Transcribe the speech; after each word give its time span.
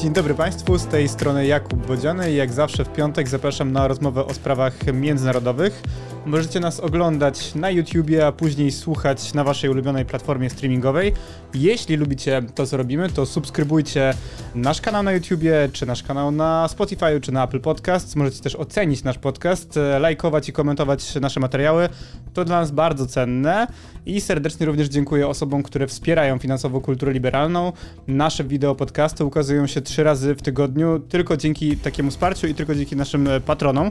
Dzień 0.00 0.12
dobry 0.12 0.34
Państwu, 0.34 0.78
z 0.78 0.86
tej 0.86 1.08
strony 1.08 1.46
Jakub 1.46 1.86
Bodziany 1.86 2.32
i 2.32 2.36
jak 2.36 2.52
zawsze 2.52 2.84
w 2.84 2.92
piątek 2.92 3.28
zapraszam 3.28 3.72
na 3.72 3.88
rozmowę 3.88 4.24
o 4.24 4.34
sprawach 4.34 4.92
międzynarodowych. 4.92 5.82
Możecie 6.26 6.60
nas 6.60 6.80
oglądać 6.80 7.54
na 7.54 7.70
YouTubie, 7.70 8.26
a 8.26 8.32
później 8.32 8.72
słuchać 8.72 9.34
na 9.34 9.44
Waszej 9.44 9.70
ulubionej 9.70 10.04
platformie 10.04 10.50
streamingowej. 10.50 11.12
Jeśli 11.54 11.96
lubicie 11.96 12.42
to, 12.54 12.66
co 12.66 12.76
robimy, 12.76 13.08
to 13.08 13.26
subskrybujcie 13.26 14.14
nasz 14.54 14.80
kanał 14.80 15.02
na 15.02 15.12
YouTubie, 15.12 15.68
czy 15.72 15.86
nasz 15.86 16.02
kanał 16.02 16.30
na 16.30 16.68
Spotify, 16.68 17.20
czy 17.20 17.32
na 17.32 17.44
Apple 17.44 17.60
Podcasts. 17.60 18.16
Możecie 18.16 18.42
też 18.42 18.56
ocenić 18.56 19.04
nasz 19.04 19.18
podcast, 19.18 19.76
e, 19.76 19.98
lajkować 19.98 20.48
i 20.48 20.52
komentować 20.52 21.14
nasze 21.14 21.40
materiały. 21.40 21.88
To 22.34 22.44
dla 22.44 22.60
nas 22.60 22.70
bardzo 22.70 23.06
cenne 23.06 23.66
i 24.06 24.20
serdecznie 24.20 24.66
również 24.66 24.88
dziękuję 24.88 25.28
osobom, 25.28 25.62
które 25.62 25.86
wspierają 25.86 26.38
finansowo 26.38 26.80
kulturę 26.80 27.12
liberalną. 27.12 27.72
Nasze 28.06 28.44
wideo 28.44 28.74
podcasty 28.74 29.24
ukazują 29.24 29.66
się 29.66 29.80
trzy 29.80 30.04
razy 30.04 30.34
w 30.34 30.42
tygodniu 30.42 30.98
tylko 30.98 31.36
dzięki 31.36 31.76
takiemu 31.76 32.10
wsparciu 32.10 32.46
i 32.46 32.54
tylko 32.54 32.74
dzięki 32.74 32.96
naszym 32.96 33.28
e, 33.28 33.40
patronom. 33.40 33.90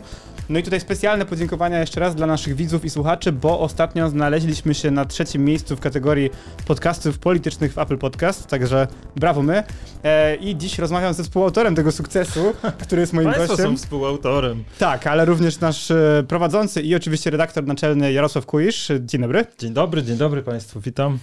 No 0.50 0.60
i 0.60 0.64
tutaj 0.64 0.80
specjalne 0.80 1.26
podziękowania 1.26 1.80
jeszcze 1.80 2.00
raz 2.00 2.16
dla 2.20 2.28
naszych 2.28 2.56
widzów 2.56 2.86
i 2.86 2.90
słuchaczy, 2.90 3.32
bo 3.32 3.60
ostatnio 3.60 4.10
znaleźliśmy 4.10 4.74
się 4.74 4.92
na 4.92 5.06
trzecim 5.06 5.46
miejscu 5.46 5.76
w 5.76 5.80
kategorii 5.80 6.30
podcastów 6.68 7.20
politycznych 7.20 7.74
w 7.74 7.78
Apple 7.78 7.98
Podcast, 7.98 8.48
także 8.48 8.88
brawo 9.16 9.42
my. 9.42 9.64
E, 10.04 10.36
I 10.36 10.58
dziś 10.58 10.80
rozmawiam 10.80 11.14
ze 11.14 11.24
współautorem 11.24 11.76
tego 11.76 11.92
sukcesu, 11.92 12.54
który 12.84 13.02
jest 13.02 13.14
moim 13.14 13.28
Państwo 13.28 13.48
gościem. 13.48 13.66
są 13.66 13.78
współautorem. 13.78 14.64
Tak, 14.80 15.08
ale 15.08 15.26
również 15.26 15.60
nasz 15.60 15.92
e, 15.92 16.24
prowadzący 16.28 16.82
i 16.82 16.96
oczywiście 16.96 17.30
redaktor 17.30 17.66
naczelny 17.68 18.14
Jarosław 18.14 18.46
Kuisz. 18.46 18.92
Dzień 19.00 19.22
dobry. 19.22 19.46
Dzień 19.60 19.74
dobry, 19.74 20.04
dzień 20.04 20.18
dobry 20.18 20.44
Państwu, 20.44 20.80
witam. 20.82 21.20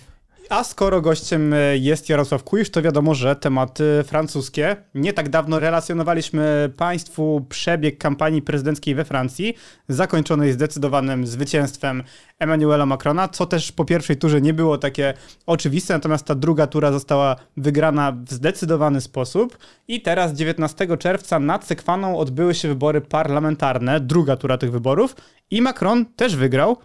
A 0.50 0.64
skoro 0.64 1.00
gościem 1.00 1.52
e, 1.52 1.76
jest 1.76 2.08
Jarosław 2.08 2.44
Kuisz, 2.44 2.70
to 2.70 2.82
wiadomo, 2.82 3.14
że 3.14 3.36
tematy 3.36 4.04
francuskie. 4.06 4.76
Nie 4.94 5.12
tak 5.12 5.28
dawno 5.28 5.58
relacjonowaliśmy 5.58 6.72
Państwu 6.76 7.46
przebieg 7.48 7.98
kampanii 7.98 8.42
prezydenckiej 8.42 8.94
we 8.94 9.04
Francji, 9.04 9.54
zakończonej 9.88 10.52
zdecydowanym 10.52 11.26
zwycięstwem 11.26 12.02
Emmanuela 12.38 12.86
Macrona, 12.86 13.28
co 13.28 13.46
też 13.46 13.72
po 13.72 13.84
pierwszej 13.84 14.16
turze 14.16 14.40
nie 14.40 14.54
było 14.54 14.78
takie 14.78 15.14
oczywiste, 15.46 15.94
natomiast 15.94 16.26
ta 16.26 16.34
druga 16.34 16.66
tura 16.66 16.92
została 16.92 17.36
wygrana 17.56 18.12
w 18.12 18.32
zdecydowany 18.32 19.00
sposób. 19.00 19.58
I 19.88 20.00
teraz 20.00 20.32
19 20.32 20.96
czerwca 20.96 21.38
nad 21.38 21.66
Sekwaną 21.66 22.18
odbyły 22.18 22.54
się 22.54 22.68
wybory 22.68 23.00
parlamentarne, 23.00 24.00
druga 24.00 24.36
tura 24.36 24.58
tych 24.58 24.72
wyborów 24.72 25.16
i 25.50 25.62
Macron 25.62 26.06
też 26.06 26.36
wygrał 26.36 26.76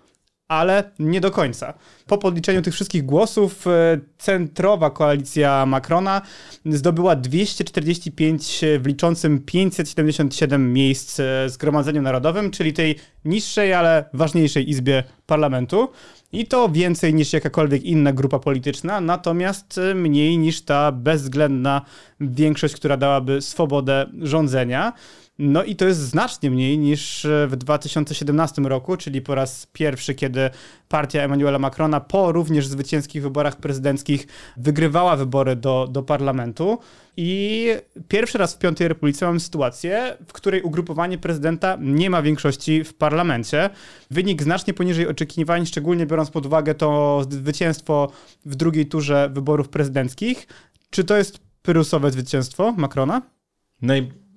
ale 0.52 0.92
nie 1.00 1.22
do 1.22 1.32
końca. 1.32 1.74
Po 2.08 2.18
podliczeniu 2.18 2.62
tych 2.62 2.74
wszystkich 2.74 3.06
głosów 3.06 3.68
e, 3.68 4.00
centrowa 4.18 4.90
koalicja 4.90 5.66
Macrona 5.66 6.22
zdobyła 6.66 7.16
245 7.16 8.62
w 8.80 8.88
liczącym 8.88 9.40
577 9.40 10.74
miejsc 10.74 11.20
e, 11.20 11.50
Zgromadzeniu 11.50 12.02
Narodowym, 12.02 12.52
czyli 12.52 12.74
tej 12.74 12.96
niższej, 13.26 13.74
ale 13.74 14.06
ważniejszej 14.14 14.70
izbie 14.70 15.04
parlamentu. 15.26 15.90
I 16.32 16.46
to 16.46 16.70
więcej 16.70 17.14
niż 17.14 17.34
jakakolwiek 17.34 17.84
inna 17.84 18.14
grupa 18.14 18.40
polityczna, 18.40 19.02
natomiast 19.02 19.78
e, 19.78 19.96
mniej 19.96 20.38
niż 20.38 20.62
ta 20.62 20.92
bezwzględna 20.92 21.82
większość, 22.20 22.76
która 22.76 22.98
dałaby 22.98 23.42
swobodę 23.42 24.06
rządzenia. 24.22 24.94
No 25.40 25.64
i 25.64 25.76
to 25.76 25.86
jest 25.86 26.00
znacznie 26.00 26.52
mniej 26.52 26.78
niż 26.78 27.26
e, 27.26 27.48
w 27.48 27.56
2017 27.56 28.62
roku, 28.62 28.98
czyli 28.98 29.22
po 29.22 29.36
raz 29.36 29.68
pierwszy, 29.74 30.16
kiedy 30.16 30.50
partia 30.90 31.22
Emmanuela 31.22 31.60
Macrona 31.60 32.00
po 32.00 32.32
również 32.32 32.68
zwycięskich 32.68 33.22
wyborach 33.22 33.56
prezydenckich 33.56 34.28
wygrywała 34.58 35.16
wybory 35.16 35.56
do, 35.56 35.88
do 35.92 36.03
parlamentu. 36.03 36.80
I 37.18 37.68
pierwszy 38.08 38.38
raz 38.38 38.53
w 38.53 38.58
Piątej 38.58 38.88
Republice 38.88 39.25
mamy 39.25 39.40
sytuację, 39.40 40.18
w 40.28 40.34
której 40.34 40.62
ugrupowanie 40.62 41.18
prezydenta 41.18 41.78
nie 41.81 42.09
ma 42.09 42.22
większości 42.22 42.84
w 42.84 42.94
parlamencie. 42.94 43.69
Wynik 44.12 44.44
znacznie 44.44 44.74
poniżej 44.74 45.08
oczekiwań, 45.08 45.66
szczególnie 45.66 46.06
biorąc 46.06 46.31
pod 46.31 46.46
uwagę 46.46 46.75
to 46.75 47.22
zwycięstwo 47.30 48.12
w 48.46 48.56
drugiej 48.56 48.86
turze 48.86 49.30
wyborów 49.34 49.69
prezydenckich. 49.69 50.48
Czy 50.90 51.03
to 51.03 51.18
jest 51.18 51.40
pyrusowe 51.62 52.12
zwycięstwo 52.12 52.72
Macrona? 52.72 53.22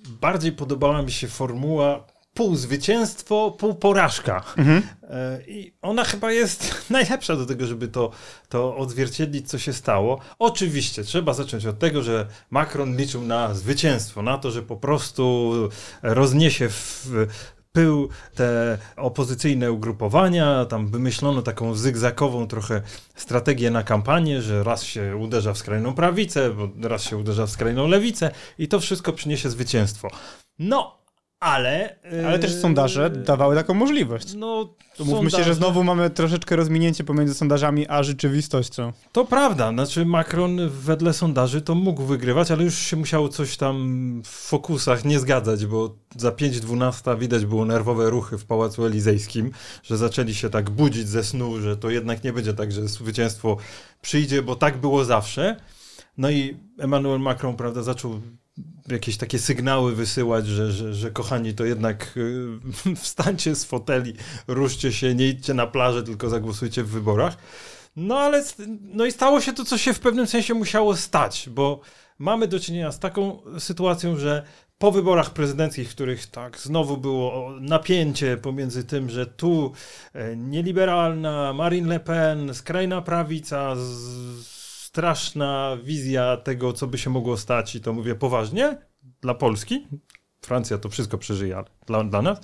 Najbardziej 0.09 0.53
podobała 0.53 1.03
mi 1.03 1.12
się 1.12 1.28
formuła 1.28 2.04
pół 2.34 2.56
zwycięstwo, 2.56 3.56
pół 3.59 3.75
porażka. 3.75 4.44
Mhm. 4.56 4.82
E, 5.03 5.41
I 5.47 5.72
ona 5.82 6.04
chyba 6.04 6.32
jest 6.32 6.75
najlepsza 6.91 7.37
do 7.37 7.47
tego, 7.47 7.66
żeby 7.66 7.88
to, 7.88 8.10
to 8.48 8.76
odzwierciedlić, 8.76 9.48
co 9.50 9.59
się 9.59 9.72
stało. 9.72 10.20
Oczywiście 10.38 11.04
trzeba 11.04 11.32
zacząć 11.34 11.66
od 11.66 11.78
tego, 11.78 12.03
że 12.03 12.26
Macron 12.50 12.97
liczył 12.97 13.22
na 13.22 13.54
zwycięstwo, 13.54 14.22
na 14.22 14.38
to, 14.38 14.50
że 14.50 14.62
po 14.62 14.76
prostu 14.76 15.53
rozniesie 16.03 16.69
w 16.69 17.09
pył 17.75 18.09
te 18.35 18.79
opozycyjne 18.97 19.73
ugrupowania, 19.73 20.65
tam 20.65 20.87
wymyślono 20.87 21.43
taką 21.43 21.75
zygzakową 21.75 22.47
trochę 22.47 22.83
strategię 23.15 23.71
na 23.71 23.83
kampanię, 23.83 24.43
że 24.43 24.65
raz 24.65 24.83
się 24.83 25.17
uderza 25.17 25.53
w 25.53 25.59
skrajną 25.59 25.95
prawicę, 25.95 26.51
bo 26.51 26.89
raz 26.89 27.03
się 27.03 27.17
uderza 27.17 27.47
w 27.47 27.51
skrajną 27.51 27.89
lewicę 27.89 28.31
i 28.59 28.69
to 28.69 28.81
wszystko 28.81 29.12
przyniesie 29.12 29.51
zwycięstwo. 29.51 30.09
No, 30.59 31.03
ale... 31.44 31.97
Ale 32.27 32.38
też 32.38 32.55
sondaże 32.55 33.10
dawały 33.10 33.55
taką 33.55 33.75
możliwość. 33.75 34.34
No, 34.34 34.75
to 34.97 35.05
mówmy 35.05 35.31
się, 35.31 35.44
że 35.44 35.55
znowu 35.55 35.84
mamy 35.84 36.10
troszeczkę 36.10 36.56
rozminięcie 36.56 37.05
pomiędzy 37.05 37.34
sondażami 37.34 37.88
a 37.88 38.03
rzeczywistością. 38.03 38.93
To 39.12 39.25
prawda, 39.25 39.72
znaczy 39.72 40.06
Macron 40.06 40.71
wedle 40.71 41.12
sondaży 41.12 41.62
to 41.62 41.75
mógł 41.75 42.03
wygrywać, 42.03 42.50
ale 42.50 42.65
już 42.65 42.78
się 42.78 42.97
musiało 42.97 43.28
coś 43.28 43.56
tam 43.56 44.22
w 44.25 44.28
fokusach 44.28 45.05
nie 45.05 45.21
zgadzać, 45.21 45.66
bo 45.66 45.94
za 46.16 46.31
5.12 46.31 47.19
widać 47.19 47.47
było 47.47 47.65
nerwowe 47.65 48.11
ruchy 48.11 48.38
w 48.38 48.44
Pałacu 48.44 48.87
Elizejskim, 48.87 49.50
że 49.82 49.97
zaczęli 49.97 50.34
się 50.34 50.50
tak 50.50 50.71
budzić 50.71 51.09
ze 51.09 51.25
snu, 51.25 51.61
że 51.61 51.76
to 51.76 51.91
jednak 51.91 52.25
nie 52.25 52.32
będzie 52.32 52.55
tak, 52.55 52.72
że 52.72 52.88
zwycięstwo 52.88 53.56
przyjdzie, 54.03 54.43
bo 54.43 54.56
tak 54.56 54.76
było 54.76 55.05
zawsze. 55.05 55.56
No 56.19 56.31
i 56.31 56.56
Emmanuel 56.78 57.21
Macron, 57.21 57.56
prawda, 57.56 57.82
zaczął 57.82 58.21
jakieś 58.89 59.17
takie 59.17 59.39
sygnały 59.39 59.95
wysyłać, 59.95 60.47
że, 60.47 60.72
że, 60.72 60.95
że 60.95 61.11
kochani, 61.11 61.55
to 61.55 61.65
jednak 61.65 62.15
y, 62.17 62.97
wstańcie 62.97 63.55
z 63.55 63.65
foteli, 63.65 64.15
ruszcie 64.47 64.93
się, 64.93 65.15
nie 65.15 65.28
idźcie 65.28 65.55
na 65.55 65.67
plażę, 65.67 66.03
tylko 66.03 66.28
zagłosujcie 66.28 66.83
w 66.83 66.89
wyborach. 66.89 67.37
No 67.97 68.19
ale 68.19 68.44
no 68.81 69.05
i 69.06 69.12
stało 69.12 69.41
się 69.41 69.53
to, 69.53 69.65
co 69.65 69.78
się 69.78 69.93
w 69.93 70.00
pewnym 70.00 70.27
sensie 70.27 70.55
musiało 70.55 70.97
stać, 70.97 71.49
bo 71.50 71.81
mamy 72.19 72.49
do 72.49 72.61
czynienia 72.61 72.93
z 72.93 72.99
taką 72.99 73.43
sytuacją, 73.59 74.17
że 74.17 74.43
po 74.78 74.93
wyborach 74.93 75.31
prezydenckich, 75.31 75.89
których 75.89 76.27
tak 76.27 76.59
znowu 76.59 76.97
było 76.97 77.50
napięcie 77.61 78.37
pomiędzy 78.37 78.84
tym, 78.84 79.11
że 79.11 79.27
tu 79.27 79.73
e, 80.12 80.37
nieliberalna 80.37 81.53
Marine 81.53 81.89
Le 81.89 82.00
Pen, 82.00 82.55
skrajna 82.55 83.03
prawica, 83.03 83.77
z, 83.77 84.53
straszna 84.94 85.77
wizja 85.82 86.37
tego, 86.37 86.72
co 86.72 86.87
by 86.87 86.99
się 86.99 87.10
mogło 87.10 87.37
stać, 87.37 87.75
i 87.75 87.81
to 87.81 87.93
mówię 87.93 88.15
poważnie, 88.15 88.78
dla 89.21 89.34
Polski. 89.34 89.87
Francja 90.41 90.78
to 90.78 90.88
wszystko 90.88 91.19
przeżyje 91.19 91.65
dla, 91.87 92.05
dla 92.05 92.22
nas. 92.22 92.38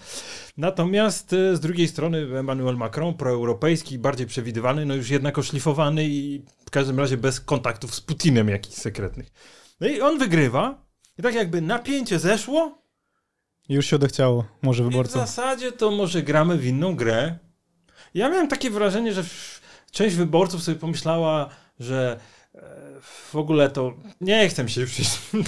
Natomiast 0.56 1.32
y, 1.32 1.56
z 1.56 1.60
drugiej 1.60 1.88
strony 1.88 2.38
Emmanuel 2.38 2.76
Macron, 2.76 3.14
proeuropejski, 3.14 3.98
bardziej 3.98 4.26
przewidywalny, 4.26 4.86
no 4.86 4.94
już 4.94 5.10
jednak 5.10 5.38
oszlifowany 5.38 6.08
i 6.08 6.44
w 6.66 6.70
każdym 6.70 6.98
razie 6.98 7.16
bez 7.16 7.40
kontaktów 7.40 7.94
z 7.94 8.00
Putinem 8.00 8.48
jakichś 8.48 8.76
sekretnych. 8.76 9.32
No 9.80 9.88
i 9.88 10.00
on 10.00 10.18
wygrywa 10.18 10.84
i 11.18 11.22
tak 11.22 11.34
jakby 11.34 11.60
napięcie 11.60 12.18
zeszło. 12.18 12.82
Już 13.68 13.86
się 13.86 13.96
odechciało, 13.96 14.44
może 14.62 14.84
wyborcom. 14.84 15.22
I 15.22 15.24
w 15.24 15.28
zasadzie 15.28 15.72
to 15.72 15.90
może 15.90 16.22
gramy 16.22 16.58
w 16.58 16.66
inną 16.66 16.96
grę. 16.96 17.38
Ja 18.14 18.28
miałem 18.28 18.48
takie 18.48 18.70
wrażenie, 18.70 19.12
że 19.12 19.24
część 19.90 20.16
wyborców 20.16 20.62
sobie 20.62 20.78
pomyślała, 20.78 21.50
że 21.80 22.20
w 23.02 23.36
ogóle 23.36 23.70
to 23.70 23.94
nie 24.20 24.48
chcę 24.48 24.68
się 24.68 24.80
już 24.80 24.90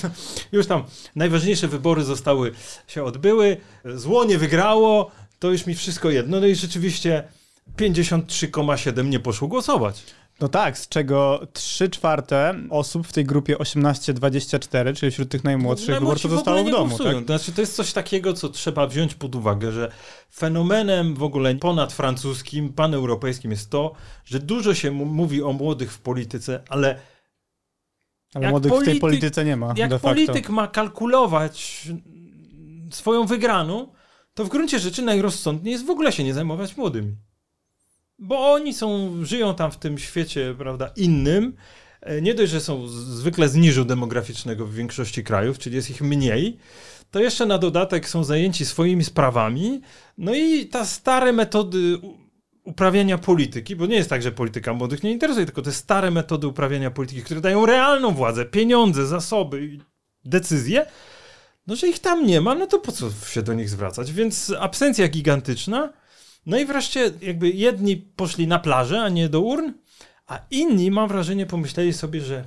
już 0.52 0.66
tam 0.66 0.84
najważniejsze 1.16 1.68
wybory 1.68 2.04
zostały, 2.04 2.52
się 2.86 3.04
odbyły, 3.04 3.56
zło 3.84 4.24
nie 4.24 4.38
wygrało, 4.38 5.10
to 5.38 5.50
już 5.50 5.66
mi 5.66 5.74
wszystko 5.74 6.10
jedno. 6.10 6.40
No 6.40 6.46
i 6.46 6.54
rzeczywiście 6.54 7.24
53,7 7.76 9.04
nie 9.04 9.20
poszło 9.20 9.48
głosować. 9.48 10.02
No 10.42 10.48
tak, 10.48 10.78
z 10.78 10.88
czego 10.88 11.46
3 11.52 11.90
czwarte 11.90 12.54
osób 12.70 13.06
w 13.06 13.12
tej 13.12 13.24
grupie 13.24 13.56
18-24, 13.56 14.96
czyli 14.96 15.12
wśród 15.12 15.28
tych 15.28 15.44
najmłodszych 15.44 15.88
no, 15.88 16.00
wyborców 16.00 16.30
zostało 16.30 16.64
w, 16.64 16.66
w 16.66 16.70
domu. 16.70 16.98
Tak? 16.98 17.14
To 17.14 17.24
znaczy, 17.24 17.52
to 17.52 17.60
jest 17.60 17.76
coś 17.76 17.92
takiego, 17.92 18.32
co 18.32 18.48
trzeba 18.48 18.86
wziąć 18.86 19.14
pod 19.14 19.34
uwagę, 19.34 19.72
że 19.72 19.92
fenomenem 20.34 21.14
w 21.14 21.22
ogóle 21.22 21.54
ponadfrancuskim, 21.54 22.72
paneuropejskim 22.72 23.50
jest 23.50 23.70
to, 23.70 23.92
że 24.24 24.38
dużo 24.38 24.74
się 24.74 24.90
mówi 24.90 25.42
o 25.42 25.52
młodych 25.52 25.92
w 25.92 25.98
polityce, 25.98 26.62
ale 26.68 27.00
ale 28.34 28.50
młodych 28.50 28.72
polityk, 28.72 28.88
w 28.88 28.92
tej 28.92 29.00
polityce 29.00 29.44
nie 29.44 29.56
ma. 29.56 29.74
Jak 29.76 29.98
polityk 29.98 30.48
ma 30.48 30.68
kalkulować 30.68 31.88
swoją 32.90 33.26
wygraną, 33.26 33.92
to 34.34 34.44
w 34.44 34.48
gruncie 34.48 34.78
rzeczy 34.78 35.02
najrozsądniej 35.02 35.72
jest 35.72 35.86
w 35.86 35.90
ogóle 35.90 36.12
się 36.12 36.24
nie 36.24 36.34
zajmować 36.34 36.76
młodymi. 36.76 37.16
Bo 38.24 38.52
oni 38.52 38.74
są, 38.74 39.10
żyją 39.24 39.54
tam 39.54 39.70
w 39.70 39.76
tym 39.76 39.98
świecie, 39.98 40.54
prawda, 40.58 40.90
innym, 40.96 41.56
e, 42.00 42.22
nie 42.22 42.34
dość, 42.34 42.52
że 42.52 42.60
są 42.60 42.88
zwykle 42.88 43.48
z 43.48 43.54
niżu 43.54 43.84
demograficznego 43.84 44.66
w 44.66 44.74
większości 44.74 45.24
krajów, 45.24 45.58
czyli 45.58 45.76
jest 45.76 45.90
ich 45.90 46.02
mniej, 46.02 46.58
to 47.10 47.20
jeszcze 47.20 47.46
na 47.46 47.58
dodatek 47.58 48.08
są 48.08 48.24
zajęci 48.24 48.66
swoimi 48.66 49.04
sprawami. 49.04 49.80
No 50.18 50.34
i 50.34 50.66
ta 50.66 50.84
stare 50.84 51.32
metody 51.32 51.98
uprawiania 52.64 53.18
polityki, 53.18 53.76
bo 53.76 53.86
nie 53.86 53.96
jest 53.96 54.10
tak, 54.10 54.22
że 54.22 54.32
polityka 54.32 54.72
młodych 54.74 55.02
nie 55.02 55.12
interesuje, 55.12 55.46
tylko 55.46 55.62
te 55.62 55.72
stare 55.72 56.10
metody 56.10 56.46
uprawiania 56.46 56.90
polityki, 56.90 57.22
które 57.22 57.40
dają 57.40 57.66
realną 57.66 58.10
władzę, 58.10 58.44
pieniądze, 58.44 59.06
zasoby, 59.06 59.78
decyzje, 60.24 60.86
no 61.66 61.76
że 61.76 61.88
ich 61.88 61.98
tam 61.98 62.26
nie 62.26 62.40
ma, 62.40 62.54
no 62.54 62.66
to 62.66 62.78
po 62.78 62.92
co 62.92 63.10
się 63.26 63.42
do 63.42 63.54
nich 63.54 63.70
zwracać? 63.70 64.12
Więc 64.12 64.52
absencja 64.60 65.08
gigantyczna. 65.08 66.01
No 66.46 66.58
i 66.58 66.64
wreszcie 66.64 67.10
jakby 67.20 67.50
jedni 67.50 67.96
poszli 67.96 68.46
na 68.46 68.58
plażę, 68.58 69.02
a 69.02 69.08
nie 69.08 69.28
do 69.28 69.40
urn, 69.40 69.72
a 70.26 70.40
inni, 70.50 70.90
mam 70.90 71.08
wrażenie, 71.08 71.46
pomyśleli 71.46 71.92
sobie, 71.92 72.20
że 72.20 72.44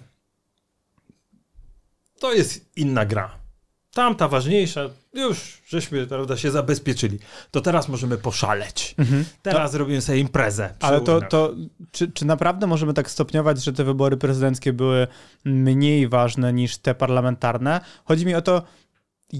to 2.19 2.33
jest 2.33 2.77
inna 2.77 3.05
gra. 3.05 3.45
Tamta 3.93 4.27
ważniejsza, 4.27 4.89
już 5.13 5.61
żeśmy 5.67 6.07
prawda, 6.07 6.37
się 6.37 6.51
zabezpieczyli. 6.51 7.19
To 7.51 7.61
teraz 7.61 7.89
możemy 7.89 8.17
poszaleć. 8.17 8.95
Mhm. 8.97 9.25
Teraz 9.41 9.71
to, 9.71 9.77
robimy 9.77 10.01
sobie 10.01 10.19
imprezę. 10.19 10.73
Ale 10.79 11.01
to, 11.01 11.21
to 11.21 11.53
czy, 11.91 12.11
czy 12.11 12.25
naprawdę 12.25 12.67
możemy 12.67 12.93
tak 12.93 13.11
stopniować, 13.11 13.63
że 13.63 13.73
te 13.73 13.83
wybory 13.83 14.17
prezydenckie 14.17 14.73
były 14.73 15.07
mniej 15.45 16.07
ważne 16.07 16.53
niż 16.53 16.77
te 16.77 16.95
parlamentarne? 16.95 17.81
Chodzi 18.05 18.25
mi 18.25 18.35
o 18.35 18.41
to, 18.41 18.63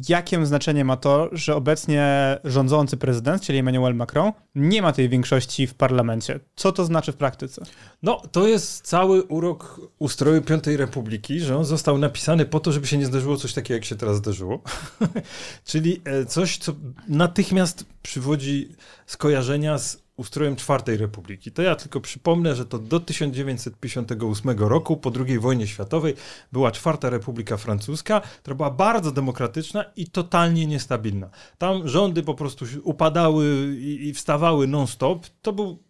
jakie 0.09 0.45
znaczenie 0.45 0.85
ma 0.85 0.97
to, 0.97 1.29
że 1.31 1.55
obecnie 1.55 2.37
rządzący 2.43 2.97
prezydent, 2.97 3.41
czyli 3.41 3.59
Emmanuel 3.59 3.95
Macron, 3.95 4.31
nie 4.55 4.81
ma 4.81 4.91
tej 4.91 5.09
większości 5.09 5.67
w 5.67 5.73
parlamencie. 5.73 6.39
Co 6.55 6.71
to 6.71 6.85
znaczy 6.85 7.11
w 7.11 7.15
praktyce? 7.15 7.63
No, 8.03 8.21
to 8.31 8.47
jest 8.47 8.87
cały 8.87 9.23
urok 9.23 9.81
ustroju 9.99 10.41
Piątej 10.41 10.77
Republiki, 10.77 11.39
że 11.39 11.57
on 11.57 11.65
został 11.65 11.97
napisany 11.97 12.45
po 12.45 12.59
to, 12.59 12.71
żeby 12.71 12.87
się 12.87 12.97
nie 12.97 13.05
zdarzyło 13.05 13.37
coś 13.37 13.53
takiego, 13.53 13.73
jak 13.73 13.85
się 13.85 13.95
teraz 13.95 14.17
zdarzyło. 14.17 14.61
czyli 15.65 16.01
e, 16.05 16.25
coś, 16.25 16.57
co 16.57 16.73
natychmiast 17.07 17.85
przywodzi 18.01 18.75
skojarzenia 19.05 19.77
z 19.77 20.04
ustrojem 20.17 20.55
Czwartej 20.55 20.97
Republiki. 20.97 21.51
To 21.51 21.61
ja 21.61 21.75
tylko 21.75 22.01
przypomnę, 22.01 22.55
że 22.55 22.65
to 22.65 22.79
do 22.79 22.99
1958 22.99 24.59
roku, 24.59 24.97
po 24.97 25.11
II 25.27 25.39
wojnie 25.39 25.67
światowej, 25.67 26.13
była 26.51 26.71
Czwarta 26.71 27.09
Republika 27.09 27.57
Francuska, 27.57 28.21
która 28.21 28.55
była 28.55 28.71
bardzo 28.71 29.11
demokratyczna 29.11 29.85
i 29.95 30.07
totalnie 30.07 30.67
niestabilna. 30.67 31.29
Tam 31.57 31.87
rządy 31.87 32.23
po 32.23 32.33
prostu 32.33 32.65
upadały 32.83 33.75
i, 33.79 34.13
wstawały 34.13 34.67
non-stop. 34.67 35.27
To 35.41 35.53
był 35.53 35.83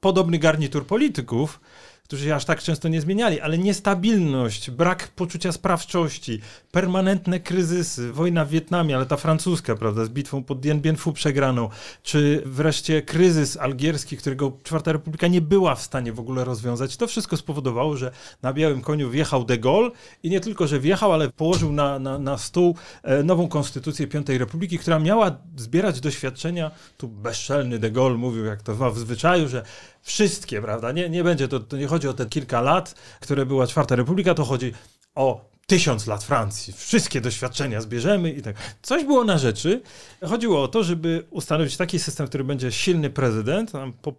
podobny 0.00 0.38
garnitur 0.38 0.86
polityków, 0.86 1.60
którzy 2.04 2.24
się 2.24 2.34
aż 2.34 2.44
tak 2.44 2.62
często 2.62 2.88
nie 2.88 3.00
zmieniali, 3.00 3.40
ale 3.40 3.58
niestabilność, 3.58 4.70
brak 4.70 5.08
poczucia 5.08 5.52
sprawczości, 5.52 6.40
permanentne 6.70 7.40
kryzysy, 7.40 8.12
wojna 8.12 8.44
w 8.44 8.48
Wietnamie, 8.48 8.96
ale 8.96 9.06
ta 9.06 9.16
francuska, 9.16 9.76
prawda, 9.76 10.04
z 10.04 10.08
bitwą 10.08 10.44
pod 10.44 10.60
Dien 10.60 10.80
Bien 10.80 10.96
Phu 10.96 11.12
przegraną, 11.12 11.68
czy 12.02 12.42
wreszcie 12.46 13.02
kryzys 13.02 13.56
algierski, 13.56 14.16
którego 14.16 14.58
Czwarta 14.62 14.92
Republika 14.92 15.26
nie 15.26 15.40
była 15.40 15.74
w 15.74 15.82
stanie 15.82 16.12
w 16.12 16.20
ogóle 16.20 16.44
rozwiązać, 16.44 16.96
to 16.96 17.06
wszystko 17.06 17.36
spowodowało, 17.36 17.96
że 17.96 18.12
na 18.42 18.52
białym 18.52 18.80
koniu 18.80 19.10
wjechał 19.10 19.44
de 19.44 19.58
Gaulle 19.58 19.90
i 20.22 20.30
nie 20.30 20.40
tylko, 20.40 20.66
że 20.66 20.80
wjechał, 20.80 21.12
ale 21.12 21.30
położył 21.30 21.72
na, 21.72 21.98
na, 21.98 22.18
na 22.18 22.38
stół 22.38 22.76
e, 23.02 23.22
nową 23.22 23.48
konstytucję 23.48 24.06
Piątej 24.06 24.38
Republiki, 24.38 24.78
która 24.78 24.98
miała 24.98 25.36
zbierać 25.56 26.00
doświadczenia, 26.00 26.70
tu 26.96 27.08
bezczelny 27.08 27.78
de 27.78 27.90
Gaulle 27.90 28.16
mówił, 28.16 28.44
jak 28.44 28.62
to 28.62 28.90
w 28.92 28.98
zwyczaju, 28.98 29.48
że 29.48 29.62
wszystkie, 30.02 30.62
prawda? 30.62 30.92
Nie, 30.92 31.10
nie 31.10 31.24
będzie 31.24 31.48
to, 31.48 31.60
to 31.60 31.76
nie 31.76 31.86
chodzi 31.86 32.08
o 32.08 32.14
te 32.14 32.26
kilka 32.26 32.60
lat, 32.60 32.94
które 33.20 33.46
była 33.46 33.66
Czwarta 33.66 33.96
Republika, 33.96 34.34
to 34.34 34.44
chodzi 34.44 34.72
o 35.14 35.52
tysiąc 35.66 36.06
lat 36.06 36.24
Francji. 36.24 36.72
Wszystkie 36.72 37.20
doświadczenia 37.20 37.80
zbierzemy 37.80 38.32
i 38.32 38.42
tak. 38.42 38.56
Coś 38.82 39.04
było 39.04 39.24
na 39.24 39.38
rzeczy. 39.38 39.82
Chodziło 40.28 40.62
o 40.62 40.68
to, 40.68 40.84
żeby 40.84 41.26
ustanowić 41.30 41.76
taki 41.76 41.98
system, 41.98 42.26
który 42.26 42.44
będzie 42.44 42.72
silny 42.72 43.10
prezydent, 43.10 43.72
po, 44.02 44.14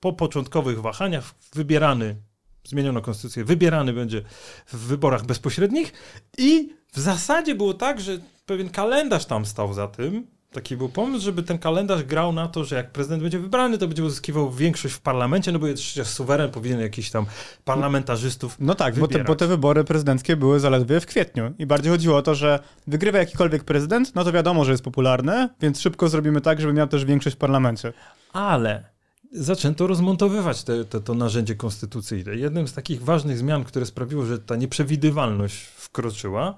po 0.00 0.12
początkowych 0.12 0.80
wahaniach 0.80 1.34
wybierany, 1.54 2.16
zmieniono 2.64 3.00
konstytucję, 3.02 3.44
wybierany 3.44 3.92
będzie 3.92 4.22
w 4.66 4.76
wyborach 4.76 5.26
bezpośrednich 5.26 5.92
i 6.38 6.72
w 6.92 7.00
zasadzie 7.00 7.54
było 7.54 7.74
tak, 7.74 8.00
że 8.00 8.18
pewien 8.46 8.70
kalendarz 8.70 9.24
tam 9.24 9.46
stał 9.46 9.74
za 9.74 9.88
tym, 9.88 10.26
Taki 10.52 10.76
był 10.76 10.88
pomysł, 10.88 11.24
żeby 11.24 11.42
ten 11.42 11.58
kalendarz 11.58 12.02
grał 12.02 12.32
na 12.32 12.48
to, 12.48 12.64
że 12.64 12.76
jak 12.76 12.90
prezydent 12.90 13.22
będzie 13.22 13.38
wybrany, 13.38 13.78
to 13.78 13.86
będzie 13.86 14.04
uzyskiwał 14.04 14.50
większość 14.50 14.94
w 14.94 15.00
parlamencie, 15.00 15.52
no 15.52 15.58
bo 15.58 15.66
przecież 15.66 16.06
suweren 16.06 16.50
powinien 16.50 16.80
jakiś 16.80 17.10
tam 17.10 17.26
parlamentarzystów 17.64 18.56
No 18.60 18.74
tak, 18.74 18.98
bo 18.98 19.08
te, 19.08 19.24
bo 19.24 19.36
te, 19.36 19.46
wybory 19.46 19.84
prezydenckie 19.84 20.36
były 20.36 20.60
zaledwie 20.60 21.00
w 21.00 21.06
kwietniu 21.06 21.52
i 21.58 21.66
bardziej 21.66 21.92
chodziło 21.92 22.16
o 22.16 22.22
to, 22.22 22.34
że 22.34 22.58
wygrywa 22.86 23.18
jakikolwiek 23.18 23.64
prezydent, 23.64 24.14
no 24.14 24.24
to 24.24 24.32
wiadomo, 24.32 24.64
że 24.64 24.72
jest 24.72 24.84
popularny, 24.84 25.48
więc 25.60 25.80
szybko 25.80 26.08
zrobimy 26.08 26.40
tak, 26.40 26.60
żeby 26.60 26.72
miał 26.72 26.86
też 26.86 27.04
większość 27.04 27.36
w 27.36 27.38
parlamencie. 27.38 27.92
Ale 28.32 28.84
zaczęto 29.32 29.86
rozmontowywać 29.86 30.64
te, 30.64 30.84
te, 30.84 31.00
to 31.00 31.14
narzędzie 31.14 31.54
konstytucyjne. 31.54 32.36
Jednym 32.36 32.68
z 32.68 32.72
takich 32.72 33.02
ważnych 33.02 33.38
zmian, 33.38 33.64
które 33.64 33.86
sprawiło, 33.86 34.24
że 34.24 34.38
ta 34.38 34.56
nieprzewidywalność 34.56 35.64
wkroczyła, 35.64 36.54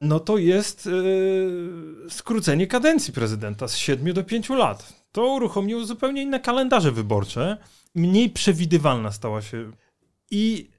no 0.00 0.20
to 0.20 0.38
jest 0.38 0.86
yy, 0.86 2.10
skrócenie 2.10 2.66
kadencji 2.66 3.12
prezydenta 3.12 3.68
z 3.68 3.76
7 3.76 4.12
do 4.12 4.24
5 4.24 4.48
lat. 4.48 4.92
To 5.12 5.26
uruchomiło 5.26 5.84
zupełnie 5.84 6.22
inne 6.22 6.40
kalendarze 6.40 6.92
wyborcze. 6.92 7.56
Mniej 7.94 8.30
przewidywalna 8.30 9.12
stała 9.12 9.42
się. 9.42 9.72
I 10.30 10.69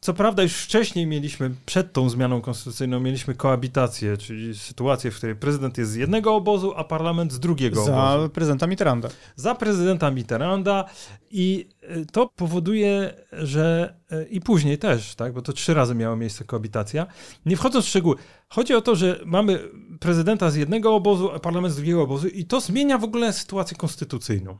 co 0.00 0.14
prawda 0.14 0.42
już 0.42 0.52
wcześniej 0.56 1.06
mieliśmy, 1.06 1.50
przed 1.66 1.92
tą 1.92 2.10
zmianą 2.10 2.40
konstytucyjną, 2.40 3.00
mieliśmy 3.00 3.34
koabitację, 3.34 4.16
czyli 4.16 4.58
sytuację, 4.58 5.10
w 5.10 5.16
której 5.16 5.36
prezydent 5.36 5.78
jest 5.78 5.90
z 5.90 5.94
jednego 5.94 6.34
obozu, 6.34 6.72
a 6.76 6.84
parlament 6.84 7.32
z 7.32 7.40
drugiego 7.40 7.84
Za 7.84 7.92
obozu. 7.92 8.22
Za 8.22 8.28
prezydenta 8.28 8.66
Mitterranda. 8.66 9.08
Za 9.36 9.54
prezydenta 9.54 10.10
Mitterranda 10.10 10.84
i 11.30 11.68
e, 11.82 12.04
to 12.04 12.26
powoduje, 12.36 13.14
że 13.32 13.94
e, 14.10 14.24
i 14.24 14.40
później 14.40 14.78
też, 14.78 15.14
tak, 15.14 15.32
bo 15.32 15.42
to 15.42 15.52
trzy 15.52 15.74
razy 15.74 15.94
miała 15.94 16.16
miejsce 16.16 16.44
koabitacja. 16.44 17.06
Nie 17.46 17.56
wchodząc 17.56 17.84
w 17.84 17.88
szczegóły, 17.88 18.16
chodzi 18.48 18.74
o 18.74 18.80
to, 18.80 18.96
że 18.96 19.20
mamy 19.26 19.58
prezydenta 20.00 20.50
z 20.50 20.56
jednego 20.56 20.94
obozu, 20.94 21.30
a 21.30 21.38
parlament 21.38 21.74
z 21.74 21.76
drugiego 21.76 22.02
obozu 22.02 22.28
i 22.28 22.44
to 22.44 22.60
zmienia 22.60 22.98
w 22.98 23.04
ogóle 23.04 23.32
sytuację 23.32 23.76
konstytucyjną. 23.76 24.58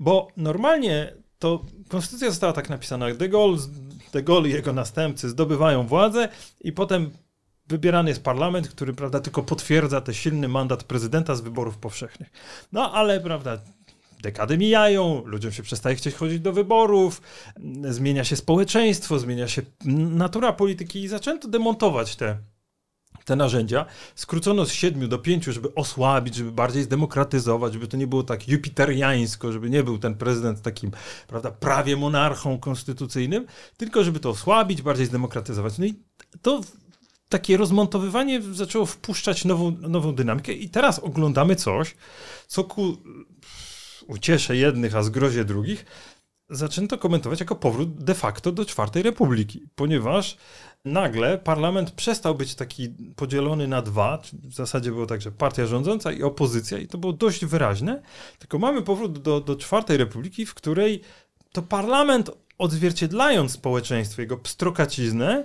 Bo 0.00 0.28
normalnie 0.36 1.14
to 1.38 1.64
konstytucja 1.88 2.30
została 2.30 2.52
tak 2.52 2.70
napisana. 2.70 3.14
De 3.14 3.28
Gaulle, 3.28 3.58
Gaulle 4.22 4.48
i 4.48 4.52
jego 4.52 4.72
następcy 4.72 5.28
zdobywają 5.28 5.86
władzę 5.86 6.28
i 6.60 6.72
potem 6.72 7.10
wybierany 7.68 8.10
jest 8.10 8.22
parlament, 8.22 8.68
który 8.68 8.94
prawda, 8.94 9.20
tylko 9.20 9.42
potwierdza 9.42 10.00
ten 10.00 10.14
silny 10.14 10.48
mandat 10.48 10.84
prezydenta 10.84 11.34
z 11.34 11.40
wyborów 11.40 11.78
powszechnych. 11.78 12.30
No 12.72 12.92
ale 12.92 13.20
prawda, 13.20 13.58
dekady 14.22 14.58
mijają, 14.58 15.22
ludziom 15.24 15.52
się 15.52 15.62
przestaje 15.62 15.96
chcieć 15.96 16.14
chodzić 16.14 16.40
do 16.40 16.52
wyborów, 16.52 17.22
zmienia 17.90 18.24
się 18.24 18.36
społeczeństwo, 18.36 19.18
zmienia 19.18 19.48
się 19.48 19.62
natura 20.10 20.52
polityki 20.52 21.02
i 21.02 21.08
zaczęto 21.08 21.48
demontować 21.48 22.16
te 22.16 22.38
te 23.24 23.36
narzędzia. 23.36 23.86
Skrócono 24.14 24.66
z 24.66 24.72
siedmiu 24.72 25.08
do 25.08 25.18
pięciu, 25.18 25.52
żeby 25.52 25.74
osłabić, 25.74 26.34
żeby 26.34 26.52
bardziej 26.52 26.82
zdemokratyzować, 26.82 27.72
żeby 27.72 27.88
to 27.88 27.96
nie 27.96 28.06
było 28.06 28.22
tak 28.22 28.48
jupiteriańsko, 28.48 29.52
żeby 29.52 29.70
nie 29.70 29.82
był 29.82 29.98
ten 29.98 30.14
prezydent 30.14 30.62
takim, 30.62 30.90
prawda, 31.26 31.50
prawie 31.50 31.96
monarchą 31.96 32.58
konstytucyjnym, 32.58 33.46
tylko 33.76 34.04
żeby 34.04 34.20
to 34.20 34.30
osłabić, 34.30 34.82
bardziej 34.82 35.06
zdemokratyzować. 35.06 35.78
No 35.78 35.84
i 35.84 35.94
to 36.42 36.60
takie 37.28 37.56
rozmontowywanie 37.56 38.42
zaczęło 38.42 38.86
wpuszczać 38.86 39.44
nową, 39.44 39.76
nową 39.80 40.14
dynamikę 40.14 40.52
i 40.52 40.68
teraz 40.68 40.98
oglądamy 40.98 41.56
coś, 41.56 41.94
co 42.46 42.64
ku 42.64 42.96
uciesze 44.06 44.56
jednych, 44.56 44.96
a 44.96 45.02
zgrozie 45.02 45.44
drugich, 45.44 45.84
zaczęto 46.50 46.98
komentować 46.98 47.40
jako 47.40 47.56
powrót 47.56 48.04
de 48.04 48.14
facto 48.14 48.52
do 48.52 48.64
czwartej 48.64 49.02
republiki, 49.02 49.62
ponieważ 49.74 50.36
nagle 50.84 51.38
parlament 51.38 51.90
przestał 51.90 52.34
być 52.34 52.54
taki 52.54 52.88
podzielony 53.16 53.68
na 53.68 53.82
dwa, 53.82 54.22
w 54.32 54.54
zasadzie 54.54 54.90
było 54.90 55.06
tak, 55.06 55.22
że 55.22 55.32
partia 55.32 55.66
rządząca 55.66 56.12
i 56.12 56.22
opozycja 56.22 56.78
i 56.78 56.86
to 56.86 56.98
było 56.98 57.12
dość 57.12 57.44
wyraźne, 57.44 58.02
tylko 58.38 58.58
mamy 58.58 58.82
powrót 58.82 59.18
do, 59.18 59.40
do 59.40 59.56
czwartej 59.56 59.96
republiki, 59.96 60.46
w 60.46 60.54
której 60.54 61.00
to 61.52 61.62
parlament 61.62 62.30
odzwierciedlając 62.58 63.52
społeczeństwo, 63.52 64.22
jego 64.22 64.36
pstrokaciznę, 64.36 65.44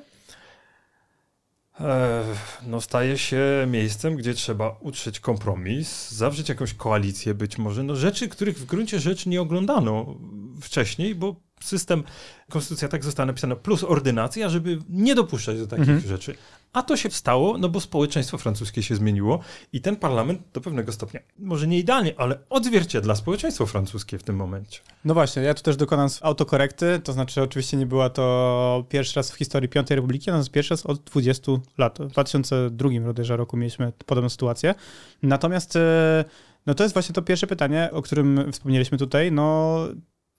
no 2.68 2.82
staje 2.82 3.18
się 3.18 3.42
miejscem, 3.68 4.16
gdzie 4.16 4.34
trzeba 4.34 4.78
utrzeć 4.80 5.20
kompromis, 5.20 6.12
zawrzeć 6.12 6.50
jakąś 6.50 6.74
koalicję 6.74 7.34
być 7.34 7.58
może, 7.58 7.84
no 7.84 7.96
rzeczy, 7.96 8.28
których 8.28 8.60
w 8.60 8.66
gruncie 8.66 9.00
rzeczy 9.00 9.30
nie 9.30 9.42
oglądano 9.42 10.16
wcześniej, 10.62 11.16
bo 11.16 11.36
system, 11.60 12.04
konstytucja 12.50 12.88
tak 12.88 13.04
została 13.04 13.26
napisana, 13.26 13.56
plus 13.56 13.84
ordynacja, 13.84 14.50
żeby 14.50 14.80
nie 14.90 15.16
dopuszczać 15.16 15.58
do 15.60 15.68
takich 15.68 15.90
mhm. 15.90 16.08
rzeczy. 16.08 16.36
A 16.74 16.84
to 16.84 16.98
się 16.98 17.12
stało, 17.12 17.58
no 17.58 17.70
bo 17.70 17.82
społeczeństwo 17.82 18.38
francuskie 18.38 18.84
się 18.84 18.96
zmieniło 18.96 19.40
i 19.74 19.82
ten 19.82 19.96
parlament 19.96 20.42
do 20.54 20.62
pewnego 20.62 20.92
stopnia, 20.92 21.20
może 21.40 21.68
nie 21.68 21.80
idealnie, 21.80 22.14
ale 22.18 22.40
odzwierciedla 22.50 23.16
społeczeństwo 23.16 23.66
francuskie 23.66 24.18
w 24.18 24.24
tym 24.24 24.36
momencie. 24.36 24.80
No 25.06 25.14
właśnie, 25.14 25.44
ja 25.44 25.54
tu 25.54 25.64
też 25.64 25.76
dokonam 25.76 26.10
autokorekty, 26.22 27.00
to 27.04 27.14
znaczy 27.14 27.42
oczywiście 27.42 27.78
nie 27.78 27.86
była 27.86 28.10
to 28.10 28.86
pierwszy 28.90 29.16
raz 29.16 29.32
w 29.32 29.36
historii 29.36 29.70
Piątej 29.70 29.96
Republiki, 29.96 30.28
natomiast 30.28 30.52
pierwszy 30.52 30.74
raz 30.74 30.86
od 30.86 31.00
20 31.00 31.52
lat. 31.78 32.00
W 32.00 32.08
2002 32.08 32.90
roku 33.28 33.58
mieliśmy 33.58 33.92
podobną 34.06 34.30
sytuację. 34.30 34.76
Natomiast 35.24 35.76
e, 35.76 36.26
no 36.66 36.74
to 36.74 36.84
jest 36.84 36.94
właśnie 36.94 37.16
to 37.16 37.22
pierwsze 37.22 37.48
pytanie, 37.48 37.90
o 37.92 38.02
którym 38.02 38.52
wspomnieliśmy 38.52 38.98
tutaj. 38.98 39.32
No 39.32 39.78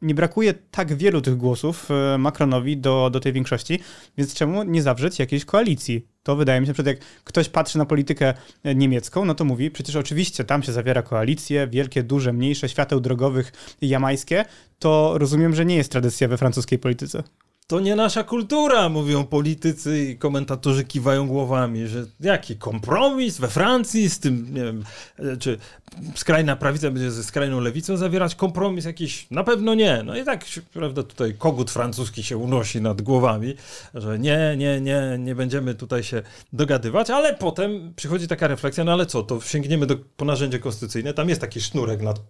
nie 0.03 0.15
brakuje 0.15 0.55
tak 0.55 0.95
wielu 0.95 1.21
tych 1.21 1.37
głosów 1.37 1.91
e, 1.91 2.19
Macronowi 2.19 2.77
do, 2.77 3.11
do 3.11 3.21
tej 3.21 3.33
większości, 3.33 3.81
więc 4.19 4.35
czemu 4.35 4.63
nie 4.63 4.83
zawrzeć 4.83 5.19
jakiejś 5.19 5.45
koalicji? 5.45 6.07
To 6.23 6.37
wydaje 6.37 6.61
mi 6.61 6.67
się, 6.67 6.73
że 6.77 6.83
jak 6.87 6.99
ktoś 7.25 7.49
patrzy 7.49 7.79
na 7.79 7.85
politykę 7.85 8.35
e, 8.65 8.75
niemiecką, 8.75 9.25
no 9.25 9.35
to 9.35 9.45
mówi, 9.45 9.71
przecież 9.71 9.97
oczywiście 9.97 10.45
tam 10.45 10.63
się 10.63 10.73
zawiera 10.73 11.03
koalicje, 11.03 11.67
wielkie, 11.67 12.03
duże, 12.03 12.33
mniejsze, 12.33 12.69
świateł 12.69 13.01
drogowych 13.01 13.53
jamańskie, 13.81 14.45
to 14.79 15.19
rozumiem, 15.19 15.55
że 15.55 15.65
nie 15.65 15.77
jest 15.77 15.93
tradycja 15.93 16.29
we 16.29 16.37
francuskiej 16.37 16.79
polityce 16.79 17.23
to 17.69 17.81
nie 17.81 17.97
nasza 17.97 18.25
kultura, 18.25 18.89
mówią 18.89 19.25
politycy 19.25 20.05
i 20.05 20.19
komentatorzy 20.19 20.85
kiwają 20.85 21.29
głowami, 21.29 21.87
że 21.87 22.07
jaki 22.21 22.57
kompromis 22.57 23.39
we 23.39 23.49
Francji 23.49 24.11
z 24.11 24.21
tym, 24.21 24.55
nie 24.55 24.65
wiem, 24.65 24.85
czy 25.39 25.59
skrajna 26.15 26.57
prawica 26.57 26.91
będzie 26.91 27.11
ze 27.11 27.25
skrajną 27.25 27.61
lewicą 27.61 27.97
zawierać 27.97 28.35
kompromis 28.35 28.85
jakiś? 28.85 29.27
Na 29.31 29.45
pewno 29.45 29.75
nie. 29.75 30.03
No 30.03 30.17
i 30.17 30.25
tak, 30.25 30.45
prawda, 30.73 31.03
tutaj 31.03 31.35
kogut 31.39 31.71
francuski 31.71 32.23
się 32.23 32.37
unosi 32.37 32.81
nad 32.81 33.03
głowami, 33.03 33.55
że 33.95 34.19
nie, 34.19 34.55
nie, 34.57 34.81
nie, 34.81 35.17
nie 35.19 35.35
będziemy 35.35 35.75
tutaj 35.75 36.03
się 36.03 36.23
dogadywać, 36.53 37.11
ale 37.11 37.35
potem 37.35 37.93
przychodzi 37.97 38.29
taka 38.29 38.49
refleksja, 38.49 38.85
no 38.85 38.93
ale 38.93 39.07
co, 39.07 39.23
to 39.23 39.41
sięgniemy 39.41 39.87
do, 39.87 39.97
po 40.17 40.25
narzędzie 40.25 40.59
konstytucyjne, 40.59 41.15
tam 41.15 41.29
jest 41.29 41.41
taki 41.41 41.61
sznurek 41.61 42.03
nad 42.03 42.21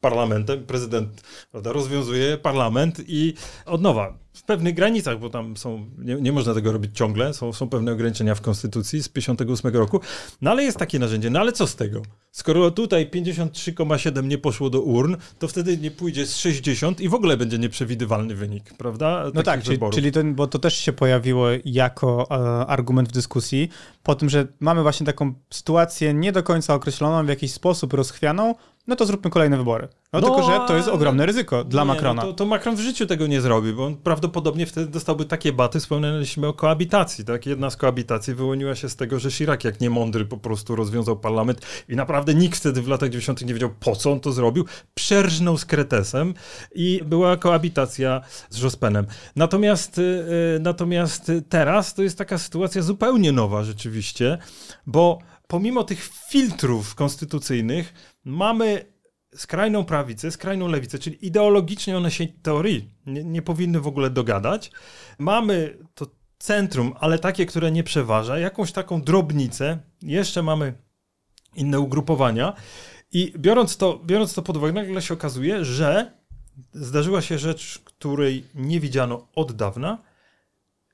parlamentem, 0.00 0.66
prezydent 0.66 1.22
prawda, 1.50 1.72
rozwiązuje 1.72 2.36
parlament 2.36 3.00
i 3.08 3.34
od 3.66 3.82
nowa 3.82 4.27
pewnych 4.48 4.74
granicach, 4.74 5.18
bo 5.18 5.30
tam 5.30 5.56
są, 5.56 5.86
nie, 5.98 6.14
nie, 6.14 6.32
można 6.32 6.54
tego 6.54 6.72
robić 6.72 6.96
ciągle, 6.96 7.34
są, 7.34 7.52
są 7.52 7.68
pewne 7.68 7.92
ograniczenia 7.92 8.34
w 8.34 8.40
Konstytucji 8.40 9.02
z 9.02 9.08
58 9.08 9.76
roku, 9.76 10.00
no 10.40 10.50
ale 10.50 10.64
jest 10.64 10.78
takie 10.78 10.98
narzędzie, 10.98 11.30
no 11.30 11.40
ale 11.40 11.52
co 11.52 11.66
z 11.66 11.76
tego? 11.76 12.02
Skoro 12.32 12.70
tutaj 12.70 13.06
53,7 13.06 14.24
nie 14.24 14.38
poszło 14.38 14.70
do 14.70 14.80
urn, 14.80 15.16
to 15.38 15.48
wtedy 15.48 15.78
nie 15.78 15.90
pójdzie 15.90 16.26
z 16.26 16.36
60 16.36 17.00
i 17.00 17.08
w 17.08 17.14
ogóle 17.14 17.36
będzie 17.36 17.58
nieprzewidywalny 17.58 18.34
wynik, 18.34 18.74
prawda? 18.78 19.24
No 19.34 19.42
tak, 19.42 19.62
czyli, 19.62 19.78
czyli 19.92 20.12
to, 20.12 20.24
bo 20.24 20.46
to 20.46 20.58
też 20.58 20.76
się 20.76 20.92
pojawiło 20.92 21.46
jako 21.64 22.26
e, 22.30 22.66
argument 22.66 23.08
w 23.08 23.12
dyskusji, 23.12 23.68
po 24.02 24.14
tym, 24.14 24.28
że 24.28 24.46
mamy 24.60 24.82
właśnie 24.82 25.06
taką 25.06 25.34
sytuację 25.50 26.14
nie 26.14 26.32
do 26.32 26.42
końca 26.42 26.74
określoną, 26.74 27.26
w 27.26 27.28
jakiś 27.28 27.52
sposób 27.52 27.92
rozchwianą, 27.92 28.54
no 28.88 28.96
to 28.96 29.06
zróbmy 29.06 29.30
kolejne 29.30 29.56
wybory. 29.56 29.88
No, 30.12 30.20
no 30.20 30.26
tylko, 30.26 30.42
że 30.42 30.60
to 30.68 30.76
jest 30.76 30.88
ogromne 30.88 31.26
ryzyko 31.26 31.64
dla 31.64 31.82
nie, 31.82 31.86
Macrona. 31.86 32.22
No 32.22 32.28
to, 32.28 32.34
to 32.34 32.46
Macron 32.46 32.76
w 32.76 32.80
życiu 32.80 33.06
tego 33.06 33.26
nie 33.26 33.40
zrobi, 33.40 33.72
bo 33.72 33.86
on 33.86 33.96
prawdopodobnie 33.96 34.66
wtedy 34.66 34.86
dostałby 34.86 35.24
takie 35.24 35.52
baty, 35.52 35.80
wspomnieliśmy 35.80 36.46
o 36.46 36.52
koabitacji, 36.52 37.24
tak? 37.24 37.46
Jedna 37.46 37.70
z 37.70 37.76
koabitacji 37.76 38.34
wyłoniła 38.34 38.74
się 38.74 38.88
z 38.88 38.96
tego, 38.96 39.18
że 39.18 39.30
Chirac 39.30 39.64
jak 39.64 39.80
niemądry 39.80 40.24
po 40.24 40.36
prostu 40.36 40.76
rozwiązał 40.76 41.16
parlament 41.16 41.66
i 41.88 41.96
naprawdę 41.96 42.34
nikt 42.34 42.58
wtedy 42.58 42.82
w 42.82 42.88
latach 42.88 43.08
90. 43.08 43.46
nie 43.46 43.54
wiedział, 43.54 43.70
po 43.80 43.96
co 43.96 44.12
on 44.12 44.20
to 44.20 44.32
zrobił. 44.32 44.64
Przerżnął 44.94 45.58
z 45.58 45.64
Kretesem 45.64 46.34
i 46.74 47.00
była 47.04 47.36
koabitacja 47.36 48.20
z 48.50 48.62
Jospenem. 48.62 49.06
Natomiast, 49.36 49.98
yy, 49.98 50.60
natomiast 50.60 51.32
teraz 51.48 51.94
to 51.94 52.02
jest 52.02 52.18
taka 52.18 52.38
sytuacja 52.38 52.82
zupełnie 52.82 53.32
nowa 53.32 53.64
rzeczywiście, 53.64 54.38
bo 54.86 55.18
pomimo 55.48 55.84
tych 55.84 56.10
filtrów 56.30 56.94
konstytucyjnych 56.94 58.07
mamy 58.24 58.92
skrajną 59.34 59.84
prawicę, 59.84 60.30
skrajną 60.30 60.68
lewicę, 60.68 60.98
czyli 60.98 61.26
ideologicznie 61.26 61.96
one 61.96 62.10
się 62.10 62.26
teorii 62.26 62.90
nie, 63.06 63.24
nie 63.24 63.42
powinny 63.42 63.80
w 63.80 63.86
ogóle 63.86 64.10
dogadać. 64.10 64.70
Mamy 65.18 65.78
to 65.94 66.06
centrum, 66.38 66.94
ale 67.00 67.18
takie, 67.18 67.46
które 67.46 67.70
nie 67.70 67.84
przeważa, 67.84 68.38
jakąś 68.38 68.72
taką 68.72 69.02
drobnicę, 69.02 69.78
jeszcze 70.02 70.42
mamy 70.42 70.74
inne 71.54 71.80
ugrupowania 71.80 72.52
i 73.12 73.32
biorąc 73.38 73.76
to, 73.76 74.00
biorąc 74.04 74.34
to 74.34 74.42
pod 74.42 74.56
uwagę, 74.56 74.72
nagle 74.72 75.02
się 75.02 75.14
okazuje, 75.14 75.64
że 75.64 76.12
zdarzyła 76.72 77.22
się 77.22 77.38
rzecz, 77.38 77.78
której 77.84 78.44
nie 78.54 78.80
widziano 78.80 79.28
od 79.34 79.52
dawna. 79.52 79.98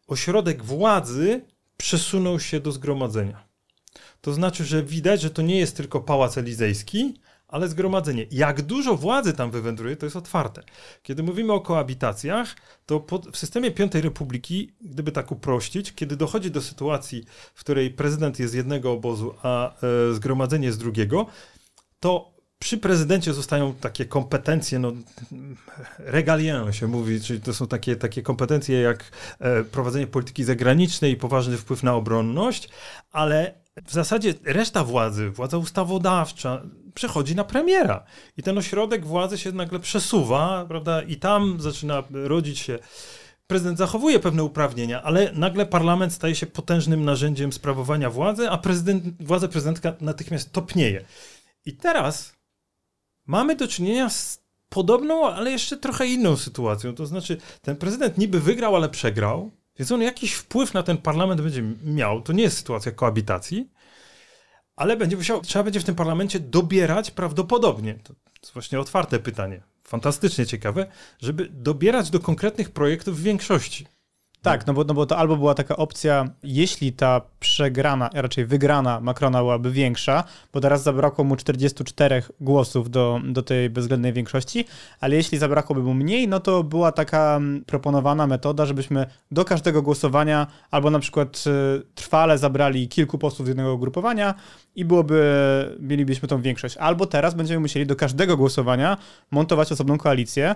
Ośrodek 0.06 0.62
władzy 0.62 1.44
przesunął 1.76 2.40
się 2.40 2.60
do 2.60 2.72
zgromadzenia. 2.72 3.53
To 4.24 4.32
znaczy, 4.32 4.64
że 4.64 4.82
widać, 4.82 5.20
że 5.20 5.30
to 5.30 5.42
nie 5.42 5.58
jest 5.58 5.76
tylko 5.76 6.00
pałac 6.00 6.38
elizejski, 6.38 7.14
ale 7.48 7.68
zgromadzenie. 7.68 8.26
Jak 8.30 8.62
dużo 8.62 8.96
władzy 8.96 9.32
tam 9.32 9.50
wywędruje, 9.50 9.96
to 9.96 10.06
jest 10.06 10.16
otwarte. 10.16 10.62
Kiedy 11.02 11.22
mówimy 11.22 11.52
o 11.52 11.60
koabitacjach, 11.60 12.56
to 12.86 13.00
pod, 13.00 13.26
w 13.26 13.36
systemie 13.36 13.70
Piątej 13.70 14.02
Republiki, 14.02 14.72
gdyby 14.80 15.12
tak 15.12 15.32
uprościć, 15.32 15.92
kiedy 15.94 16.16
dochodzi 16.16 16.50
do 16.50 16.62
sytuacji, 16.62 17.24
w 17.54 17.60
której 17.60 17.90
prezydent 17.90 18.38
jest 18.38 18.52
z 18.52 18.56
jednego 18.56 18.92
obozu, 18.92 19.34
a 19.42 19.74
e, 19.74 20.14
zgromadzenie 20.14 20.72
z 20.72 20.78
drugiego, 20.78 21.26
to 22.00 22.34
przy 22.58 22.78
prezydencie 22.78 23.32
zostają 23.32 23.74
takie 23.74 24.04
kompetencje, 24.04 24.78
no, 24.78 24.92
regalien 25.98 26.72
się 26.72 26.86
mówi, 26.86 27.20
czyli 27.20 27.40
to 27.40 27.54
są 27.54 27.66
takie, 27.66 27.96
takie 27.96 28.22
kompetencje 28.22 28.80
jak 28.80 29.10
e, 29.40 29.64
prowadzenie 29.64 30.06
polityki 30.06 30.44
zagranicznej 30.44 31.12
i 31.12 31.16
poważny 31.16 31.56
wpływ 31.56 31.82
na 31.82 31.94
obronność, 31.94 32.68
ale 33.12 33.63
w 33.82 33.92
zasadzie 33.92 34.34
reszta 34.44 34.84
władzy, 34.84 35.30
władza 35.30 35.58
ustawodawcza, 35.58 36.62
przechodzi 36.94 37.36
na 37.36 37.44
premiera. 37.44 38.04
I 38.36 38.42
ten 38.42 38.58
ośrodek 38.58 39.06
władzy 39.06 39.38
się 39.38 39.52
nagle 39.52 39.80
przesuwa, 39.80 40.64
prawda? 40.68 41.02
I 41.02 41.16
tam 41.16 41.60
zaczyna 41.60 42.02
rodzić 42.10 42.58
się. 42.58 42.78
Prezydent 43.46 43.78
zachowuje 43.78 44.20
pewne 44.20 44.44
uprawnienia, 44.44 45.02
ale 45.02 45.32
nagle 45.32 45.66
parlament 45.66 46.12
staje 46.12 46.34
się 46.34 46.46
potężnym 46.46 47.04
narzędziem 47.04 47.52
sprawowania 47.52 48.10
władzy, 48.10 48.50
a 48.50 48.58
prezydent, 48.58 49.22
władza 49.22 49.48
prezydentka 49.48 49.94
natychmiast 50.00 50.52
topnieje. 50.52 51.04
I 51.64 51.76
teraz 51.76 52.32
mamy 53.26 53.56
do 53.56 53.68
czynienia 53.68 54.10
z 54.10 54.44
podobną, 54.68 55.28
ale 55.28 55.50
jeszcze 55.50 55.76
trochę 55.76 56.06
inną 56.06 56.36
sytuacją. 56.36 56.94
To 56.94 57.06
znaczy, 57.06 57.36
ten 57.62 57.76
prezydent 57.76 58.18
niby 58.18 58.40
wygrał, 58.40 58.76
ale 58.76 58.88
przegrał, 58.88 59.50
więc 59.78 59.92
on 59.92 60.02
jakiś 60.02 60.32
wpływ 60.32 60.74
na 60.74 60.82
ten 60.82 60.98
parlament 60.98 61.40
będzie 61.40 61.62
miał. 61.84 62.22
To 62.22 62.32
nie 62.32 62.42
jest 62.42 62.56
sytuacja 62.56 62.92
koabitacji, 62.92 63.70
ale 64.76 64.96
będzie 64.96 65.16
musiał, 65.16 65.40
trzeba 65.40 65.62
będzie 65.62 65.80
w 65.80 65.84
tym 65.84 65.94
parlamencie 65.94 66.40
dobierać 66.40 67.10
prawdopodobnie. 67.10 67.94
To 67.94 68.14
jest 68.42 68.54
właśnie 68.54 68.80
otwarte 68.80 69.18
pytanie. 69.18 69.62
Fantastycznie 69.84 70.46
ciekawe, 70.46 70.86
żeby 71.20 71.48
dobierać 71.50 72.10
do 72.10 72.20
konkretnych 72.20 72.70
projektów 72.70 73.18
w 73.18 73.22
większości. 73.22 73.86
Tak, 74.44 74.66
no 74.66 74.74
bo, 74.74 74.84
no 74.84 74.94
bo 74.94 75.06
to 75.06 75.16
albo 75.16 75.36
była 75.36 75.54
taka 75.54 75.76
opcja, 75.76 76.28
jeśli 76.42 76.92
ta 76.92 77.20
przegrana, 77.40 78.10
a 78.14 78.22
raczej 78.22 78.46
wygrana 78.46 79.00
Macrona 79.00 79.38
byłaby 79.38 79.70
większa, 79.70 80.24
bo 80.52 80.60
teraz 80.60 80.82
zabrakło 80.82 81.24
mu 81.24 81.36
44 81.36 82.22
głosów 82.40 82.90
do, 82.90 83.20
do 83.24 83.42
tej 83.42 83.70
bezwzględnej 83.70 84.12
większości, 84.12 84.64
ale 85.00 85.16
jeśli 85.16 85.38
zabrakłoby 85.38 85.82
mu 85.82 85.94
mniej, 85.94 86.28
no 86.28 86.40
to 86.40 86.62
była 86.62 86.92
taka 86.92 87.36
mm, 87.36 87.64
proponowana 87.64 88.26
metoda, 88.26 88.66
żebyśmy 88.66 89.06
do 89.30 89.44
każdego 89.44 89.82
głosowania 89.82 90.46
albo 90.70 90.90
na 90.90 90.98
przykład 90.98 91.44
y, 91.46 91.82
trwale 91.94 92.38
zabrali 92.38 92.88
kilku 92.88 93.18
posłów 93.18 93.46
z 93.46 93.48
jednego 93.48 93.74
ugrupowania 93.74 94.34
i 94.74 94.84
byłoby, 94.84 95.76
mielibyśmy 95.80 96.28
tą 96.28 96.42
większość. 96.42 96.76
Albo 96.76 97.06
teraz 97.06 97.34
będziemy 97.34 97.60
musieli 97.60 97.86
do 97.86 97.96
każdego 97.96 98.36
głosowania 98.36 98.96
montować 99.30 99.72
osobną 99.72 99.98
koalicję, 99.98 100.54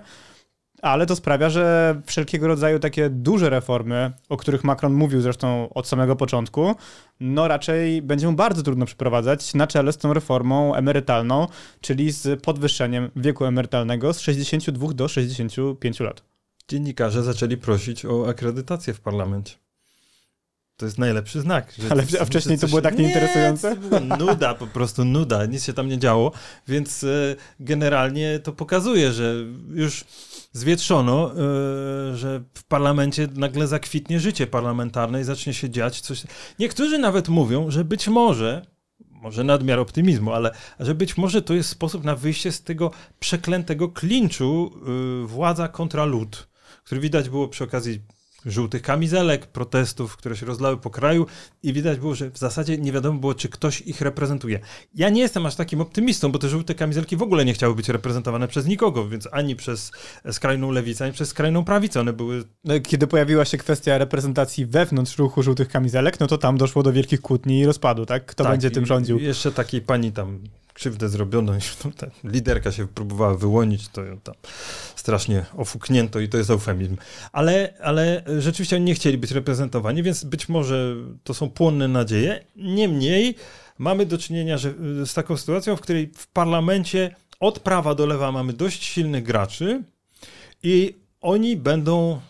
ale 0.82 1.06
to 1.06 1.16
sprawia, 1.16 1.50
że 1.50 1.96
wszelkiego 2.06 2.46
rodzaju 2.46 2.78
takie 2.78 3.10
duże 3.10 3.50
reformy, 3.50 4.12
o 4.28 4.36
których 4.36 4.64
Macron 4.64 4.92
mówił 4.92 5.20
zresztą 5.20 5.68
od 5.74 5.88
samego 5.88 6.16
początku, 6.16 6.74
no 7.20 7.48
raczej 7.48 8.02
będzie 8.02 8.26
mu 8.26 8.32
bardzo 8.32 8.62
trudno 8.62 8.86
przeprowadzać 8.86 9.54
na 9.54 9.66
czele 9.66 9.92
z 9.92 9.98
tą 9.98 10.12
reformą 10.12 10.74
emerytalną, 10.74 11.46
czyli 11.80 12.12
z 12.12 12.42
podwyższeniem 12.42 13.10
wieku 13.16 13.44
emerytalnego 13.44 14.12
z 14.12 14.20
62 14.20 14.92
do 14.92 15.08
65 15.08 16.00
lat. 16.00 16.22
Dziennikarze 16.68 17.22
zaczęli 17.22 17.56
prosić 17.56 18.04
o 18.04 18.28
akredytację 18.28 18.94
w 18.94 19.00
parlamencie. 19.00 19.67
To 20.78 20.86
jest 20.86 20.98
najlepszy 20.98 21.40
znak. 21.40 21.74
Ale 21.90 22.04
a 22.20 22.24
wcześniej 22.24 22.58
to, 22.58 22.68
było 22.68 22.80
tak 22.80 22.98
nieinteresujące? 22.98 23.76
Nie, 23.92 24.16
nuda, 24.16 24.54
po 24.54 24.66
prostu 24.66 25.04
nuda, 25.04 25.46
nic 25.46 25.64
się 25.64 25.72
tam 25.72 25.88
nie 25.88 25.98
działo, 25.98 26.32
więc 26.68 27.04
e, 27.04 27.36
generalnie 27.60 28.38
to 28.38 28.52
pokazuje, 28.52 29.12
że 29.12 29.34
już 29.70 30.04
zwietrzono, 30.52 31.32
e, 31.32 31.36
że 32.16 32.42
w 32.54 32.64
parlamencie 32.64 33.28
nagle 33.34 33.66
zakwitnie 33.66 34.20
życie 34.20 34.46
parlamentarne 34.46 35.20
i 35.20 35.24
zacznie 35.24 35.54
się 35.54 35.70
dziać 35.70 36.00
coś. 36.00 36.22
Niektórzy 36.58 36.98
nawet 36.98 37.28
mówią, 37.28 37.70
że 37.70 37.84
być 37.84 38.08
może, 38.08 38.66
może 39.10 39.44
nadmiar 39.44 39.78
optymizmu, 39.78 40.32
ale 40.32 40.50
że 40.80 40.94
być 40.94 41.16
może 41.16 41.42
to 41.42 41.54
jest 41.54 41.68
sposób 41.68 42.04
na 42.04 42.16
wyjście 42.16 42.52
z 42.52 42.62
tego 42.62 42.90
przeklętego 43.20 43.88
klinczu 43.88 44.70
e, 45.22 45.26
władza 45.26 45.68
kontra 45.68 46.04
lud 46.04 46.48
który 46.84 47.00
widać 47.00 47.28
było 47.28 47.48
przy 47.48 47.64
okazji 47.64 48.00
żółtych 48.46 48.82
kamizelek, 48.82 49.46
protestów, 49.46 50.16
które 50.16 50.36
się 50.36 50.46
rozlały 50.46 50.76
po 50.76 50.90
kraju 50.90 51.26
i 51.62 51.72
widać 51.72 51.98
było, 51.98 52.14
że 52.14 52.30
w 52.30 52.38
zasadzie 52.38 52.78
nie 52.78 52.92
wiadomo 52.92 53.20
było, 53.20 53.34
czy 53.34 53.48
ktoś 53.48 53.80
ich 53.80 54.00
reprezentuje. 54.00 54.60
Ja 54.94 55.08
nie 55.08 55.20
jestem 55.20 55.46
aż 55.46 55.54
takim 55.54 55.80
optymistą, 55.80 56.32
bo 56.32 56.38
te 56.38 56.48
żółte 56.48 56.74
kamizelki 56.74 57.16
w 57.16 57.22
ogóle 57.22 57.44
nie 57.44 57.54
chciały 57.54 57.74
być 57.74 57.88
reprezentowane 57.88 58.48
przez 58.48 58.66
nikogo, 58.66 59.08
więc 59.08 59.28
ani 59.32 59.56
przez 59.56 59.92
skrajną 60.32 60.70
lewicę, 60.70 61.04
ani 61.04 61.12
przez 61.12 61.28
skrajną 61.28 61.64
prawicę. 61.64 62.00
One 62.00 62.12
były... 62.12 62.44
No, 62.64 62.80
kiedy 62.80 63.06
pojawiła 63.06 63.44
się 63.44 63.58
kwestia 63.58 63.98
reprezentacji 63.98 64.66
wewnątrz 64.66 65.18
ruchu 65.18 65.42
żółtych 65.42 65.68
kamizelek, 65.68 66.20
no 66.20 66.26
to 66.26 66.38
tam 66.38 66.58
doszło 66.58 66.82
do 66.82 66.92
wielkich 66.92 67.20
kłótni 67.20 67.58
i 67.58 67.66
rozpadu, 67.66 68.06
tak? 68.06 68.26
Kto 68.26 68.44
tak, 68.44 68.52
będzie 68.52 68.70
tym 68.70 68.86
rządził? 68.86 69.18
Jeszcze 69.18 69.52
takiej 69.52 69.80
pani 69.80 70.12
tam 70.12 70.38
krzywdę 70.78 71.08
zrobiono, 71.08 71.52
ta 71.96 72.06
liderka 72.24 72.72
się 72.72 72.88
próbowała 72.88 73.34
wyłonić, 73.34 73.88
to 73.88 74.04
ją 74.04 74.20
tam 74.20 74.34
strasznie 74.96 75.44
ofuknięto 75.56 76.20
i 76.20 76.28
to 76.28 76.38
jest 76.38 76.50
eufemizm. 76.50 76.96
Ale, 77.32 77.74
ale 77.82 78.22
rzeczywiście 78.38 78.76
oni 78.76 78.84
nie 78.84 78.94
chcieli 78.94 79.18
być 79.18 79.30
reprezentowani, 79.30 80.02
więc 80.02 80.24
być 80.24 80.48
może 80.48 80.96
to 81.24 81.34
są 81.34 81.50
płonne 81.50 81.88
nadzieje. 81.88 82.44
Niemniej 82.56 83.34
mamy 83.78 84.06
do 84.06 84.18
czynienia 84.18 84.58
że, 84.58 84.74
z 85.06 85.14
taką 85.14 85.36
sytuacją, 85.36 85.76
w 85.76 85.80
której 85.80 86.10
w 86.14 86.26
parlamencie 86.26 87.14
od 87.40 87.58
prawa 87.60 87.94
do 87.94 88.06
lewa 88.06 88.32
mamy 88.32 88.52
dość 88.52 88.84
silnych 88.84 89.24
graczy 89.24 89.82
i 90.62 90.94
oni 91.20 91.56
będą 91.56 92.20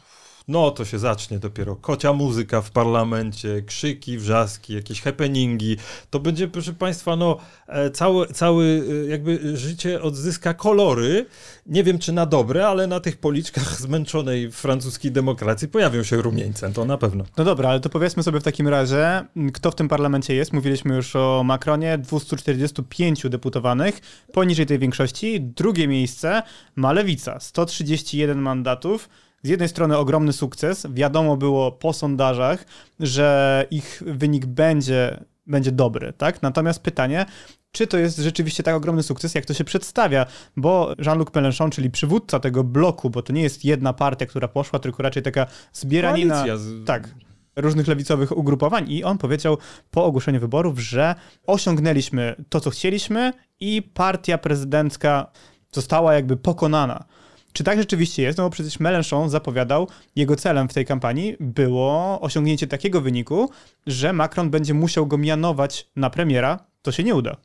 no 0.49 0.71
to 0.71 0.85
się 0.85 0.99
zacznie 0.99 1.39
dopiero 1.39 1.77
kocia 1.77 2.13
muzyka 2.13 2.63
w 2.63 2.71
parlamencie, 2.71 3.63
krzyki, 3.63 4.19
wrzaski, 4.19 4.75
jakieś 4.75 5.03
happeningi. 5.03 5.77
To 6.11 6.21
będzie, 6.21 6.49
proszę 6.49 6.73
Państwa, 6.73 7.17
no 7.17 7.39
e, 7.67 7.91
cały, 7.91 8.27
cały 8.27 8.83
e, 9.05 9.11
jakby 9.11 9.57
życie 9.57 10.03
odzyska 10.03 10.55
kolory. 10.55 11.27
Nie 11.67 11.85
wiem, 11.85 11.99
czy 11.99 12.13
na 12.13 12.27
dobre, 12.27 12.69
ale 12.69 12.87
na 12.87 13.01
tych 13.01 13.17
policzkach 13.17 13.75
zmęczonej 13.81 14.53
francuskiej 14.53 15.13
demokracji 15.13 15.69
pojawią 15.69 16.03
się 16.03 16.17
rumieńce, 16.17 16.73
to 16.73 16.85
na 16.85 16.99
pewno. 16.99 17.25
No 17.37 17.45
dobra, 17.45 17.69
ale 17.69 17.81
to 17.81 17.89
powiedzmy 17.89 18.23
sobie 18.23 18.41
w 18.41 18.45
takim 18.45 18.69
razie, 18.69 19.25
kto 19.53 19.71
w 19.71 19.75
tym 19.75 19.89
parlamencie 19.89 20.35
jest. 20.35 20.53
Mówiliśmy 20.53 20.97
już 20.97 21.17
o 21.17 21.43
Macronie, 21.45 21.99
245 21.99 23.29
deputowanych, 23.29 24.01
poniżej 24.33 24.67
tej 24.67 24.79
większości. 24.79 25.41
Drugie 25.41 25.89
miejsce 25.89 26.43
ma 26.77 26.93
Lewica, 26.93 27.41
131 27.41 28.39
mandatów 28.39 29.09
z 29.43 29.49
jednej 29.49 29.69
strony 29.69 29.97
ogromny 29.97 30.33
sukces. 30.33 30.87
Wiadomo 30.91 31.37
było 31.37 31.73
po 31.73 31.93
sondażach, 31.93 32.65
że 33.01 33.67
ich 33.71 34.03
wynik 34.07 34.47
będzie, 34.47 35.25
będzie 35.47 35.73
dobry, 35.73 36.13
tak? 36.13 36.43
Natomiast 36.43 36.83
pytanie, 36.83 37.27
czy 37.73 37.87
to 37.87 37.99
jest 37.99 38.19
rzeczywiście 38.19 38.63
tak 38.63 38.75
ogromny 38.75 39.03
sukces, 39.03 39.35
jak 39.35 39.45
to 39.45 39.55
się 39.55 39.65
przedstawia, 39.65 40.27
bo 40.57 40.95
Jean-Luc 41.07 41.29
Mélenchon, 41.29 41.71
czyli 41.71 41.91
przywódca 41.91 42.41
tego 42.41 42.65
bloku, 42.65 43.11
bo 43.11 43.23
to 43.23 43.33
nie 43.33 43.43
jest 43.43 43.65
jedna 43.65 43.93
partia, 43.93 44.27
która 44.27 44.49
poszła, 44.49 44.79
tylko 44.79 45.03
raczej 45.03 45.23
taka 45.23 45.47
zbieranina 45.73 46.57
z... 46.57 46.87
tak, 46.87 47.09
różnych 47.57 47.89
lewicowych 47.89 48.37
ugrupowań 48.37 48.91
i 48.91 49.05
on 49.05 49.19
powiedział 49.19 49.59
po 49.91 50.05
ogłoszeniu 50.05 50.41
wyborów, 50.41 50.79
że 50.79 51.15
osiągnęliśmy 51.47 52.45
to, 52.49 52.61
co 52.61 52.71
chcieliśmy 52.71 53.33
i 53.61 53.83
partia 53.95 54.39
prezydencka 54.39 55.27
została 55.73 56.15
jakby 56.15 56.37
pokonana. 56.37 57.05
Czy 57.53 57.65
tak 57.65 57.79
rzeczywiście 57.79 58.23
jest? 58.23 58.39
No 58.39 58.45
bo 58.45 58.51
przecież 58.51 58.81
Mélenchon 58.81 59.29
zapowiadał, 59.29 59.89
jego 60.17 60.37
celem 60.37 60.69
w 60.69 60.75
tej 60.75 60.87
kampanii 60.87 61.37
było 61.41 62.21
osiągnięcie 62.21 62.67
takiego 62.67 63.01
wyniku, 63.01 63.51
że 63.87 64.13
Macron 64.13 64.51
będzie 64.51 64.75
musiał 64.75 65.07
go 65.07 65.19
mianować 65.19 65.91
na 65.97 66.11
premiera. 66.11 66.59
To 66.83 66.93
się 66.93 67.05
nie 67.05 67.15
uda. 67.15 67.37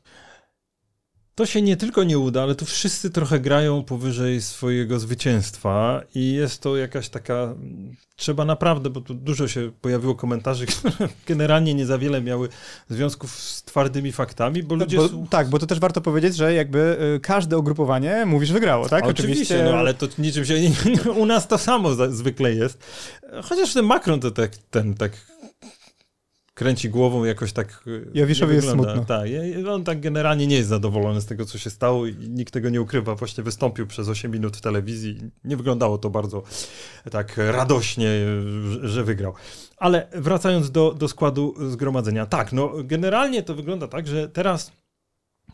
To 1.34 1.46
się 1.46 1.62
nie 1.62 1.76
tylko 1.76 2.04
nie 2.04 2.18
uda, 2.18 2.42
ale 2.42 2.54
tu 2.54 2.64
wszyscy 2.64 3.10
trochę 3.10 3.40
grają 3.40 3.82
powyżej 3.82 4.42
swojego 4.42 4.98
zwycięstwa 4.98 6.02
i 6.14 6.32
jest 6.32 6.62
to 6.62 6.76
jakaś 6.76 7.08
taka. 7.08 7.54
Trzeba 8.16 8.44
naprawdę, 8.44 8.90
bo 8.90 9.00
tu 9.00 9.14
dużo 9.14 9.48
się 9.48 9.70
pojawiło 9.80 10.14
komentarzy, 10.14 10.66
które 10.72 11.08
generalnie 11.26 11.74
nie 11.74 11.86
za 11.86 11.98
wiele 11.98 12.20
miały 12.20 12.48
związków 12.88 13.30
z 13.40 13.62
twardymi 13.62 14.12
faktami, 14.12 14.62
bo 14.62 14.74
ludzie. 14.74 14.96
Bo, 14.96 15.08
tak, 15.30 15.48
bo 15.48 15.58
to 15.58 15.66
też 15.66 15.80
warto 15.80 16.00
powiedzieć, 16.00 16.36
że 16.36 16.54
jakby 16.54 16.98
y, 17.16 17.20
każde 17.20 17.58
ugrupowanie 17.58 18.26
mówisz 18.26 18.52
wygrało, 18.52 18.88
tak? 18.88 19.04
Oczywiście, 19.04 19.42
Oczywiście 19.42 19.72
no 19.72 19.78
ale 19.78 19.94
to 19.94 20.06
niczym 20.18 20.44
się. 20.44 20.54
U 21.22 21.26
nas 21.26 21.48
to 21.48 21.58
samo 21.58 21.90
zwykle 22.10 22.54
jest. 22.54 22.78
Chociaż 23.42 23.74
ten 23.74 23.84
Macron 23.84 24.20
to 24.20 24.30
tak, 24.30 24.56
ten 24.70 24.94
tak 24.94 25.12
kręci 26.54 26.90
głową 26.90 27.24
jakoś 27.24 27.52
tak. 27.52 27.82
Y, 27.86 28.10
Jawiszowi 28.14 28.54
jest 28.54 28.70
smutno. 28.70 29.04
Tak, 29.04 29.28
on 29.70 29.84
tak 29.84 30.00
generalnie 30.00 30.46
nie 30.46 30.56
jest 30.56 30.68
zadowolony 30.68 31.20
z 31.20 31.26
tego, 31.26 31.44
co 31.44 31.58
się 31.58 31.70
stało 31.70 32.06
i 32.06 32.14
nikt 32.16 32.52
tego 32.52 32.68
nie 32.70 32.82
ukrywa. 32.82 33.14
Właśnie 33.14 33.44
wystąpił 33.44 33.86
przez 33.86 34.08
8 34.08 34.30
minut 34.30 34.56
w 34.56 34.60
telewizji. 34.60 35.18
Nie 35.44 35.56
wyglądało 35.56 35.98
to 35.98 36.10
bardzo 36.10 36.42
tak 37.10 37.36
radośnie, 37.36 38.08
że 38.82 39.04
wygrał. 39.04 39.34
Ale 39.76 40.08
wracając 40.12 40.70
do, 40.70 40.94
do 40.94 41.08
składu 41.08 41.54
zgromadzenia. 41.70 42.26
Tak, 42.26 42.52
no 42.52 42.72
generalnie 42.84 43.42
to 43.42 43.54
wygląda 43.54 43.88
tak, 43.88 44.06
że 44.06 44.28
teraz 44.28 44.72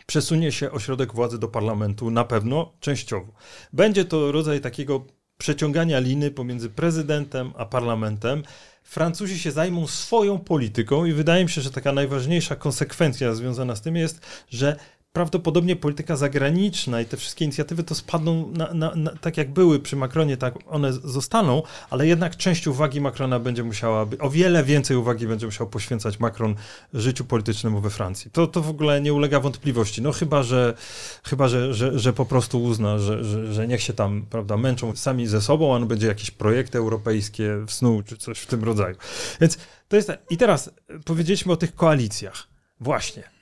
przesunie 0.07 0.53
się 0.53 0.71
ośrodek 0.71 1.15
władzy 1.15 1.39
do 1.39 1.49
parlamentu 1.49 2.11
na 2.11 2.25
pewno 2.25 2.73
częściowo. 2.81 3.33
Będzie 3.73 4.05
to 4.05 4.33
rodzaj 4.33 4.61
takiego 4.61 5.05
przeciągania 5.39 5.99
liny 5.99 6.31
pomiędzy 6.31 6.71
prezydentem 6.71 7.53
a 7.57 7.65
parlamentem. 7.65 8.43
Francuzi 8.90 9.38
się 9.38 9.50
zajmą 9.50 9.87
swoją 9.87 10.38
polityką 10.38 11.05
i 11.05 11.12
wydaje 11.12 11.44
mi 11.44 11.50
się, 11.50 11.61
że 11.61 11.70
taka 11.70 11.92
najważniejsza 11.92 12.57
konsekwencja 12.57 13.35
związana 13.35 13.76
z 13.76 13.81
tym 13.81 13.96
jest, 13.96 14.20
że 14.50 14.76
prawdopodobnie 15.12 15.77
polityka 15.77 16.16
zagraniczna 16.16 17.01
i 17.01 17.05
te 17.05 17.16
wszystkie 17.16 17.44
inicjatywy 17.44 17.85
to 17.85 17.94
spadną 17.94 18.51
na, 18.53 18.75
na, 18.75 18.94
na, 18.94 19.11
tak 19.20 19.37
jak 19.37 19.53
były 19.53 19.81
przy 19.81 19.96
Macronie, 19.96 20.37
tak 20.37 20.55
one 20.66 20.92
zostaną, 20.92 21.62
ale 21.90 22.07
jednak 22.07 22.37
część 22.37 22.66
uwagi 22.66 23.01
Macrona 23.01 23.38
będzie 23.38 23.64
musiała, 23.64 24.07
o 24.18 24.31
wiele 24.31 24.64
więcej 24.64 24.96
uwagi 24.96 25.27
będzie 25.27 25.46
musiał 25.46 25.66
poświęcać 25.66 26.20
Macron 26.20 26.55
życiu 26.94 27.25
politycznemu 27.25 27.81
we 27.81 27.90
Francji. 27.90 28.31
To, 28.31 28.46
to 28.46 28.61
w 28.62 28.68
ogóle 28.68 29.01
nie 29.01 29.12
ulega 29.12 29.40
wątpliwości. 29.40 30.03
No 30.03 30.12
chyba, 30.12 30.42
że, 30.42 30.75
chyba, 31.25 31.49
że, 31.49 31.75
że, 31.75 31.99
że 31.99 32.12
po 32.12 32.27
prostu 32.27 32.62
uzna, 32.62 32.99
że, 32.99 33.25
że, 33.25 33.53
że 33.53 33.68
niech 33.68 33.83
się 33.83 33.92
tam 33.92 34.27
prawda, 34.31 34.57
męczą 34.57 34.96
sami 34.96 35.27
ze 35.27 35.40
sobą, 35.40 35.73
a 35.73 35.77
on 35.77 35.88
będzie 35.88 36.07
jakieś 36.07 36.31
projekty 36.31 36.79
europejskie 36.79 37.57
w 37.66 37.73
snu 37.73 38.03
czy 38.03 38.16
coś 38.16 38.38
w 38.38 38.46
tym 38.46 38.64
rodzaju. 38.64 38.96
Więc 39.40 39.59
to 39.88 39.96
jest. 39.96 40.12
I 40.31 40.37
teraz 40.37 40.70
powiedzieliśmy 41.05 41.53
o 41.53 41.57
tych 41.57 41.75
koalicjach. 41.75 42.49
Właśnie 42.81 43.39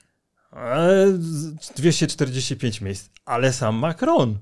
245 1.76 2.80
miejsc, 2.80 3.10
ale 3.24 3.52
sam 3.52 3.76
Macron. 3.76 4.38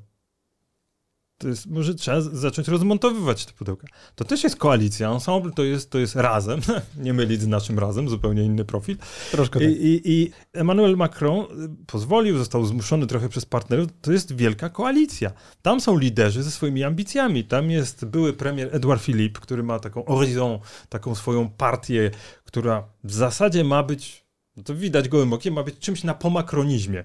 To 1.38 1.48
jest, 1.48 1.66
może 1.66 1.94
trzeba 1.94 2.20
zacząć 2.20 2.68
rozmontowywać 2.68 3.46
te 3.46 3.52
pudełka. 3.52 3.86
To 4.14 4.24
też 4.24 4.44
jest 4.44 4.56
koalicja, 4.56 5.10
ensemble 5.10 5.52
to 5.52 5.64
jest, 5.64 5.90
to 5.90 5.98
jest 5.98 6.16
razem, 6.16 6.60
nie 6.96 7.12
mylić 7.12 7.40
z 7.40 7.46
naszym 7.46 7.78
razem, 7.78 8.08
zupełnie 8.08 8.44
inny 8.44 8.64
profil. 8.64 8.96
Troszkę 9.30 9.60
tak. 9.60 9.68
I, 9.68 9.72
i, 9.72 10.12
I 10.12 10.30
Emmanuel 10.52 10.96
Macron 10.96 11.40
y, 11.40 11.46
pozwolił, 11.86 12.38
został 12.38 12.66
zmuszony 12.66 13.06
trochę 13.06 13.28
przez 13.28 13.46
partnerów, 13.46 13.88
to 14.00 14.12
jest 14.12 14.36
wielka 14.36 14.70
koalicja. 14.70 15.32
Tam 15.62 15.80
są 15.80 15.98
liderzy 15.98 16.42
ze 16.42 16.50
swoimi 16.50 16.84
ambicjami. 16.84 17.44
Tam 17.44 17.70
jest 17.70 18.04
były 18.04 18.32
premier 18.32 18.68
Edouard 18.72 19.02
Philippe, 19.02 19.40
który 19.40 19.62
ma 19.62 19.78
taką 19.78 20.04
Horizon, 20.04 20.58
taką 20.88 21.14
swoją 21.14 21.48
partię, 21.48 22.10
która 22.44 22.88
w 23.04 23.12
zasadzie 23.12 23.64
ma 23.64 23.82
być 23.82 24.25
no 24.56 24.62
to 24.62 24.74
widać 24.74 25.08
gołym 25.08 25.32
okiem, 25.32 25.54
ma 25.54 25.62
być 25.62 25.78
czymś 25.78 26.04
na 26.04 26.14
pomakronizmie. 26.14 27.04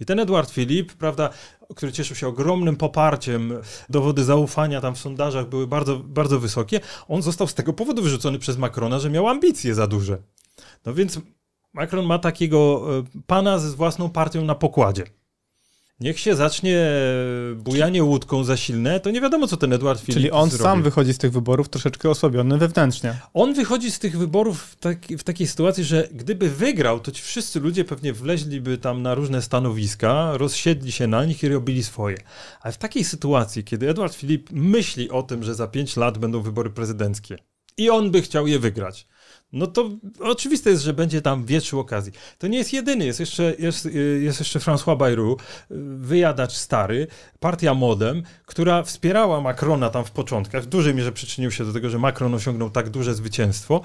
I 0.00 0.04
ten 0.04 0.20
Edward 0.20 0.50
Filip, 0.50 0.92
prawda, 0.92 1.30
który 1.76 1.92
cieszył 1.92 2.16
się 2.16 2.28
ogromnym 2.28 2.76
poparciem, 2.76 3.52
dowody 3.88 4.24
zaufania 4.24 4.80
tam 4.80 4.94
w 4.94 4.98
sondażach 4.98 5.48
były 5.48 5.66
bardzo, 5.66 5.98
bardzo 5.98 6.40
wysokie, 6.40 6.80
on 7.08 7.22
został 7.22 7.48
z 7.48 7.54
tego 7.54 7.72
powodu 7.72 8.02
wyrzucony 8.02 8.38
przez 8.38 8.56
Macrona, 8.56 8.98
że 8.98 9.10
miał 9.10 9.28
ambicje 9.28 9.74
za 9.74 9.86
duże. 9.86 10.18
No 10.86 10.94
więc 10.94 11.20
Macron 11.72 12.06
ma 12.06 12.18
takiego 12.18 12.88
e, 12.98 13.22
pana 13.26 13.58
ze 13.58 13.76
własną 13.76 14.10
partią 14.10 14.44
na 14.44 14.54
pokładzie. 14.54 15.04
Niech 16.02 16.20
się 16.20 16.36
zacznie 16.36 16.86
bujanie 17.56 18.04
łódką 18.04 18.44
za 18.44 18.56
silne, 18.56 19.00
to 19.00 19.10
nie 19.10 19.20
wiadomo, 19.20 19.46
co 19.46 19.56
ten 19.56 19.72
Edward 19.72 20.00
Filip 20.00 20.14
Czyli 20.14 20.30
on 20.30 20.50
zrobi. 20.50 20.62
sam 20.62 20.82
wychodzi 20.82 21.14
z 21.14 21.18
tych 21.18 21.32
wyborów 21.32 21.68
troszeczkę 21.68 22.10
osłabiony 22.10 22.58
wewnętrznie. 22.58 23.14
On 23.34 23.54
wychodzi 23.54 23.90
z 23.90 23.98
tych 23.98 24.18
wyborów 24.18 24.62
w, 24.62 24.76
w 25.18 25.22
takiej 25.22 25.46
sytuacji, 25.46 25.84
że 25.84 26.08
gdyby 26.12 26.50
wygrał, 26.50 27.00
to 27.00 27.10
ci 27.10 27.22
wszyscy 27.22 27.60
ludzie 27.60 27.84
pewnie 27.84 28.12
wleźliby 28.12 28.78
tam 28.78 29.02
na 29.02 29.14
różne 29.14 29.42
stanowiska, 29.42 30.36
rozsiedli 30.36 30.92
się 30.92 31.06
na 31.06 31.24
nich 31.24 31.42
i 31.42 31.48
robili 31.48 31.84
swoje. 31.84 32.16
Ale 32.60 32.72
w 32.72 32.78
takiej 32.78 33.04
sytuacji, 33.04 33.64
kiedy 33.64 33.90
Edward 33.90 34.14
Filip 34.14 34.50
myśli 34.52 35.10
o 35.10 35.22
tym, 35.22 35.42
że 35.42 35.54
za 35.54 35.66
pięć 35.66 35.96
lat 35.96 36.18
będą 36.18 36.42
wybory 36.42 36.70
prezydenckie 36.70 37.36
i 37.76 37.90
on 37.90 38.10
by 38.10 38.22
chciał 38.22 38.46
je 38.46 38.58
wygrać, 38.58 39.06
no 39.52 39.66
to 39.66 39.90
oczywiste 40.20 40.70
jest, 40.70 40.82
że 40.82 40.92
będzie 40.92 41.22
tam 41.22 41.44
wietrzył 41.44 41.80
okazji. 41.80 42.12
To 42.38 42.46
nie 42.46 42.58
jest 42.58 42.72
jedyny, 42.72 43.04
jest 43.06 43.20
jeszcze, 43.20 43.54
jest, 43.58 43.88
jest 44.20 44.38
jeszcze 44.38 44.58
François 44.58 44.96
Bayrou, 44.96 45.36
wyjadacz 45.98 46.52
stary, 46.52 47.06
partia 47.40 47.74
Modem, 47.74 48.22
która 48.46 48.82
wspierała 48.82 49.40
Macrona 49.40 49.90
tam 49.90 50.04
w 50.04 50.10
początkach, 50.10 50.62
w 50.62 50.66
dużej 50.66 50.94
mierze 50.94 51.12
przyczynił 51.12 51.50
się 51.50 51.64
do 51.64 51.72
tego, 51.72 51.90
że 51.90 51.98
Macron 51.98 52.34
osiągnął 52.34 52.70
tak 52.70 52.90
duże 52.90 53.14
zwycięstwo, 53.14 53.80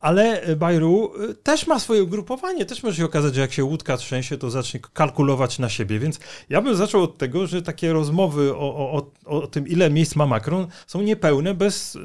Ale 0.00 0.56
Bajru 0.56 1.12
y, 1.30 1.34
też 1.34 1.66
ma 1.66 1.78
swoje 1.78 2.02
ugrupowanie, 2.02 2.66
też 2.66 2.82
może 2.82 2.96
się 2.96 3.04
okazać, 3.04 3.34
że 3.34 3.40
jak 3.40 3.52
się 3.52 3.64
łódka 3.64 3.96
trzęsie, 3.96 4.38
to 4.38 4.50
zacznie 4.50 4.80
kalkulować 4.92 5.58
na 5.58 5.68
siebie, 5.68 5.98
więc 5.98 6.20
ja 6.48 6.62
bym 6.62 6.76
zaczął 6.76 7.02
od 7.02 7.18
tego, 7.18 7.46
że 7.46 7.62
takie 7.62 7.92
rozmowy 7.92 8.54
o, 8.54 8.92
o, 8.92 9.10
o 9.24 9.46
tym, 9.46 9.68
ile 9.68 9.90
miejsc 9.90 10.16
ma 10.16 10.26
Macron, 10.26 10.66
są 10.86 11.02
niepełne 11.02 11.54
bez 11.54 11.96
y, 11.96 12.00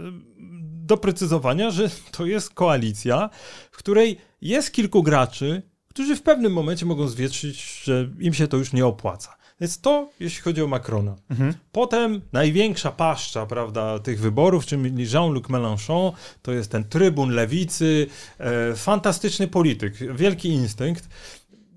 doprecyzowania, 0.83 1.71
że 1.71 1.89
to 2.11 2.25
jest 2.25 2.53
koalicja, 2.53 3.29
w 3.71 3.77
której 3.77 4.17
jest 4.41 4.71
kilku 4.71 5.03
graczy, 5.03 5.61
którzy 5.87 6.15
w 6.15 6.21
pewnym 6.21 6.53
momencie 6.53 6.85
mogą 6.85 7.07
zwietrzyć, 7.07 7.81
że 7.83 8.09
im 8.19 8.33
się 8.33 8.47
to 8.47 8.57
już 8.57 8.73
nie 8.73 8.85
opłaca. 8.85 9.35
Więc 9.61 9.81
to, 9.81 10.09
jeśli 10.19 10.41
chodzi 10.41 10.61
o 10.61 10.67
Macrona. 10.67 11.15
Mhm. 11.29 11.53
Potem 11.71 12.21
największa 12.31 12.91
paszcza, 12.91 13.45
prawda, 13.45 13.99
tych 13.99 14.19
wyborów, 14.19 14.65
czyli 14.65 15.11
Jean-Luc 15.13 15.43
Mélenchon, 15.43 16.11
to 16.41 16.51
jest 16.51 16.71
ten 16.71 16.83
trybun 16.83 17.29
lewicy, 17.29 18.07
e, 18.37 18.75
fantastyczny 18.75 19.47
polityk, 19.47 20.15
wielki 20.15 20.49
instynkt 20.49 21.09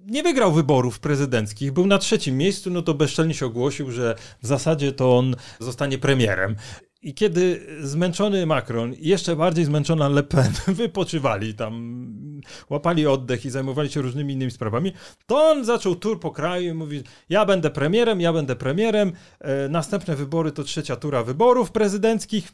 nie 0.07 0.23
wygrał 0.23 0.53
wyborów 0.53 0.99
prezydenckich, 0.99 1.73
był 1.73 1.87
na 1.87 1.99
trzecim 1.99 2.37
miejscu, 2.37 2.71
no 2.71 2.83
to 2.83 2.95
bezczelnie 2.95 3.35
się 3.35 3.47
ogłosił, 3.47 3.91
że 3.91 4.15
w 4.43 4.47
zasadzie 4.47 4.93
to 4.93 5.19
on 5.19 5.37
zostanie 5.61 5.99
premierem. 5.99 6.57
I 7.03 7.15
kiedy 7.15 7.67
zmęczony 7.81 8.47
Macron 8.47 8.95
i 8.95 9.09
jeszcze 9.09 9.37
bardziej 9.37 9.65
zmęczona 9.65 10.09
Le 10.09 10.23
Pen 10.23 10.53
wypoczywali 10.75 11.55
tam, 11.55 12.03
łapali 12.71 13.07
oddech 13.07 13.45
i 13.45 13.51
zajmowali 13.51 13.91
się 13.91 14.03
różnymi 14.03 14.35
innymi 14.35 14.51
sprawami, 14.51 14.93
to 15.27 15.37
on 15.37 15.65
zaczął 15.65 15.97
tur 15.97 16.21
po 16.21 16.31
kraju 16.31 16.71
i 16.71 16.75
mówi, 16.75 17.03
ja 17.29 17.45
będę 17.45 17.71
premierem, 17.71 18.21
ja 18.21 18.33
będę 18.33 18.57
premierem, 18.57 19.13
e, 19.41 19.69
następne 19.69 20.17
wybory 20.17 20.53
to 20.53 20.65
trzecia 20.65 20.97
tura 20.97 21.23
wyborów 21.23 21.73
prezydenckich, 21.73 22.53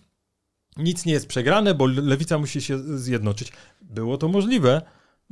nic 0.77 1.07
nie 1.07 1.13
jest 1.13 1.27
przegrane, 1.27 1.75
bo 1.75 1.87
lewica 1.87 2.39
musi 2.39 2.61
się 2.61 2.99
zjednoczyć. 2.99 3.53
Było 3.81 4.19
to 4.19 4.29
możliwe, 4.29 4.83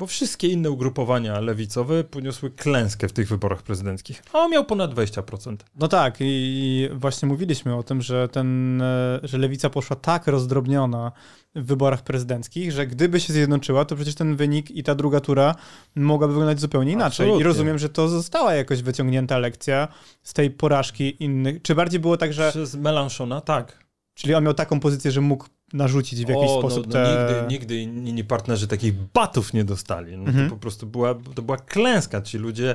bo 0.01 0.07
wszystkie 0.07 0.49
inne 0.49 0.71
ugrupowania 0.71 1.41
lewicowe 1.41 2.05
poniosły 2.05 2.51
klęskę 2.51 3.09
w 3.09 3.13
tych 3.13 3.29
wyborach 3.29 3.63
prezydenckich, 3.63 4.23
a 4.33 4.39
on 4.39 4.51
miał 4.51 4.65
ponad 4.65 4.95
20%. 4.95 5.57
No 5.77 5.89
tak, 5.89 6.17
i 6.21 6.89
właśnie 6.93 7.29
mówiliśmy 7.29 7.77
o 7.77 7.83
tym, 7.83 8.03
że, 8.03 8.29
ten, 8.29 8.83
e, 8.83 9.21
że 9.23 9.39
lewica 9.39 9.71
poszła 9.71 9.97
tak 9.97 10.27
rozdrobniona 10.27 11.13
w 11.55 11.67
wyborach 11.67 12.03
prezydenckich, 12.03 12.73
że 12.73 12.87
gdyby 12.87 13.21
się 13.21 13.33
zjednoczyła, 13.33 13.85
to 13.85 13.97
przecież 13.97 14.15
ten 14.15 14.37
wynik 14.37 14.71
i 14.71 14.83
ta 14.83 14.95
druga 14.95 15.21
tura 15.21 15.55
mogłaby 15.97 16.33
wyglądać 16.33 16.61
zupełnie 16.61 16.93
inaczej. 16.93 17.27
Absolutnie. 17.27 17.41
I 17.41 17.45
rozumiem, 17.45 17.79
że 17.79 17.89
to 17.89 18.09
została 18.09 18.55
jakoś 18.55 18.83
wyciągnięta 18.83 19.39
lekcja 19.39 19.89
z 20.23 20.33
tej 20.33 20.51
porażki 20.51 21.25
innych. 21.25 21.63
Czy 21.63 21.75
bardziej 21.75 22.01
było 22.01 22.17
tak, 22.17 22.33
że... 22.33 22.51
Przez 22.51 22.75
Melanchona, 22.75 23.41
tak. 23.41 23.80
Czyli 24.21 24.35
on 24.35 24.45
miał 24.45 24.55
taką 24.55 24.81
pozycję, 24.81 25.11
że 25.11 25.21
mógł 25.21 25.47
narzucić 25.73 26.25
w 26.25 26.29
jakiś 26.29 26.51
o, 26.51 26.55
no, 26.55 26.59
sposób 26.59 26.87
no, 26.87 26.99
no, 26.99 27.07
te... 27.07 27.47
Nigdy, 27.49 27.77
nigdy 27.77 27.77
inni 28.09 28.25
partnerzy 28.25 28.69
takich 28.69 28.95
batów 28.95 29.53
nie 29.53 29.65
dostali. 29.65 30.17
No, 30.17 30.25
mhm. 30.25 30.49
To 30.49 30.55
po 30.55 30.61
prostu 30.61 30.87
była, 30.87 31.15
to 31.35 31.43
była 31.43 31.57
klęska. 31.57 32.23
Ci 32.23 32.39
ludzie, 32.39 32.75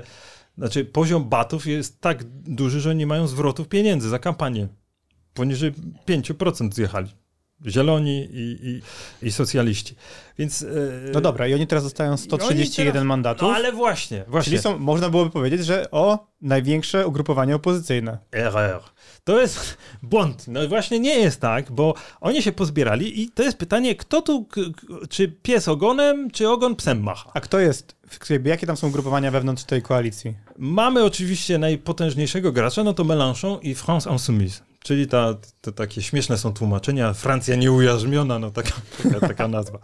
znaczy 0.57 0.85
poziom 0.85 1.29
batów 1.29 1.67
jest 1.67 2.01
tak 2.01 2.23
duży, 2.43 2.81
że 2.81 2.95
nie 2.95 3.07
mają 3.07 3.27
zwrotów 3.27 3.67
pieniędzy 3.67 4.09
za 4.09 4.19
kampanię. 4.19 4.67
Poniżej 5.33 5.73
5% 6.07 6.73
zjechali. 6.73 7.09
Zieloni 7.67 8.27
i, 8.31 8.57
i, 8.63 8.81
i 9.27 9.31
socjaliści. 9.31 9.95
Więc, 10.37 10.61
yy, 10.61 11.11
no 11.13 11.21
dobra, 11.21 11.47
i 11.47 11.53
oni 11.53 11.67
teraz 11.67 11.83
dostają 11.83 12.17
131 12.17 12.93
teraz, 12.93 13.07
mandatów. 13.07 13.49
No 13.49 13.55
ale 13.55 13.71
właśnie, 13.71 14.25
właśnie. 14.27 14.49
Czyli 14.49 14.61
są, 14.61 14.79
można 14.79 15.09
byłoby 15.09 15.31
powiedzieć, 15.31 15.65
że 15.65 15.91
o 15.91 16.27
największe 16.41 17.07
ugrupowanie 17.07 17.55
opozycyjne. 17.55 18.17
Error. 18.31 18.81
To 19.25 19.41
jest 19.41 19.77
błąd. 20.03 20.47
No 20.47 20.67
właśnie 20.67 20.99
nie 20.99 21.19
jest 21.19 21.41
tak, 21.41 21.71
bo 21.71 21.93
oni 22.21 22.41
się 22.41 22.51
pozbierali 22.51 23.21
i 23.21 23.29
to 23.29 23.43
jest 23.43 23.57
pytanie, 23.57 23.95
kto 23.95 24.21
tu, 24.21 24.47
czy 25.09 25.27
pies 25.27 25.67
ogonem, 25.67 26.31
czy 26.31 26.49
ogon 26.49 26.75
psem 26.75 27.03
macha. 27.03 27.31
A 27.33 27.41
kto 27.41 27.59
jest, 27.59 27.95
jakie 28.45 28.67
tam 28.67 28.77
są 28.77 28.87
ugrupowania 28.87 29.31
wewnątrz 29.31 29.63
tej 29.63 29.81
koalicji? 29.81 30.33
Mamy 30.57 31.03
oczywiście 31.03 31.57
najpotężniejszego 31.57 32.51
gracza, 32.51 32.83
no 32.83 32.93
to 32.93 33.03
Mélenchon 33.03 33.59
i 33.61 33.75
France 33.75 34.09
Insoumise. 34.09 34.63
Czyli 34.83 35.07
ta, 35.07 35.33
te 35.61 35.71
takie 35.71 36.01
śmieszne 36.01 36.37
są 36.37 36.53
tłumaczenia, 36.53 37.13
Francja 37.13 37.55
nieujarzmiona, 37.55 38.39
no 38.39 38.51
taka, 38.51 38.73
taka, 39.03 39.19
taka 39.27 39.47
nazwa. 39.47 39.79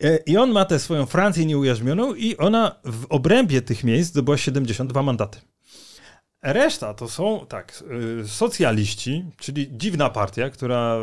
E, 0.00 0.16
I 0.16 0.36
on 0.36 0.50
ma 0.50 0.64
tę 0.64 0.78
swoją 0.78 1.06
Francję 1.06 1.46
nieujarzmioną 1.46 2.14
i 2.14 2.36
ona 2.36 2.76
w 2.84 3.06
obrębie 3.08 3.62
tych 3.62 3.84
miejsc 3.84 4.10
zdobyła 4.10 4.36
72 4.36 5.02
mandaty. 5.02 5.38
Reszta 6.44 6.94
to 6.94 7.08
są, 7.08 7.46
tak, 7.48 7.84
y, 8.22 8.28
socjaliści, 8.28 9.24
czyli 9.36 9.68
dziwna 9.72 10.10
partia, 10.10 10.50
która 10.50 10.96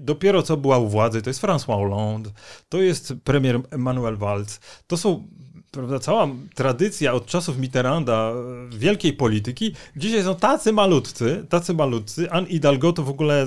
dopiero 0.00 0.42
co 0.42 0.56
była 0.56 0.78
u 0.78 0.88
władzy, 0.88 1.22
to 1.22 1.30
jest 1.30 1.42
François 1.42 1.76
Hollande, 1.76 2.30
to 2.68 2.82
jest 2.82 3.14
premier 3.24 3.60
Emmanuel 3.70 4.16
Valls, 4.16 4.60
to 4.86 4.96
są 4.96 5.26
prawda, 5.70 5.98
cała 5.98 6.28
tradycja 6.54 7.12
od 7.12 7.26
czasów 7.26 7.58
Mitterranda 7.58 8.32
y, 8.74 8.78
wielkiej 8.78 9.12
polityki, 9.12 9.74
dzisiaj 9.96 10.22
są 10.22 10.34
tacy 10.34 10.72
malutcy, 10.72 11.46
tacy 11.48 11.74
malutcy, 11.74 12.30
Anne 12.30 12.46
Hidalgo 12.48 12.92
to 12.92 13.02
w 13.02 13.08
ogóle, 13.08 13.46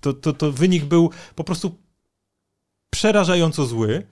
to, 0.00 0.12
to, 0.12 0.32
to 0.32 0.52
wynik 0.52 0.84
był 0.84 1.10
po 1.34 1.44
prostu 1.44 1.74
przerażająco 2.90 3.66
zły. 3.66 4.06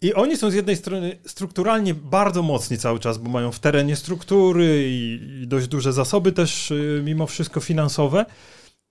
I 0.00 0.14
oni 0.14 0.36
są 0.36 0.50
z 0.50 0.54
jednej 0.54 0.76
strony 0.76 1.18
strukturalnie 1.26 1.94
bardzo 1.94 2.42
mocni 2.42 2.78
cały 2.78 2.98
czas, 2.98 3.18
bo 3.18 3.30
mają 3.30 3.52
w 3.52 3.58
terenie 3.58 3.96
struktury 3.96 4.84
i, 4.88 5.20
dość 5.46 5.68
duże 5.68 5.92
zasoby 5.92 6.32
też 6.32 6.70
y, 6.70 7.02
mimo 7.04 7.26
wszystko 7.26 7.60
finansowe, 7.60 8.26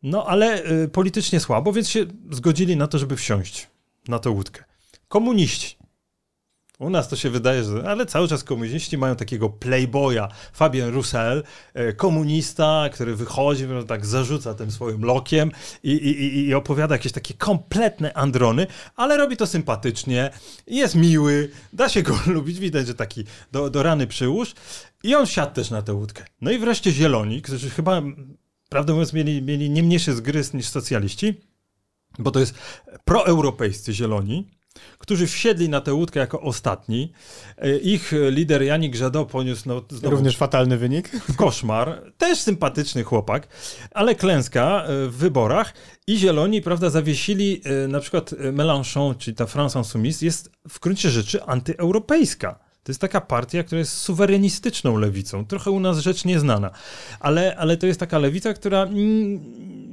no 0.04 0.26
ale 0.26 0.72
y, 0.72 0.88
politycznie 0.88 1.40
słabo, 1.40 1.74
więc 1.74 1.90
się 1.90 2.06
zgodzili 2.32 2.78
na 2.78 2.88
to, 2.88 3.00
żeby 3.00 3.16
wsiąść 3.16 3.68
na 4.08 4.20
tę 4.20 4.30
łódkę. 4.30 4.64
Komuniści 5.08 5.78
u 6.80 6.90
nas 6.90 7.10
to 7.10 7.16
się 7.16 7.30
wydaje, 7.30 7.64
że 7.64 7.90
ale 7.90 8.06
cały 8.06 8.28
czas 8.28 8.44
komuniści 8.44 8.98
mają 8.98 9.16
takiego 9.16 9.50
playboya, 9.50 10.28
Fabien 10.54 10.94
Roussel, 10.94 11.44
e, 11.74 11.94
komunista, 11.94 12.90
który 12.94 13.16
wychodzi, 13.16 13.68
tak 13.88 14.06
zarzuca 14.06 14.54
tym 14.54 14.72
swoim 14.72 15.06
lokiem 15.06 15.52
i, 15.84 15.92
i, 15.92 16.46
i 16.48 16.54
opowiada 16.54 16.96
jakieś 16.96 17.12
takie 17.12 17.34
kompletne 17.34 18.14
androny, 18.14 18.68
ale 18.96 19.18
robi 19.18 19.38
to 19.38 19.48
sympatycznie, 19.48 20.32
jest 20.68 20.96
miły, 20.96 21.50
da 21.74 21.90
się 21.90 22.04
go 22.04 22.20
lubić, 22.36 22.60
widać, 22.60 22.88
że 22.88 22.96
taki 22.96 23.24
do, 23.52 23.70
do 23.70 23.84
rany 23.84 24.08
przyłóż. 24.08 24.54
I 25.04 25.16
on 25.16 25.26
siadł 25.26 25.54
też 25.54 25.70
na 25.70 25.82
tę 25.82 25.94
łódkę. 25.94 26.26
No 26.42 26.52
i 26.52 26.58
wreszcie 26.58 26.92
zieloni, 26.92 27.42
którzy 27.42 27.70
chyba, 27.70 28.02
prawdę 28.70 28.94
mówiąc, 28.94 29.14
mieli, 29.14 29.42
mieli 29.42 29.70
nie 29.70 29.84
mniejszy 29.84 30.14
zgryz 30.14 30.54
niż 30.54 30.68
socjaliści, 30.68 31.42
bo 32.20 32.32
to 32.32 32.40
jest 32.40 32.56
proeuropejscy 33.06 33.94
zieloni, 33.94 34.48
którzy 34.98 35.28
wsiedli 35.28 35.70
na 35.70 35.82
tę 35.82 35.94
łódkę 35.94 36.20
jako 36.20 36.42
ostatni. 36.42 37.12
E, 37.58 37.78
ich 37.78 38.14
lider 38.30 38.64
Janik 38.64 38.96
Żado 38.96 39.26
poniósł 39.26 39.70
no, 39.70 39.82
również 40.04 40.38
fatalny 40.38 40.78
wynik. 40.78 41.12
Koszmar. 41.38 42.12
Też 42.18 42.40
sympatyczny 42.40 43.04
chłopak, 43.04 43.48
ale 43.92 44.16
klęska 44.16 44.84
e, 44.84 45.08
w 45.08 45.16
wyborach 45.16 45.74
i 46.08 46.18
Zieloni, 46.18 46.62
prawda, 46.62 46.90
zawiesili 46.90 47.62
e, 47.64 47.88
na 47.88 48.00
przykład 48.00 48.32
Mélenchon, 48.32 49.18
czyli 49.18 49.36
ta 49.36 49.46
France 49.46 49.80
Insoumise, 49.80 50.26
jest 50.26 50.52
w 50.70 50.80
gruncie 50.80 51.10
rzeczy 51.10 51.44
antyeuropejska. 51.44 52.65
To 52.86 52.92
jest 52.92 53.02
taka 53.02 53.22
partia, 53.22 53.64
która 53.64 53.80
jest 53.80 53.98
suwerenistyczną 53.98 54.98
lewicą. 54.98 55.46
Trochę 55.46 55.72
u 55.72 55.80
nas 55.80 56.00
rzecz 56.00 56.26
nieznana. 56.26 56.72
Ale, 57.20 57.56
ale 57.58 57.78
to 57.78 57.88
jest 57.88 58.00
taka 58.00 58.20
lewica, 58.20 58.54
która 58.54 58.84
mm, 58.84 59.40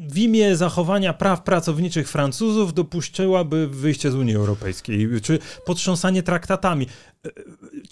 w 0.09 0.19
imię 0.19 0.57
zachowania 0.57 1.13
praw 1.13 1.43
pracowniczych 1.43 2.09
Francuzów 2.09 2.75
dopuszczyłaby 2.75 3.69
wyjście 3.69 4.11
z 4.11 4.15
Unii 4.15 4.37
Europejskiej, 4.37 5.09
czy 5.23 5.39
potrząsanie 5.67 6.23
traktatami. 6.23 6.87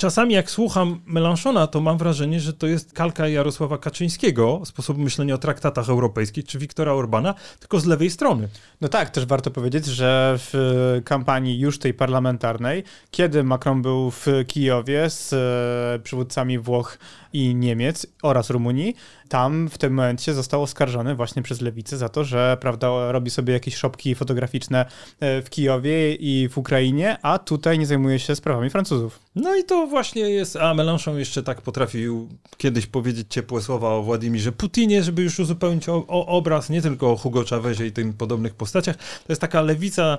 Czasami 0.00 0.34
jak 0.34 0.50
słucham 0.50 1.00
Melanchona, 1.06 1.66
to 1.66 1.80
mam 1.80 1.98
wrażenie, 1.98 2.40
że 2.40 2.52
to 2.52 2.66
jest 2.66 2.92
kalka 2.92 3.28
Jarosława 3.28 3.78
Kaczyńskiego, 3.78 4.60
sposobu 4.64 5.00
myślenia 5.00 5.34
o 5.34 5.38
traktatach 5.38 5.88
europejskich, 5.88 6.44
czy 6.44 6.58
Wiktora 6.58 6.92
Orbana, 6.92 7.34
tylko 7.58 7.80
z 7.80 7.86
lewej 7.86 8.10
strony. 8.10 8.48
No 8.80 8.88
tak, 8.88 9.10
też 9.10 9.26
warto 9.26 9.50
powiedzieć, 9.50 9.86
że 9.86 10.34
w 10.38 11.00
kampanii 11.04 11.60
już 11.60 11.78
tej 11.78 11.94
parlamentarnej, 11.94 12.84
kiedy 13.10 13.44
Macron 13.44 13.82
był 13.82 14.10
w 14.10 14.26
Kijowie 14.46 15.10
z 15.10 15.32
e, 15.32 15.98
przywódcami 16.02 16.58
Włoch 16.58 16.98
i 17.32 17.54
Niemiec 17.54 18.06
oraz 18.22 18.50
Rumunii, 18.50 18.96
tam 19.30 19.68
w 19.68 19.78
tym 19.78 19.94
momencie 19.94 20.34
został 20.34 20.62
oskarżony 20.62 21.14
właśnie 21.14 21.42
przez 21.42 21.60
lewicę 21.60 21.96
za 21.96 22.08
to, 22.08 22.24
że 22.24 22.56
prawda, 22.60 23.12
robi 23.12 23.30
sobie 23.30 23.52
jakieś 23.52 23.76
szopki 23.76 24.14
fotograficzne 24.14 24.86
e, 25.20 25.42
w 25.42 25.50
Kijowie 25.50 26.14
i 26.14 26.48
w 26.48 26.58
Ukrainie, 26.58 27.18
a 27.22 27.38
tutaj 27.38 27.78
nie 27.78 27.86
zajmuje 27.86 28.18
się 28.18 28.36
sprawami 28.36 28.70
Francuzów. 28.70 29.20
No 29.34 29.56
i 29.56 29.64
to 29.64 29.86
właśnie 29.86 30.22
jest, 30.22 30.56
a 30.56 30.74
Mélenchon 30.74 31.16
jeszcze 31.16 31.42
tak 31.42 31.62
potrafił 31.62 32.28
kiedyś 32.56 32.86
powiedzieć 32.86 33.26
ciepłe 33.30 33.62
słowa 33.62 33.88
o 33.88 34.02
Władimirze 34.02 34.52
Putinie, 34.52 35.02
żeby 35.02 35.22
już 35.22 35.38
uzupełnić 35.38 35.88
o, 35.88 36.04
o 36.08 36.26
obraz, 36.26 36.70
nie 36.70 36.82
tylko 36.82 37.12
o 37.12 37.16
Hugo 37.16 37.44
Chavezie 37.50 37.86
i 37.86 37.92
tym 37.92 38.12
podobnych 38.12 38.54
postaciach. 38.54 38.96
To 38.96 39.32
jest 39.32 39.40
taka 39.40 39.62
lewica, 39.62 40.18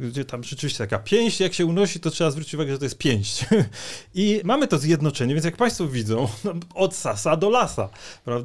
gdzie 0.00 0.24
tam 0.24 0.44
rzeczywiście 0.44 0.78
taka 0.78 0.98
pięść, 0.98 1.40
jak 1.40 1.54
się 1.54 1.66
unosi, 1.66 2.00
to 2.00 2.10
trzeba 2.10 2.30
zwrócić 2.30 2.54
uwagę, 2.54 2.72
że 2.72 2.78
to 2.78 2.84
jest 2.84 2.98
pięść. 2.98 3.44
I 4.14 4.40
mamy 4.44 4.68
to 4.68 4.78
zjednoczenie, 4.78 5.34
więc 5.34 5.44
jak 5.44 5.56
Państwo 5.56 5.86
widzą, 5.86 6.28
no, 6.44 6.52
od 6.84 6.94
sasa 6.94 7.36
do 7.36 7.50
lasa, 7.50 7.88
prawda? 8.24 8.39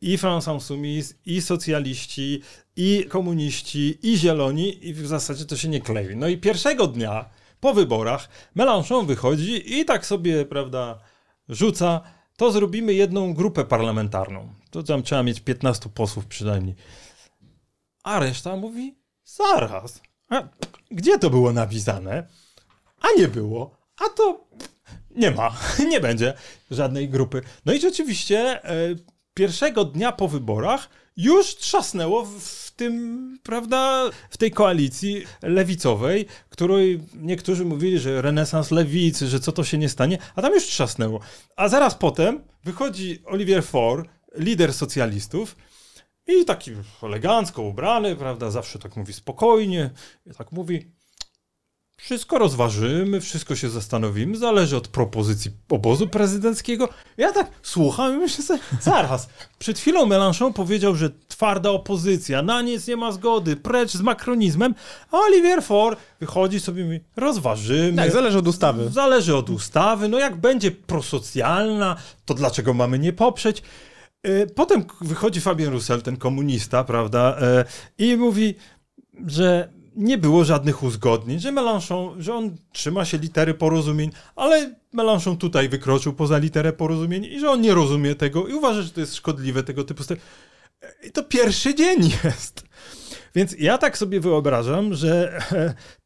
I 0.00 0.18
France 0.18 0.54
Insoumise, 0.54 1.14
i 1.26 1.42
socjaliści, 1.42 2.42
i 2.76 3.04
komuniści, 3.08 3.98
i 4.02 4.18
zieloni 4.18 4.86
i 4.86 4.94
w 4.94 5.06
zasadzie 5.06 5.44
to 5.44 5.56
się 5.56 5.68
nie 5.68 5.80
klei. 5.80 6.16
No 6.16 6.28
i 6.28 6.38
pierwszego 6.38 6.86
dnia 6.86 7.30
po 7.60 7.74
wyborach 7.74 8.28
Mélenchon 8.56 9.06
wychodzi 9.06 9.78
i 9.78 9.84
tak 9.84 10.06
sobie, 10.06 10.44
prawda, 10.44 10.98
rzuca, 11.48 12.00
to 12.36 12.52
zrobimy 12.52 12.94
jedną 12.94 13.34
grupę 13.34 13.64
parlamentarną. 13.64 14.48
To 14.70 14.82
tam 14.82 15.02
trzeba 15.02 15.22
mieć 15.22 15.40
15 15.40 15.88
posłów 15.88 16.26
przynajmniej. 16.26 16.74
A 18.02 18.18
reszta 18.18 18.56
mówi, 18.56 18.94
zaraz, 19.24 20.00
a 20.28 20.48
gdzie 20.90 21.18
to 21.18 21.30
było 21.30 21.52
napisane? 21.52 22.26
A 23.00 23.20
nie 23.20 23.28
było, 23.28 23.76
a 23.96 24.08
to 24.08 24.48
nie 25.10 25.30
ma, 25.30 25.56
nie 25.90 26.00
będzie 26.00 26.34
żadnej 26.70 27.08
grupy. 27.08 27.42
No 27.66 27.72
i 27.72 27.80
rzeczywiście 27.80 28.64
e, 28.64 28.94
pierwszego 29.40 29.84
dnia 29.84 30.12
po 30.12 30.28
wyborach 30.28 30.88
już 31.16 31.56
trzasnęło 31.56 32.24
w 32.24 32.70
tym, 32.76 33.38
prawda, 33.42 34.10
w 34.30 34.36
tej 34.36 34.50
koalicji 34.50 35.24
lewicowej, 35.42 36.26
której 36.48 37.00
niektórzy 37.14 37.64
mówili, 37.64 37.98
że 37.98 38.22
renesans 38.22 38.70
lewicy, 38.70 39.28
że 39.28 39.40
co 39.40 39.52
to 39.52 39.64
się 39.64 39.78
nie 39.78 39.88
stanie, 39.88 40.18
a 40.34 40.42
tam 40.42 40.54
już 40.54 40.64
trzasnęło. 40.64 41.20
A 41.56 41.68
zaraz 41.68 41.94
potem 41.94 42.44
wychodzi 42.64 43.22
Olivier 43.24 43.64
Faure, 43.64 44.04
lider 44.34 44.74
socjalistów, 44.74 45.56
i 46.26 46.44
taki 46.44 46.70
elegancko 47.02 47.62
ubrany, 47.62 48.16
prawda, 48.16 48.50
zawsze 48.50 48.78
tak 48.78 48.96
mówi 48.96 49.12
spokojnie, 49.12 49.90
tak 50.38 50.52
mówi, 50.52 50.90
wszystko 52.02 52.38
rozważymy, 52.38 53.20
wszystko 53.20 53.56
się 53.56 53.68
zastanowimy, 53.68 54.36
zależy 54.36 54.76
od 54.76 54.88
propozycji 54.88 55.50
obozu 55.68 56.08
prezydenckiego. 56.08 56.88
Ja 57.16 57.32
tak 57.32 57.50
słucham 57.62 58.14
i 58.14 58.16
myślę 58.16 58.44
sobie, 58.44 58.60
zaraz, 58.80 59.28
przed 59.58 59.78
chwilą 59.78 60.06
Mélenchon 60.06 60.52
powiedział, 60.52 60.96
że 60.96 61.10
twarda 61.28 61.70
opozycja, 61.70 62.42
na 62.42 62.62
nic 62.62 62.86
nie 62.86 62.96
ma 62.96 63.12
zgody, 63.12 63.56
precz 63.56 63.90
z 63.90 64.00
makronizmem, 64.00 64.74
a 65.12 65.18
Olivier 65.18 65.62
Faure 65.62 65.96
wychodzi 66.20 66.60
sobie 66.60 66.82
i 66.82 66.84
mówi, 66.84 67.00
rozważymy. 67.16 67.96
Tak, 67.96 68.12
zależy 68.12 68.38
od 68.38 68.48
ustawy. 68.48 68.90
Zależy 68.90 69.36
od 69.36 69.50
ustawy, 69.50 70.08
no 70.08 70.18
jak 70.18 70.36
będzie 70.36 70.70
prosocjalna, 70.70 71.96
to 72.24 72.34
dlaczego 72.34 72.74
mamy 72.74 72.98
nie 72.98 73.12
poprzeć? 73.12 73.62
E, 74.22 74.46
potem 74.46 74.84
wychodzi 75.00 75.40
Fabien 75.40 75.72
Roussel, 75.72 76.02
ten 76.02 76.16
komunista, 76.16 76.84
prawda, 76.84 77.36
e, 77.40 77.64
i 77.98 78.16
mówi, 78.16 78.54
że 79.26 79.79
nie 80.00 80.18
było 80.18 80.44
żadnych 80.44 80.82
uzgodnień, 80.82 81.40
że 81.40 81.52
Mélenchon, 81.52 82.20
że 82.20 82.34
on 82.34 82.56
trzyma 82.72 83.04
się 83.04 83.18
litery 83.18 83.54
porozumień, 83.54 84.10
ale 84.36 84.74
Mélenchon 84.92 85.36
tutaj 85.36 85.68
wykroczył 85.68 86.12
poza 86.12 86.38
literę 86.38 86.72
porozumień 86.72 87.24
i 87.24 87.40
że 87.40 87.50
on 87.50 87.60
nie 87.60 87.74
rozumie 87.74 88.14
tego 88.14 88.46
i 88.46 88.54
uważa, 88.54 88.82
że 88.82 88.90
to 88.90 89.00
jest 89.00 89.14
szkodliwe 89.14 89.62
tego 89.62 89.84
typu. 89.84 90.02
I 91.02 91.12
to 91.12 91.24
pierwszy 91.24 91.74
dzień 91.74 92.02
jest. 92.24 92.64
Więc 93.34 93.54
ja 93.58 93.78
tak 93.78 93.98
sobie 93.98 94.20
wyobrażam, 94.20 94.94
że 94.94 95.42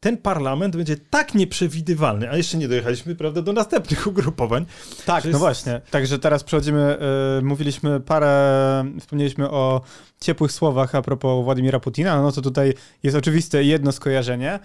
ten 0.05 0.17
parlament 0.17 0.77
będzie 0.77 0.97
tak 0.97 1.35
nieprzewidywalny, 1.35 2.31
a 2.31 2.37
jeszcze 2.37 2.59
nie 2.59 2.69
dojechaliśmy, 2.69 3.15
prawda, 3.15 3.43
do 3.43 3.53
następnych 3.53 4.07
ugrupowań. 4.11 4.67
Tak, 5.07 5.25
no 5.25 5.29
jest... 5.29 5.41
właśnie. 5.41 5.81
Także 5.91 6.19
teraz 6.19 6.45
przechodzimy, 6.45 6.99
yy, 7.37 7.43
mówiliśmy 7.43 8.01
parę, 8.01 8.85
wspomnieliśmy 9.01 9.51
o 9.51 9.81
ciepłych 10.21 10.53
słowach 10.53 10.95
a 10.95 11.03
propos 11.03 11.45
Władimira 11.45 11.81
Putina, 11.81 12.23
no 12.23 12.33
to 12.33 12.43
tutaj 12.43 12.75
jest 13.03 13.17
oczywiste 13.17 13.65
jedno 13.65 13.93
skojarzenie 13.93 14.59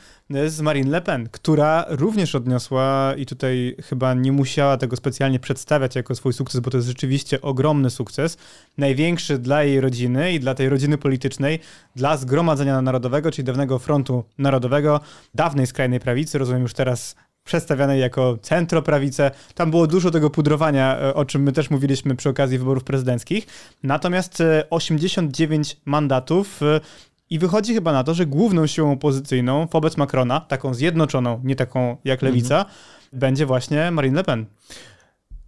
z 0.48 0.62
Marine 0.62 0.92
Le 0.92 1.02
Pen, 1.02 1.30
która 1.32 1.86
również 1.90 2.36
odniosła 2.36 3.14
i 3.18 3.26
tutaj 3.26 3.76
chyba 3.84 4.14
nie 4.14 4.32
musiała 4.32 4.78
tego 4.78 4.96
specjalnie 4.96 5.40
przedstawiać 5.40 5.96
jako 5.96 6.16
swój 6.16 6.34
sukces, 6.34 6.62
bo 6.62 6.72
to 6.72 6.78
jest 6.78 6.88
rzeczywiście 6.88 7.42
ogromny 7.42 7.90
sukces, 7.90 8.38
największy 8.78 9.38
dla 9.38 9.64
jej 9.64 9.82
rodziny 9.82 10.34
i 10.34 10.40
dla 10.40 10.56
tej 10.56 10.70
rodziny 10.70 10.98
politycznej, 10.98 11.60
dla 11.96 12.18
Zgromadzenia 12.18 12.82
Narodowego, 12.82 13.32
czyli 13.32 13.46
dawnego 13.46 13.80
Frontu 13.80 14.24
Narodowego, 14.38 15.00
dawnej 15.36 15.68
skrajnej 15.68 16.00
prawicy, 16.00 16.38
rozumiem 16.38 16.62
już 16.62 16.74
teraz 16.74 17.16
przedstawianej 17.50 18.02
jako 18.02 18.38
centroprawicę. 18.42 19.32
Tam 19.56 19.70
było 19.70 19.88
dużo 19.88 20.12
tego 20.12 20.30
pudrowania, 20.30 20.98
e, 21.00 21.14
o 21.14 21.26
czym 21.26 21.44
my 21.44 21.52
też 21.52 21.70
mówiliśmy 21.70 22.16
przy 22.16 22.30
okazji 22.30 22.58
wyborów 22.58 22.84
prezydenckich. 22.84 23.48
Natomiast 23.84 24.44
89 24.70 25.72
e, 25.72 25.76
mandatów 25.86 26.64
e, 26.64 26.82
i 27.30 27.40
wychodzi 27.40 27.74
chyba 27.74 27.94
na 27.94 28.04
to, 28.04 28.14
że 28.14 28.26
główną 28.26 28.68
siłą 28.68 28.92
opozycyjną 28.92 29.68
wobec 29.68 29.98
Macrona, 29.98 30.40
taką 30.40 30.74
zjednoczoną, 30.74 31.42
nie 31.44 31.56
taką 31.56 31.98
jak 32.04 32.22
lewica, 32.22 32.58
mhm. 32.58 32.76
będzie 33.14 33.46
właśnie 33.46 33.92
Marine 33.92 34.16
Le 34.16 34.24
Pen. 34.24 34.46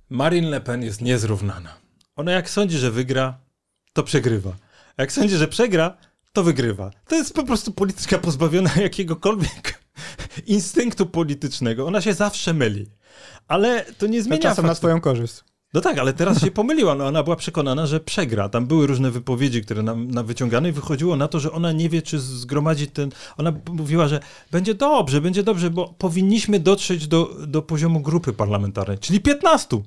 Marine 0.09 0.49
Le 0.49 0.61
Pen 0.61 0.83
jest 0.83 1.01
niezrównana. 1.01 1.73
Ona 2.15 2.31
jak 2.31 2.49
sądzi, 2.49 2.77
że 2.77 2.91
wygra, 2.91 3.37
to 3.93 4.03
przegrywa. 4.03 4.51
A 4.97 5.03
jak 5.03 5.11
sądzi, 5.11 5.35
że 5.35 5.47
przegra, 5.47 5.97
to 6.33 6.43
wygrywa. 6.43 6.91
To 7.07 7.15
jest 7.15 7.33
po 7.33 7.43
prostu 7.43 7.71
polityczka 7.71 8.17
pozbawiona 8.17 8.69
jakiegokolwiek 8.81 9.81
instynktu 10.47 11.05
politycznego. 11.05 11.87
Ona 11.87 12.01
się 12.01 12.13
zawsze 12.13 12.53
myli. 12.53 12.85
Ale 13.47 13.85
to 13.97 14.07
nie 14.07 14.23
zmienia. 14.23 14.41
Czasem 14.41 14.55
faktu. 14.55 14.67
na 14.67 14.75
swoją 14.75 15.01
korzyść. 15.01 15.43
No 15.73 15.81
tak, 15.81 15.97
ale 15.97 16.13
teraz 16.13 16.41
się 16.41 16.51
pomyliła. 16.51 16.95
No, 16.95 17.07
ona 17.07 17.23
była 17.23 17.35
przekonana, 17.35 17.87
że 17.87 17.99
przegra. 17.99 18.49
Tam 18.49 18.65
były 18.65 18.87
różne 18.87 19.11
wypowiedzi, 19.11 19.61
które 19.61 19.83
nam, 19.83 20.11
nam 20.11 20.25
wyciągane 20.25 20.69
i 20.69 20.71
wychodziło 20.71 21.15
na 21.15 21.27
to, 21.27 21.39
że 21.39 21.51
ona 21.51 21.71
nie 21.71 21.89
wie, 21.89 22.01
czy 22.01 22.19
zgromadzi 22.19 22.87
ten... 22.87 23.11
Ona 23.37 23.53
mówiła, 23.69 24.07
że 24.07 24.19
będzie 24.51 24.73
dobrze, 24.73 25.21
będzie 25.21 25.43
dobrze, 25.43 25.69
bo 25.69 25.95
powinniśmy 25.97 26.59
dotrzeć 26.59 27.07
do, 27.07 27.37
do 27.47 27.61
poziomu 27.61 27.99
grupy 27.99 28.33
parlamentarnej, 28.33 28.97
czyli 28.99 29.19
15. 29.19 29.81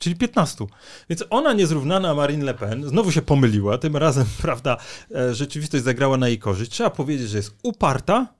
Czyli 0.00 0.16
15. 0.16 0.66
Więc 1.10 1.24
ona 1.30 1.52
niezrównana 1.52 2.14
Marine 2.14 2.44
Le 2.44 2.54
Pen 2.54 2.88
znowu 2.88 3.12
się 3.12 3.22
pomyliła. 3.22 3.78
Tym 3.78 3.96
razem, 3.96 4.26
prawda, 4.42 4.76
e, 5.14 5.34
rzeczywistość 5.34 5.84
zagrała 5.84 6.16
na 6.16 6.28
jej 6.28 6.38
korzyść. 6.38 6.70
Trzeba 6.70 6.90
powiedzieć, 6.90 7.28
że 7.28 7.36
jest 7.36 7.54
uparta, 7.62 8.34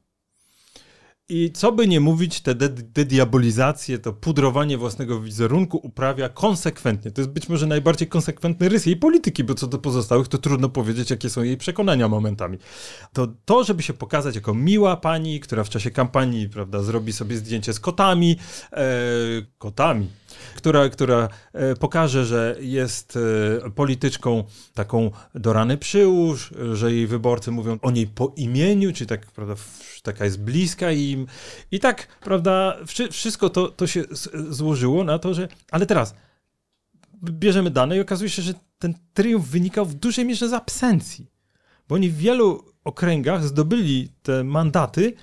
i 1.28 1.52
co 1.52 1.72
by 1.72 1.88
nie 1.88 2.00
mówić, 2.00 2.40
te 2.40 2.54
dediabolizacje, 2.54 3.98
to 3.98 4.12
pudrowanie 4.12 4.78
własnego 4.78 5.20
wizerunku 5.20 5.80
uprawia 5.82 6.28
konsekwentnie. 6.28 7.10
To 7.10 7.20
jest 7.20 7.30
być 7.30 7.48
może 7.48 7.66
najbardziej 7.66 8.08
konsekwentny 8.08 8.68
rys 8.68 8.86
jej 8.86 8.96
polityki, 8.96 9.44
bo 9.44 9.54
co 9.54 9.66
do 9.66 9.78
pozostałych, 9.78 10.28
to 10.28 10.38
trudno 10.38 10.68
powiedzieć, 10.68 11.10
jakie 11.10 11.30
są 11.30 11.42
jej 11.42 11.56
przekonania 11.56 12.08
momentami. 12.08 12.58
To 13.12 13.28
to, 13.44 13.64
żeby 13.64 13.82
się 13.82 13.92
pokazać 13.92 14.34
jako 14.34 14.54
miła 14.54 14.96
pani, 14.96 15.40
która 15.40 15.64
w 15.64 15.68
czasie 15.68 15.90
kampanii, 15.90 16.48
prawda, 16.48 16.82
zrobi 16.82 17.12
sobie 17.12 17.36
zdjęcie 17.36 17.72
z 17.72 17.80
kotami, 17.80 18.36
e, 18.72 18.86
kotami, 19.58 20.08
która, 20.56 20.88
która 20.88 21.28
e, 21.52 21.76
pokaże, 21.76 22.24
że 22.24 22.56
jest 22.60 23.18
e, 23.66 23.70
polityczką 23.70 24.44
taką 24.74 25.10
do 25.34 25.52
rany 25.52 25.78
przyłóż, 25.78 26.54
że 26.72 26.92
jej 26.92 27.06
wyborcy 27.06 27.50
mówią 27.50 27.78
o 27.82 27.90
niej 27.90 28.06
po 28.06 28.32
imieniu, 28.36 28.92
czy 28.92 29.06
tak, 29.06 29.26
prawda, 29.26 29.54
taka 30.02 30.24
jest 30.24 30.40
bliska 30.40 30.92
I 31.70 31.80
tak, 31.80 32.06
prawda, 32.20 32.76
wszystko 33.10 33.50
to, 33.50 33.68
to 33.68 33.86
się 33.86 34.04
złożyło 34.48 35.04
na 35.04 35.18
to, 35.18 35.34
że. 35.34 35.48
Ale 35.70 35.86
teraz 35.86 36.14
bierzemy 37.24 37.70
dane 37.70 37.96
i 37.96 38.00
okazuje 38.00 38.30
się, 38.30 38.42
że 38.42 38.54
ten 38.78 38.94
triumf 39.14 39.46
wynikał 39.46 39.86
w 39.86 39.94
dużej 39.94 40.24
mierze 40.24 40.48
z 40.48 40.52
absencji. 40.52 41.26
Bo 41.88 41.94
oni 41.94 42.10
w 42.10 42.16
wielu 42.16 42.64
okręgach 42.84 43.44
zdobyli 43.44 44.08
te 44.22 44.44
mandaty 44.44 45.14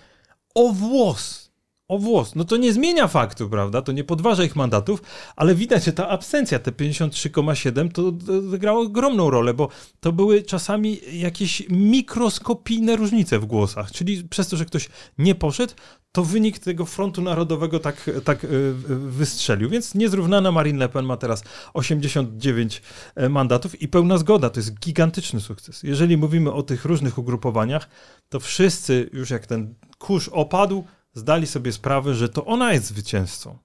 o 0.55 0.69
włos 0.71 1.42
o 1.87 1.97
włos. 1.97 2.35
No 2.35 2.43
to 2.43 2.57
nie 2.57 2.73
zmienia 2.73 3.07
faktu, 3.07 3.49
prawda? 3.49 3.81
To 3.81 3.91
nie 3.91 4.03
podważa 4.03 4.43
ich 4.43 4.55
mandatów, 4.55 5.01
ale 5.35 5.55
widać, 5.55 5.83
że 5.83 5.93
ta 5.93 6.09
absencja, 6.09 6.59
te 6.59 6.71
53,7 6.71 7.91
to 7.91 8.11
wygrało 8.41 8.81
ogromną 8.81 9.29
rolę, 9.29 9.53
bo 9.53 9.69
to 9.99 10.11
były 10.11 10.43
czasami 10.43 10.99
jakieś 11.19 11.63
mikroskopijne 11.69 12.95
różnice 12.95 13.39
w 13.39 13.45
głosach. 13.45 13.91
Czyli 13.91 14.23
przez 14.23 14.47
to, 14.47 14.57
że 14.57 14.65
ktoś 14.65 14.89
nie 15.17 15.35
poszedł, 15.35 15.73
to 16.11 16.23
wynik 16.23 16.59
tego 16.59 16.85
frontu 16.85 17.21
narodowego 17.21 17.79
tak, 17.79 18.09
tak 18.23 18.45
e, 18.45 18.47
wystrzelił. 18.89 19.69
Więc 19.69 19.95
niezrównana 19.95 20.51
Marine 20.51 20.79
Le 20.79 20.89
Pen 20.89 21.05
ma 21.05 21.17
teraz 21.17 21.43
89 21.73 22.81
e, 23.15 23.29
mandatów 23.29 23.81
i 23.81 23.87
pełna 23.87 24.17
zgoda. 24.17 24.49
To 24.49 24.59
jest 24.59 24.79
gigantyczny 24.79 25.41
sukces. 25.41 25.83
Jeżeli 25.83 26.17
mówimy 26.17 26.51
o 26.51 26.63
tych 26.63 26.85
różnych 26.85 27.17
ugrupowaniach, 27.17 27.89
to 28.29 28.39
wszyscy 28.39 29.09
już 29.13 29.29
jak 29.29 29.47
ten 29.47 29.75
kurz 29.97 30.29
opadł, 30.29 30.83
zdali 31.13 31.47
sobie 31.47 31.71
sprawę, 31.71 32.15
że 32.15 32.29
to 32.29 32.45
ona 32.45 32.73
jest 32.73 32.85
zwycięzcą. 32.85 33.57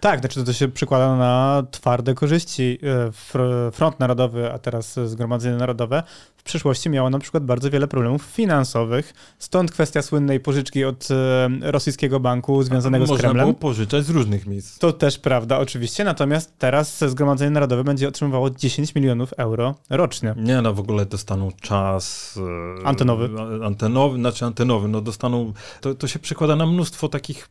Tak, 0.00 0.20
znaczy 0.20 0.44
to 0.44 0.52
się 0.52 0.68
przekłada 0.68 1.16
na 1.16 1.62
twarde 1.70 2.14
korzyści. 2.14 2.78
E, 2.82 3.70
Front 3.72 4.00
Narodowy, 4.00 4.52
a 4.52 4.58
teraz 4.58 4.98
Zgromadzenie 5.06 5.56
Narodowe 5.56 6.02
w 6.40 6.42
przeszłości 6.42 6.90
miało 6.90 7.10
na 7.10 7.18
przykład 7.18 7.44
bardzo 7.44 7.70
wiele 7.70 7.88
problemów 7.88 8.22
finansowych, 8.22 9.14
stąd 9.38 9.72
kwestia 9.72 10.02
słynnej 10.02 10.40
pożyczki 10.40 10.84
od 10.84 11.08
e, 11.10 11.48
rosyjskiego 11.60 12.20
banku 12.20 12.62
związanego 12.62 13.06
z 13.06 13.08
Kremlem. 13.08 13.28
Można 13.28 13.42
było 13.42 13.54
pożyczać 13.54 14.04
z 14.04 14.10
różnych 14.10 14.46
miejsc. 14.46 14.78
To 14.78 14.92
też 14.92 15.18
prawda, 15.18 15.58
oczywiście, 15.58 16.04
natomiast 16.04 16.58
teraz 16.58 17.04
Zgromadzenie 17.06 17.50
Narodowe 17.50 17.84
będzie 17.84 18.08
otrzymywało 18.08 18.50
10 18.50 18.94
milionów 18.94 19.32
euro 19.32 19.74
rocznie. 19.90 20.34
Nie, 20.36 20.62
no 20.62 20.74
w 20.74 20.80
ogóle 20.80 21.06
dostaną 21.06 21.50
czas... 21.60 22.34
E, 22.82 22.86
antenowy. 22.86 23.30
Antenowy, 23.64 24.18
znaczy 24.18 24.44
antenowy, 24.44 24.88
no 24.88 25.00
dostaną... 25.00 25.52
To, 25.80 25.94
to 25.94 26.08
się 26.08 26.18
przekłada 26.18 26.56
na 26.56 26.66
mnóstwo 26.66 27.08
takich 27.08 27.48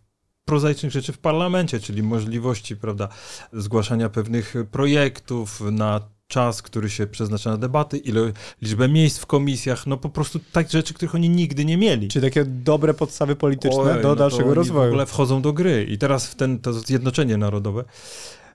prozaicznych 0.50 0.92
rzeczy 0.92 1.14
w 1.14 1.18
parlamencie, 1.18 1.80
czyli 1.80 2.04
możliwości, 2.04 2.76
prawda, 2.76 3.08
zgłaszania 3.54 4.10
pewnych 4.10 4.56
projektów 4.72 5.62
na 5.72 6.02
czas, 6.28 6.62
który 6.62 6.90
się 6.90 7.08
przeznacza 7.08 7.50
na 7.50 7.58
debaty, 7.58 7.98
ile, 7.98 8.32
liczbę 8.62 8.88
miejsc 8.88 9.20
w 9.20 9.26
komisjach, 9.26 9.88
no 9.88 9.98
po 9.98 10.10
prostu 10.10 10.40
tak 10.52 10.70
rzeczy, 10.70 10.94
których 10.94 11.16
oni 11.16 11.30
nigdy 11.30 11.66
nie 11.66 11.78
mieli. 11.78 12.08
Czyli 12.08 12.26
takie 12.26 12.46
dobre 12.46 12.94
podstawy 12.94 13.36
polityczne 13.36 13.82
Ojej, 13.82 14.02
do 14.02 14.08
no 14.08 14.16
dalszego 14.16 14.54
rozwoju. 14.54 14.84
w 14.84 14.88
ogóle 14.88 15.06
wchodzą 15.06 15.42
do 15.42 15.54
gry 15.54 15.84
i 15.90 15.98
teraz 15.98 16.28
w 16.28 16.36
ten, 16.36 16.60
to 16.60 16.74
zjednoczenie 16.74 17.38
narodowe, 17.38 17.84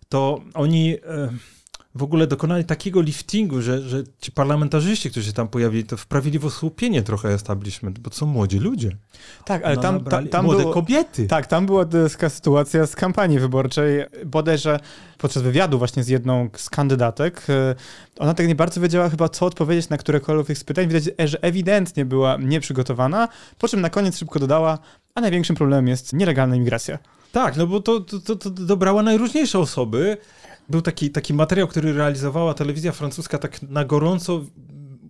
to 0.08 0.40
oni... 0.54 0.96
E, 1.06 1.53
w 1.94 2.02
ogóle 2.02 2.26
dokonali 2.26 2.64
takiego 2.64 3.00
liftingu, 3.00 3.62
że, 3.62 3.82
że 3.82 4.04
ci 4.20 4.32
parlamentarzyści, 4.32 5.10
którzy 5.10 5.26
się 5.26 5.32
tam 5.32 5.48
pojawili, 5.48 5.84
to 5.84 5.96
wprawili 5.96 6.38
w 6.38 6.46
osłupienie 6.46 7.02
trochę 7.02 7.28
establishment, 7.28 7.98
bo 7.98 8.10
to 8.10 8.16
są 8.16 8.26
młodzi 8.26 8.58
ludzie. 8.58 8.96
Tak, 9.44 9.64
ale 9.64 9.76
no, 9.76 9.82
tam, 9.82 10.04
tam, 10.04 10.28
tam 10.28 10.44
młode 10.44 10.60
było, 10.60 10.74
kobiety. 10.74 11.26
Tak, 11.26 11.46
tam 11.46 11.66
była 11.66 11.84
taka 12.12 12.28
sytuacja 12.28 12.86
z 12.86 12.96
kampanii 12.96 13.38
wyborczej, 13.38 14.04
bodajże 14.26 14.80
podczas 15.18 15.42
wywiadu 15.42 15.78
właśnie 15.78 16.04
z 16.04 16.08
jedną 16.08 16.48
z 16.56 16.70
kandydatek, 16.70 17.42
e, 17.48 17.74
ona 18.18 18.34
tak 18.34 18.48
nie 18.48 18.54
bardzo 18.54 18.80
wiedziała 18.80 19.08
chyba, 19.08 19.28
co 19.28 19.46
odpowiedzieć 19.46 19.88
na 19.88 19.96
którekolwiek 19.98 20.58
z 20.58 20.64
pytań. 20.64 20.88
Widać, 20.88 21.04
że 21.24 21.42
ewidentnie 21.42 22.04
była 22.04 22.36
nieprzygotowana, 22.40 23.28
po 23.58 23.68
czym 23.68 23.80
na 23.80 23.90
koniec 23.90 24.18
szybko 24.18 24.38
dodała, 24.38 24.78
a 25.14 25.20
największym 25.20 25.56
problemem 25.56 25.88
jest 25.88 26.12
nielegalna 26.12 26.56
imigracja. 26.56 26.98
Tak, 27.32 27.56
no 27.56 27.66
bo 27.66 27.80
to, 27.80 28.00
to, 28.00 28.20
to, 28.20 28.36
to 28.36 28.50
dobrała 28.50 29.02
najróżniejsze 29.02 29.58
osoby, 29.58 30.16
był 30.68 30.82
taki, 30.82 31.10
taki 31.10 31.34
materiał, 31.34 31.68
który 31.68 31.92
realizowała 31.92 32.54
telewizja 32.54 32.92
francuska 32.92 33.38
tak 33.38 33.62
na 33.62 33.84
gorąco 33.84 34.44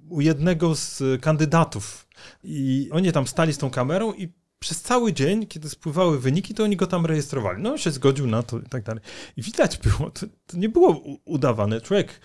u 0.08 0.20
jednego 0.20 0.74
z 0.74 1.02
kandydatów. 1.22 2.08
I 2.44 2.88
oni 2.92 3.12
tam 3.12 3.26
stali 3.26 3.52
z 3.52 3.58
tą 3.58 3.70
kamerą 3.70 4.12
i 4.12 4.32
przez 4.58 4.82
cały 4.82 5.12
dzień, 5.12 5.46
kiedy 5.46 5.68
spływały 5.68 6.20
wyniki, 6.20 6.54
to 6.54 6.64
oni 6.64 6.76
go 6.76 6.86
tam 6.86 7.06
rejestrowali. 7.06 7.62
No, 7.62 7.70
on 7.70 7.78
się 7.78 7.90
zgodził 7.90 8.26
na 8.26 8.42
to 8.42 8.58
i 8.58 8.68
tak 8.68 8.82
dalej. 8.82 9.02
I 9.36 9.42
widać 9.42 9.78
było, 9.78 10.10
to, 10.10 10.26
to 10.46 10.56
nie 10.56 10.68
było 10.68 11.02
udawane. 11.24 11.80
Człowiek 11.80 12.20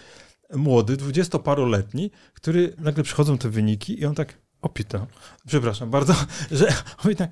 młody, 0.56 0.98
dwudziestoparoletni, 0.98 2.12
który 2.34 2.74
nagle 2.78 3.04
przychodzą 3.04 3.38
te 3.38 3.50
wyniki 3.50 4.00
i 4.00 4.06
on 4.06 4.16
tak 4.16 4.38
opita. 4.62 5.08
Przepraszam 5.48 5.90
bardzo, 5.90 6.16
że 6.52 6.74
on 7.06 7.16
tak 7.16 7.32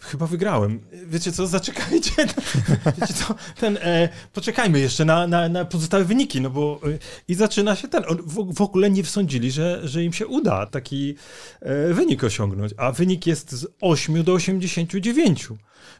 chyba 0.00 0.26
wygrałem. 0.26 0.80
Wiecie 1.06 1.32
co, 1.32 1.46
zaczekajcie. 1.46 2.12
Wiecie 3.00 3.14
co, 3.14 3.34
ten, 3.60 3.78
e, 3.80 4.08
poczekajmy 4.32 4.80
jeszcze 4.80 5.04
na, 5.04 5.26
na, 5.26 5.48
na, 5.48 5.64
pozostałe 5.64 6.04
wyniki, 6.04 6.40
no 6.40 6.50
bo 6.50 6.80
e, 6.84 6.98
i 7.28 7.34
zaczyna 7.34 7.76
się 7.76 7.88
ten, 7.88 8.02
w, 8.24 8.54
w, 8.54 8.60
ogóle 8.60 8.90
nie 8.90 9.04
sądzili, 9.04 9.50
że, 9.50 9.88
że 9.88 10.04
im 10.04 10.12
się 10.12 10.26
uda 10.26 10.66
taki 10.66 11.14
e, 11.60 11.94
wynik 11.94 12.24
osiągnąć, 12.24 12.74
a 12.76 12.92
wynik 12.92 13.26
jest 13.26 13.52
z 13.52 13.66
8 13.80 14.24
do 14.24 14.32
89. 14.32 15.48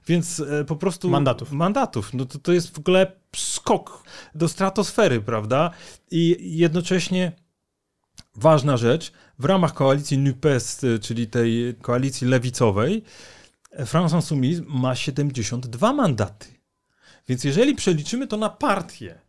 Więc 0.07 0.41
e, 0.41 0.65
po 0.65 0.77
prostu... 0.77 1.11
Mandatów. 1.11 1.53
Mandatów. 1.53 2.15
No 2.15 2.25
to, 2.25 2.39
to 2.39 2.53
jest 2.53 2.75
w 2.75 2.79
ogóle 2.79 3.13
skok 3.37 4.03
do 4.35 4.49
stratosfery, 4.49 5.21
prawda? 5.21 5.71
I 6.11 6.37
jednocześnie 6.41 7.33
ważna 8.37 8.77
rzecz, 8.77 9.13
w 9.39 9.45
ramach 9.45 9.75
koalicji 9.75 10.19
NUPES, 10.19 10.85
e, 10.85 10.99
czyli 10.99 11.27
tej 11.27 11.75
koalicji 11.83 12.27
lewicowej, 12.27 13.03
France 13.87 14.17
Insoumise 14.17 14.63
ma 14.67 14.95
72 14.95 15.93
mandaty. 15.93 16.47
Więc 17.29 17.45
jeżeli 17.45 17.75
przeliczymy 17.75 18.27
to 18.27 18.37
na 18.37 18.49
partię, 18.49 19.21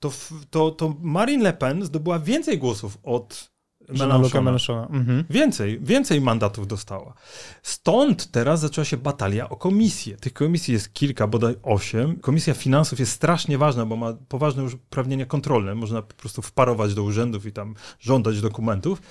to, 0.00 0.12
to, 0.50 0.70
to 0.70 0.96
Marine 1.00 1.42
Le 1.42 1.52
Pen 1.52 1.84
zdobyła 1.84 2.18
więcej 2.18 2.58
głosów 2.58 2.98
od 3.02 3.51
Mélenchona. 3.92 4.86
Mhm. 4.90 5.24
Więcej, 5.30 5.80
więcej 5.80 6.20
mandatów 6.20 6.66
dostała. 6.66 7.14
Stąd 7.62 8.30
teraz 8.30 8.60
zaczęła 8.60 8.84
się 8.84 8.96
batalia 8.96 9.48
o 9.48 9.56
komisję. 9.56 10.16
Tych 10.16 10.32
komisji 10.32 10.74
jest 10.74 10.92
kilka, 10.92 11.26
bodaj 11.26 11.54
osiem. 11.62 12.16
Komisja 12.20 12.54
finansów 12.54 13.00
jest 13.00 13.12
strasznie 13.12 13.58
ważna, 13.58 13.86
bo 13.86 13.96
ma 13.96 14.12
poważne 14.28 14.62
już 14.62 14.74
uprawnienia 14.74 15.26
kontrolne. 15.26 15.74
Można 15.74 16.02
po 16.02 16.14
prostu 16.14 16.42
wparować 16.42 16.94
do 16.94 17.02
urzędów 17.02 17.46
i 17.46 17.52
tam 17.52 17.74
żądać 18.00 18.40
dokumentów. 18.40 19.02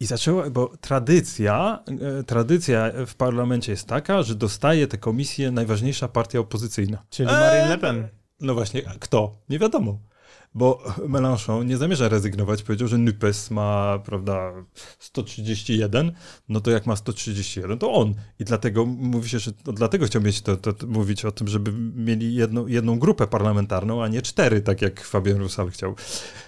I 0.00 0.06
zaczęła, 0.06 0.50
bo 0.50 0.72
tradycja, 0.80 1.84
e, 2.18 2.22
tradycja 2.22 2.92
w 3.06 3.14
parlamencie 3.14 3.72
jest 3.72 3.86
taka, 3.86 4.22
że 4.22 4.34
dostaje 4.34 4.86
te 4.86 4.98
komisje 4.98 5.50
najważniejsza 5.50 6.08
partia 6.08 6.38
opozycyjna. 6.38 7.04
Czyli 7.10 7.28
Marine 7.28 7.68
Le 7.68 7.78
Pen. 7.78 8.08
No 8.40 8.54
właśnie, 8.54 8.82
kto? 9.00 9.36
Nie 9.48 9.58
wiadomo 9.58 10.11
bo 10.54 10.82
Mélenchon 11.08 11.66
nie 11.66 11.76
zamierza 11.76 12.08
rezygnować. 12.08 12.62
Powiedział, 12.62 12.88
że 12.88 12.98
NUPES 12.98 13.50
ma, 13.50 13.98
prawda, 14.04 14.52
131, 14.98 16.12
no 16.48 16.60
to 16.60 16.70
jak 16.70 16.86
ma 16.86 16.96
131, 16.96 17.78
to 17.78 17.92
on. 17.92 18.14
I 18.38 18.44
dlatego 18.44 18.86
mówi 18.86 19.28
się, 19.28 19.38
że 19.38 19.52
to 19.52 19.72
dlatego 19.72 20.06
chciał 20.06 20.22
mieć 20.22 20.42
to, 20.42 20.56
to, 20.56 20.86
mówić 20.86 21.24
o 21.24 21.32
tym, 21.32 21.48
żeby 21.48 21.72
mieli 21.96 22.34
jedną, 22.34 22.66
jedną 22.66 22.98
grupę 22.98 23.26
parlamentarną, 23.26 24.02
a 24.02 24.08
nie 24.08 24.22
cztery, 24.22 24.60
tak 24.60 24.82
jak 24.82 25.00
Fabian 25.00 25.38
Russell 25.38 25.70
chciał, 25.70 25.94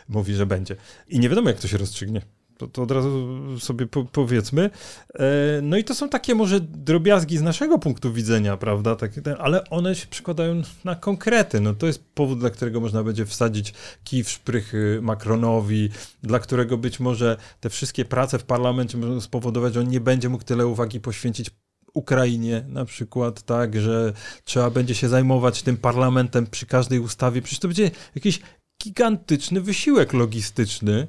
mówi, 0.09 0.35
że 0.35 0.47
będzie. 0.47 0.77
I 1.09 1.19
nie 1.19 1.29
wiadomo, 1.29 1.49
jak 1.49 1.61
to 1.61 1.69
się 1.69 1.79
rozstrzygnie. 1.79 2.23
To, 2.65 2.69
to 2.69 2.83
od 2.83 2.91
razu 2.91 3.37
sobie 3.61 3.87
po, 3.87 4.05
powiedzmy. 4.05 4.71
E, 5.15 5.25
no 5.63 5.77
i 5.77 5.85
to 5.85 5.95
są 5.95 6.09
takie 6.09 6.35
może 6.35 6.61
drobiazgi 6.61 7.39
z 7.39 7.43
naszego 7.43 7.79
punktu 7.79 8.13
widzenia, 8.13 8.57
prawda? 8.57 8.97
Takie, 8.97 9.23
ale 9.39 9.71
one 9.71 9.95
się 9.95 10.07
przykładają 10.07 10.63
na 10.85 10.95
konkrety. 10.95 11.61
No 11.61 11.75
to 11.75 11.87
jest 11.87 12.05
powód, 12.15 12.39
dla 12.39 12.51
którego 12.51 12.81
można 12.81 13.03
będzie 13.03 13.27
wsadzić 13.27 13.75
kij 14.05 14.25
w 14.25 14.31
szprychy 14.31 14.99
Macronowi, 15.03 15.91
dla 16.23 16.39
którego 16.39 16.79
być 16.79 17.01
może 17.01 17.37
te 17.61 17.71
wszystkie 17.71 18.05
prace 18.05 18.39
w 18.39 18.45
parlamencie 18.45 18.99
mogą 18.99 19.21
spowodować, 19.21 19.75
że 19.75 19.81
on 19.81 19.89
nie 19.89 20.01
będzie 20.01 20.29
mógł 20.29 20.45
tyle 20.45 20.67
uwagi 20.67 21.01
poświęcić 21.01 21.51
Ukrainie 21.95 22.65
na 22.69 22.85
przykład, 22.85 23.43
tak, 23.43 23.81
że 23.81 24.13
trzeba 24.45 24.71
będzie 24.71 24.95
się 24.95 25.09
zajmować 25.09 25.63
tym 25.63 25.77
parlamentem 25.77 26.47
przy 26.47 26.67
każdej 26.67 26.99
ustawie. 26.99 27.43
Przecież 27.43 27.59
to 27.59 27.69
będzie 27.69 27.91
jakiś 28.15 28.41
gigantyczny 28.85 29.61
wysiłek 29.61 30.13
logistyczny, 30.13 31.07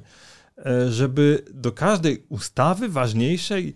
żeby 0.88 1.44
do 1.54 1.72
każdej 1.72 2.26
ustawy 2.28 2.88
ważniejszej 2.88 3.74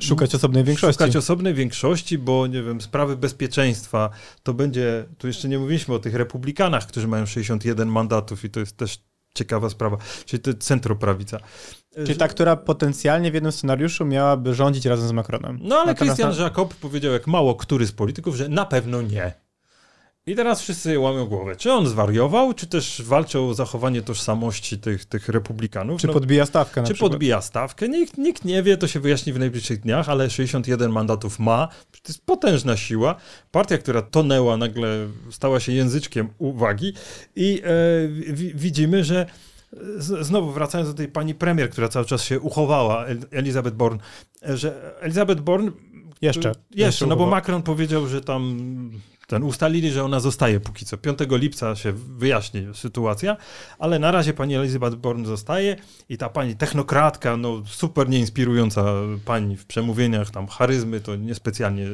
Szukać 0.00 0.34
osobnej 0.34 0.64
większości. 0.64 0.92
Szukać 0.94 1.16
osobnej 1.16 1.54
większości, 1.54 2.18
bo 2.18 2.46
nie 2.46 2.62
wiem, 2.62 2.80
sprawy 2.80 3.16
bezpieczeństwa 3.16 4.10
to 4.42 4.54
będzie, 4.54 5.04
tu 5.18 5.26
jeszcze 5.26 5.48
nie 5.48 5.58
mówiliśmy 5.58 5.94
o 5.94 5.98
tych 5.98 6.14
republikanach, 6.14 6.86
którzy 6.86 7.08
mają 7.08 7.26
61 7.26 7.88
mandatów 7.88 8.44
i 8.44 8.50
to 8.50 8.60
jest 8.60 8.76
też 8.76 8.98
ciekawa 9.34 9.70
sprawa, 9.70 9.96
czyli 10.24 10.42
to 10.42 10.54
centroprawica. 10.54 11.38
Czyli 11.94 12.16
ta, 12.16 12.28
która 12.28 12.56
potencjalnie 12.56 13.30
w 13.30 13.34
jednym 13.34 13.52
scenariuszu 13.52 14.04
miałaby 14.04 14.54
rządzić 14.54 14.86
razem 14.86 15.08
z 15.08 15.12
Macronem. 15.12 15.58
No 15.62 15.76
ale 15.76 15.94
Christian 15.94 16.36
na... 16.36 16.42
Jacob 16.42 16.74
powiedział, 16.74 17.12
jak 17.12 17.26
mało 17.26 17.54
który 17.54 17.86
z 17.86 17.92
polityków, 17.92 18.36
że 18.36 18.48
na 18.48 18.64
pewno 18.64 19.02
nie. 19.02 19.43
I 20.26 20.34
teraz 20.34 20.62
wszyscy 20.62 20.98
łamią 20.98 21.26
głowę. 21.26 21.56
Czy 21.56 21.72
on 21.72 21.86
zwariował, 21.86 22.54
czy 22.54 22.66
też 22.66 23.02
walczy 23.02 23.40
o 23.40 23.54
zachowanie 23.54 24.02
tożsamości 24.02 24.78
tych, 24.78 25.04
tych 25.04 25.28
republikanów? 25.28 26.00
Czy 26.00 26.06
no, 26.06 26.12
podbija 26.12 26.46
stawkę 26.46 26.80
na 26.80 26.86
Czy 26.86 26.94
przykład? 26.94 27.12
podbija 27.12 27.40
stawkę? 27.40 27.88
Nikt, 27.88 28.18
nikt 28.18 28.44
nie 28.44 28.62
wie, 28.62 28.76
to 28.76 28.88
się 28.88 29.00
wyjaśni 29.00 29.32
w 29.32 29.38
najbliższych 29.38 29.80
dniach, 29.80 30.08
ale 30.08 30.30
61 30.30 30.92
mandatów 30.92 31.38
ma. 31.38 31.68
To 31.92 31.98
jest 32.08 32.26
potężna 32.26 32.76
siła. 32.76 33.16
Partia, 33.50 33.78
która 33.78 34.02
tonęła, 34.02 34.56
nagle 34.56 35.08
stała 35.30 35.60
się 35.60 35.72
języczkiem 35.72 36.28
uwagi 36.38 36.92
i 37.36 37.62
e, 37.64 37.70
widzimy, 38.54 39.04
że 39.04 39.26
znowu 40.20 40.52
wracając 40.52 40.90
do 40.90 40.96
tej 40.96 41.08
pani 41.08 41.34
premier, 41.34 41.70
która 41.70 41.88
cały 41.88 42.06
czas 42.06 42.24
się 42.24 42.40
uchowała, 42.40 43.06
Elizabeth 43.30 43.76
Born, 43.76 43.98
że 44.42 45.00
Elizabeth 45.00 45.40
Born 45.40 45.70
jeszcze. 46.22 46.48
Jeszcze, 46.48 46.62
jeszcze 46.70 47.06
no 47.06 47.16
bo 47.16 47.26
Macron 47.26 47.62
powiedział, 47.62 48.06
że 48.06 48.20
tam 48.20 48.58
ten 49.26 49.42
ustalili, 49.42 49.90
że 49.90 50.04
ona 50.04 50.20
zostaje 50.20 50.60
póki 50.60 50.86
co. 50.86 50.96
5 50.96 51.18
lipca 51.30 51.76
się 51.76 51.92
wyjaśni 51.92 52.66
sytuacja, 52.74 53.36
ale 53.78 53.98
na 53.98 54.10
razie 54.10 54.32
pani 54.32 54.56
Elizabeth 54.56 54.96
Born 54.96 55.24
zostaje 55.24 55.76
i 56.08 56.18
ta 56.18 56.28
pani 56.28 56.56
technokratka, 56.56 57.36
no 57.36 57.62
super 57.66 58.08
nieinspirująca 58.08 58.84
pani 59.24 59.56
w 59.56 59.66
przemówieniach, 59.66 60.30
tam 60.30 60.46
charyzmy 60.46 61.00
to 61.00 61.16
niespecjalnie 61.16 61.86
e, 61.86 61.88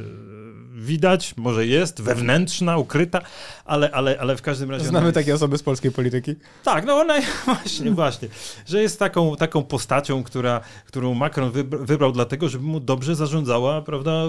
widać, 0.75 1.37
może 1.37 1.67
jest, 1.67 2.03
wewnętrzna, 2.03 2.77
ukryta, 2.77 3.21
ale, 3.65 3.91
ale, 3.91 4.21
ale 4.21 4.37
w 4.37 4.43
każdym 4.43 4.71
razie... 4.71 4.85
Znamy 4.85 5.13
takie 5.13 5.35
osoby 5.35 5.59
z 5.59 5.63
polskiej 5.63 5.93
polityki. 5.93 6.35
Tak, 6.65 6.87
no 6.87 6.95
ona 6.95 7.15
właśnie, 7.45 7.91
właśnie, 7.91 8.29
że 8.67 8.83
jest 8.83 8.99
taką, 8.99 9.37
taką 9.37 9.63
postacią, 9.63 10.23
która, 10.23 10.61
którą 10.87 11.15
Macron 11.15 11.53
wybrał 11.71 12.13
dlatego, 12.13 12.49
żeby 12.49 12.65
mu 12.65 12.81
dobrze 12.81 13.17
zarządzała, 13.17 13.83
prawda, 13.83 14.25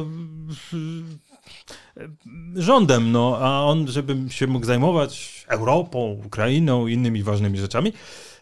rządem, 2.55 3.11
no, 3.11 3.37
a 3.41 3.63
on, 3.63 3.87
żeby 3.87 4.17
się 4.29 4.47
mógł 4.47 4.65
zajmować 4.65 5.45
Europą, 5.47 6.21
Ukrainą 6.25 6.87
i 6.87 6.93
innymi 6.93 7.23
ważnymi 7.23 7.57
rzeczami. 7.57 7.93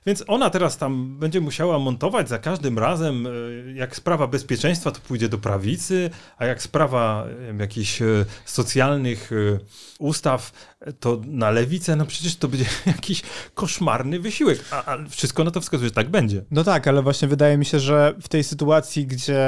Więc 0.09 0.23
ona 0.27 0.49
teraz 0.49 0.77
tam 0.77 1.19
będzie 1.19 1.41
musiała 1.41 1.79
montować 1.79 2.29
za 2.29 2.39
każdym 2.39 2.79
razem, 2.79 3.27
e, 3.27 3.29
jak 3.73 3.95
sprawa 3.95 4.27
bezpieczeństwa, 4.27 4.91
to 4.91 4.99
pójdzie 4.99 5.29
do 5.29 5.37
prawicy, 5.37 6.09
a 6.37 6.45
jak 6.45 6.61
sprawa 6.61 7.27
jakichś 7.59 8.01
e, 8.01 8.25
socjalnych 8.45 9.31
e, 9.31 9.59
ustaw, 9.99 10.51
to 10.99 11.21
na 11.25 11.51
lewicę, 11.51 11.95
no 11.95 12.05
przecież 12.05 12.35
to 12.35 12.47
będzie 12.47 12.65
jakiś 12.85 13.21
koszmarny 13.53 14.19
wysiłek. 14.19 14.59
A, 14.71 14.85
a 14.85 14.97
wszystko 15.09 15.43
na 15.43 15.51
to 15.51 15.61
wskazuje, 15.61 15.89
że 15.89 15.95
tak 15.95 16.09
będzie. 16.09 16.43
No 16.51 16.63
tak, 16.63 16.87
ale 16.87 17.01
właśnie 17.01 17.27
wydaje 17.27 17.57
mi 17.57 17.65
się, 17.65 17.79
że 17.79 18.13
w 18.21 18.27
tej 18.27 18.43
sytuacji, 18.43 19.07
gdzie 19.07 19.43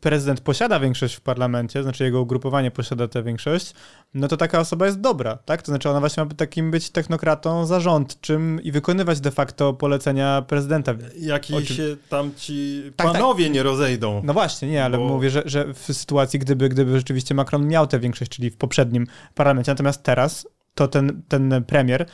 prezydent 0.00 0.40
posiada 0.40 0.80
większość 0.80 1.14
w 1.14 1.20
parlamencie, 1.20 1.82
znaczy 1.82 2.04
jego 2.04 2.20
ugrupowanie 2.20 2.70
posiada 2.70 3.08
tę 3.08 3.22
większość, 3.22 3.74
no 4.14 4.28
to 4.28 4.36
taka 4.36 4.60
osoba 4.60 4.86
jest 4.86 5.00
dobra, 5.00 5.36
tak? 5.36 5.62
To 5.62 5.66
znaczy 5.66 5.90
ona 5.90 6.00
właśnie 6.00 6.24
ma 6.24 6.30
takim 6.30 6.70
być 6.70 6.90
technokratą 6.90 7.66
zarządczym 7.66 8.62
i 8.62 8.72
wykonywać 8.72 9.20
de 9.20 9.30
facto 9.30 9.72
polecenia 9.84 10.42
prezydenta. 10.42 10.94
Jaki 11.18 11.66
się 11.66 11.96
tam 12.08 12.30
ci 12.36 12.82
tak, 12.96 13.12
panowie 13.12 13.44
tak. 13.44 13.54
nie 13.54 13.62
rozejdą. 13.62 14.22
No 14.24 14.32
właśnie, 14.32 14.68
nie, 14.68 14.84
ale 14.84 14.98
bo... 14.98 15.04
mówię, 15.04 15.30
że, 15.30 15.42
że 15.46 15.74
w 15.74 15.78
sytuacji, 15.78 16.38
gdyby, 16.38 16.68
gdyby 16.68 16.98
rzeczywiście 16.98 17.34
Macron 17.34 17.68
miał 17.68 17.86
tę 17.86 17.98
większość, 17.98 18.30
czyli 18.30 18.50
w 18.50 18.56
poprzednim 18.56 19.06
parlamencie, 19.34 19.72
natomiast 19.72 20.02
teraz 20.02 20.48
to 20.74 20.88
ten, 20.88 21.22
ten 21.28 21.64
premier 21.66 22.06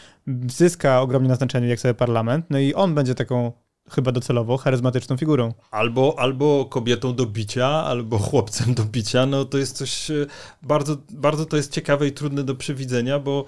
zyska 0.49 1.01
ogromnie 1.01 1.29
na 1.29 1.35
znaczeniu 1.35 1.69
jak 1.69 1.81
sobie 1.81 1.95
parlament, 1.95 2.47
no 2.51 2.59
i 2.59 2.75
on 2.75 2.95
będzie 2.95 3.15
taką 3.15 3.53
chyba 3.91 4.13
docelowo 4.13 4.57
charyzmatyczną 4.57 5.17
figurą. 5.17 5.53
Albo, 5.71 6.15
albo 6.19 6.65
kobietą 6.65 7.15
do 7.15 7.27
bicia, 7.27 7.69
albo 7.69 8.19
chłopcem 8.19 8.75
do 8.75 8.85
bicia, 8.85 9.27
no 9.27 9.45
to 9.45 9.59
jest 9.59 9.77
coś 9.77 10.11
e, 10.11 10.27
bardzo, 10.63 10.97
bardzo 11.11 11.47
to 11.47 11.57
jest 11.57 11.73
ciekawe 11.73 12.07
i 12.07 12.13
trudne 12.13 12.45
do 12.45 12.55
przewidzenia, 12.55 13.19
bo 13.19 13.45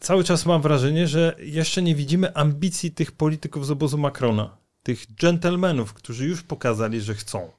cały 0.00 0.24
czas 0.24 0.46
mam 0.46 0.62
wrażenie, 0.62 1.08
że 1.08 1.36
jeszcze 1.38 1.82
nie 1.82 1.94
widzimy 1.94 2.34
ambicji 2.34 2.90
tych 2.90 3.12
polityków 3.12 3.66
z 3.66 3.70
obozu 3.70 3.98
Macrona, 3.98 4.56
tych 4.82 5.06
dżentelmenów, 5.06 5.94
którzy 5.94 6.26
już 6.26 6.42
pokazali, 6.42 7.00
że 7.00 7.14
chcą 7.14 7.52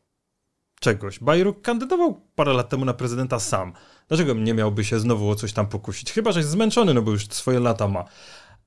czegoś. 0.79 1.19
Bayruk 1.19 1.61
kandydował 1.61 2.21
parę 2.35 2.53
lat 2.53 2.69
temu 2.69 2.85
na 2.85 2.93
prezydenta 2.93 3.39
sam. 3.39 3.73
Dlaczego 4.07 4.33
nie 4.33 4.53
miałby 4.53 4.83
się 4.83 4.99
znowu 4.99 5.29
o 5.29 5.35
coś 5.35 5.53
tam 5.53 5.67
pokusić? 5.67 6.11
Chyba, 6.11 6.31
że 6.31 6.39
jest 6.39 6.49
zmęczony, 6.49 6.93
no 6.93 7.01
bo 7.01 7.11
już 7.11 7.27
swoje 7.27 7.59
lata 7.59 7.87
ma. 7.87 8.05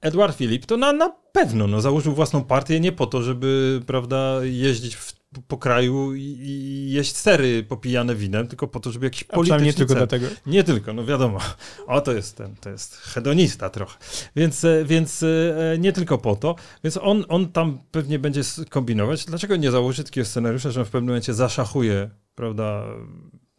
Edward 0.00 0.36
Filip 0.36 0.66
to 0.66 0.76
na, 0.76 0.92
na 0.92 1.10
pewno 1.32 1.66
no, 1.66 1.80
założył 1.80 2.14
własną 2.14 2.44
partię 2.44 2.80
nie 2.80 2.92
po 2.92 3.06
to, 3.06 3.22
żeby 3.22 3.82
prawda, 3.86 4.44
jeździć 4.44 4.96
w, 4.96 5.17
po 5.48 5.58
kraju 5.58 6.14
i, 6.14 6.90
jeść 6.90 7.16
sery 7.16 7.62
popijane 7.62 8.14
winem, 8.14 8.48
tylko 8.48 8.68
po 8.68 8.80
to, 8.80 8.92
żeby 8.92 9.06
jakiś 9.06 9.24
polityczny 9.24 9.66
nie 9.66 9.72
tylko 9.72 9.94
dlatego. 9.94 10.26
Nie 10.46 10.64
tylko, 10.64 10.92
no 10.92 11.04
wiadomo. 11.04 11.38
O, 11.86 12.00
to 12.00 12.12
jest 12.12 12.36
ten, 12.36 12.56
to 12.56 12.70
jest 12.70 12.96
hedonista 12.96 13.70
trochę. 13.70 13.98
Więc, 14.36 14.64
e, 14.64 14.84
więc 14.84 15.22
e, 15.22 15.76
nie 15.78 15.92
tylko 15.92 16.18
po 16.18 16.36
to. 16.36 16.54
Więc 16.84 16.96
on, 16.96 17.24
on 17.28 17.52
tam 17.52 17.78
pewnie 17.90 18.18
będzie 18.18 18.42
kombinować. 18.70 19.24
Dlaczego 19.24 19.56
nie 19.56 19.70
założy 19.70 20.04
takiego 20.04 20.24
scenariusza, 20.24 20.70
że 20.70 20.80
on 20.80 20.86
w 20.86 20.90
pewnym 20.90 21.08
momencie 21.08 21.34
zaszachuje, 21.34 22.10
prawda, 22.34 22.84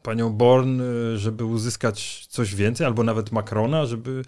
panią 0.01 0.29
Born, 0.29 0.81
e, 0.81 1.17
żeby 1.17 1.45
uzyskać 1.45 2.27
coś 2.29 2.55
więcej, 2.55 2.87
albo 2.87 3.03
nawet 3.03 3.31
Macrona, 3.31 3.85
żeby 3.85 4.23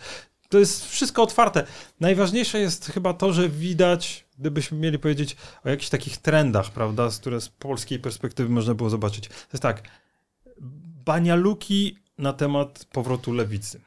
to 0.49 0.59
jest 0.59 0.85
wszystko 0.85 1.23
otwarte. 1.23 1.65
Najważniejsze 1.99 2.59
jest 2.59 2.85
chyba 2.85 3.13
to, 3.13 3.33
że 3.33 3.49
widać, 3.49 4.25
gdybyśmy 4.41 4.77
mieli 4.77 4.99
powiedzieć 4.99 5.35
o 5.65 5.69
jakichś 5.69 5.89
takich 5.89 6.17
trendach, 6.17 6.71
prawda, 6.71 7.11
z 7.11 7.19
które 7.19 7.41
z 7.41 7.49
polskiej 7.49 7.99
perspektywy 7.99 8.49
można 8.49 8.73
było 8.73 8.89
zobaczyć. 8.89 9.27
To 9.27 9.53
jest 9.53 9.63
tak, 9.63 9.83
banialuki 11.05 11.97
na 12.17 12.33
temat 12.33 12.85
powrotu 12.91 13.33
lewicy. 13.33 13.81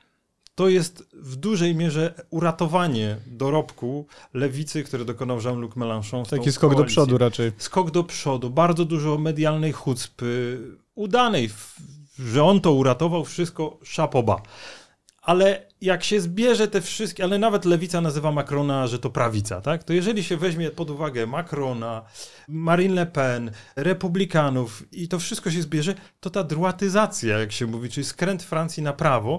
To 0.54 0.68
jest 0.68 1.08
w 1.12 1.36
dużej 1.36 1.74
mierze 1.74 2.14
uratowanie 2.30 3.16
dorobku 3.26 4.06
lewicy, 4.34 4.84
który 4.84 5.04
dokonał 5.04 5.40
Jean-Luc 5.40 5.72
Mélenchon. 5.76 6.30
Taki 6.30 6.52
skok 6.52 6.74
do 6.74 6.84
przodu 6.84 7.18
raczej. 7.18 7.52
Skok 7.58 7.90
do 7.90 8.04
przodu, 8.04 8.50
bardzo 8.50 8.84
dużo 8.84 9.18
medialnej 9.18 9.72
chucpy, 9.72 10.60
udanej, 10.94 11.50
że 12.18 12.44
on 12.44 12.60
to 12.60 12.72
uratował, 12.72 13.24
wszystko 13.24 13.78
szapoba. 13.84 14.42
Ale 15.22 15.66
jak 15.84 16.04
się 16.04 16.20
zbierze 16.20 16.68
te 16.68 16.80
wszystkie, 16.80 17.24
ale 17.24 17.38
nawet 17.38 17.64
lewica 17.64 18.00
nazywa 18.00 18.32
Macrona, 18.32 18.86
że 18.86 18.98
to 18.98 19.10
prawica, 19.10 19.60
tak? 19.60 19.84
To 19.84 19.92
jeżeli 19.92 20.24
się 20.24 20.36
weźmie 20.36 20.70
pod 20.70 20.90
uwagę 20.90 21.26
Macrona, 21.26 22.04
Marine 22.48 22.94
Le 22.94 23.06
Pen, 23.06 23.50
republikanów 23.76 24.82
i 24.92 25.08
to 25.08 25.18
wszystko 25.18 25.50
się 25.50 25.62
zbierze, 25.62 25.94
to 26.20 26.30
ta 26.30 26.44
druatyzacja, 26.44 27.38
jak 27.38 27.52
się 27.52 27.66
mówi, 27.66 27.88
czyli 27.88 28.04
skręt 28.04 28.42
Francji 28.42 28.82
na 28.82 28.92
prawo, 28.92 29.38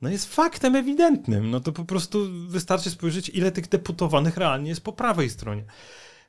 no 0.00 0.10
jest 0.10 0.34
faktem 0.34 0.76
ewidentnym. 0.76 1.50
No 1.50 1.60
to 1.60 1.72
po 1.72 1.84
prostu 1.84 2.26
wystarczy 2.48 2.90
spojrzeć, 2.90 3.28
ile 3.28 3.52
tych 3.52 3.68
deputowanych 3.68 4.36
realnie 4.36 4.68
jest 4.68 4.84
po 4.84 4.92
prawej 4.92 5.30
stronie. 5.30 5.64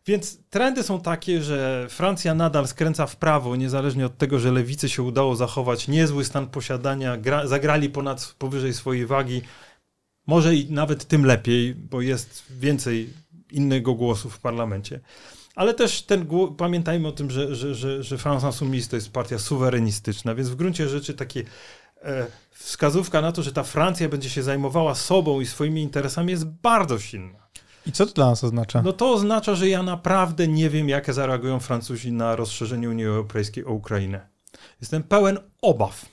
Więc 0.08 0.38
trendy 0.49 0.84
są 0.84 1.01
takie, 1.01 1.43
że 1.43 1.88
Francja 1.89 2.36
nadal 2.36 2.68
skręca 2.68 3.08
w 3.08 3.16
prawo, 3.16 3.55
niezależnie 3.55 4.05
od 4.05 4.18
tego, 4.18 4.39
że 4.39 4.51
lewicy 4.51 4.89
się 4.89 5.03
udało 5.03 5.36
zachować 5.36 5.88
niezły 5.88 6.26
stan 6.26 6.47
posiadania, 6.47 7.18
gra, 7.18 7.47
zagrali 7.47 7.89
ponad 7.89 8.36
powyżej 8.38 8.74
swojej 8.74 9.05
wagi. 9.05 9.41
Może 10.28 10.55
i 10.55 10.72
nawet 10.72 11.05
tym 11.05 11.26
lepiej, 11.26 11.76
bo 11.76 12.01
jest 12.01 12.43
więcej 12.49 13.14
innego 13.51 13.93
głosu 13.93 14.30
w 14.30 14.39
parlamencie. 14.39 14.99
Ale 15.55 15.74
też 15.74 16.01
ten 16.01 16.28
pamiętajmy 16.58 17.08
o 17.08 17.12
tym, 17.12 17.32
że, 17.32 17.55
że, 17.55 17.76
że, 17.76 18.03
że 18.03 18.18
France 18.18 18.47
Insoumise 18.47 18.89
to 18.89 18.95
jest 18.95 19.12
partia 19.12 19.39
suwerenistyczna, 19.39 20.36
więc 20.36 20.49
w 20.49 20.55
gruncie 20.55 20.89
rzeczy 20.89 21.14
takie 21.14 21.43
e, 22.01 22.28
wskazówka 22.51 23.22
na 23.22 23.32
to, 23.32 23.43
że 23.43 23.51
ta 23.51 23.64
Francja 23.64 24.10
będzie 24.10 24.30
się 24.30 24.43
zajmowała 24.43 24.95
sobą 24.95 25.41
i 25.41 25.45
swoimi 25.45 25.82
interesami 25.82 26.32
jest 26.32 26.45
bardzo 26.45 26.99
silna. 26.99 27.47
I 27.88 27.92
co 27.92 28.06
to 28.06 28.14
dla 28.14 28.26
nas 28.26 28.44
oznacza? 28.44 28.82
No 28.82 28.94
to 28.94 29.12
oznacza, 29.12 29.56
że 29.56 29.70
ja 29.70 29.84
naprawdę 29.84 30.48
nie 30.48 30.70
wiem, 30.70 30.90
jak 30.90 31.14
zareagują 31.14 31.60
Francuzi 31.60 32.12
na 32.12 32.36
rozszerzenie 32.36 32.90
Unii 32.90 33.06
Europejskiej 33.06 33.66
o 33.66 33.72
Ukrainę. 33.72 34.28
Jestem 34.82 35.04
pełen 35.04 35.40
obaw, 35.62 36.06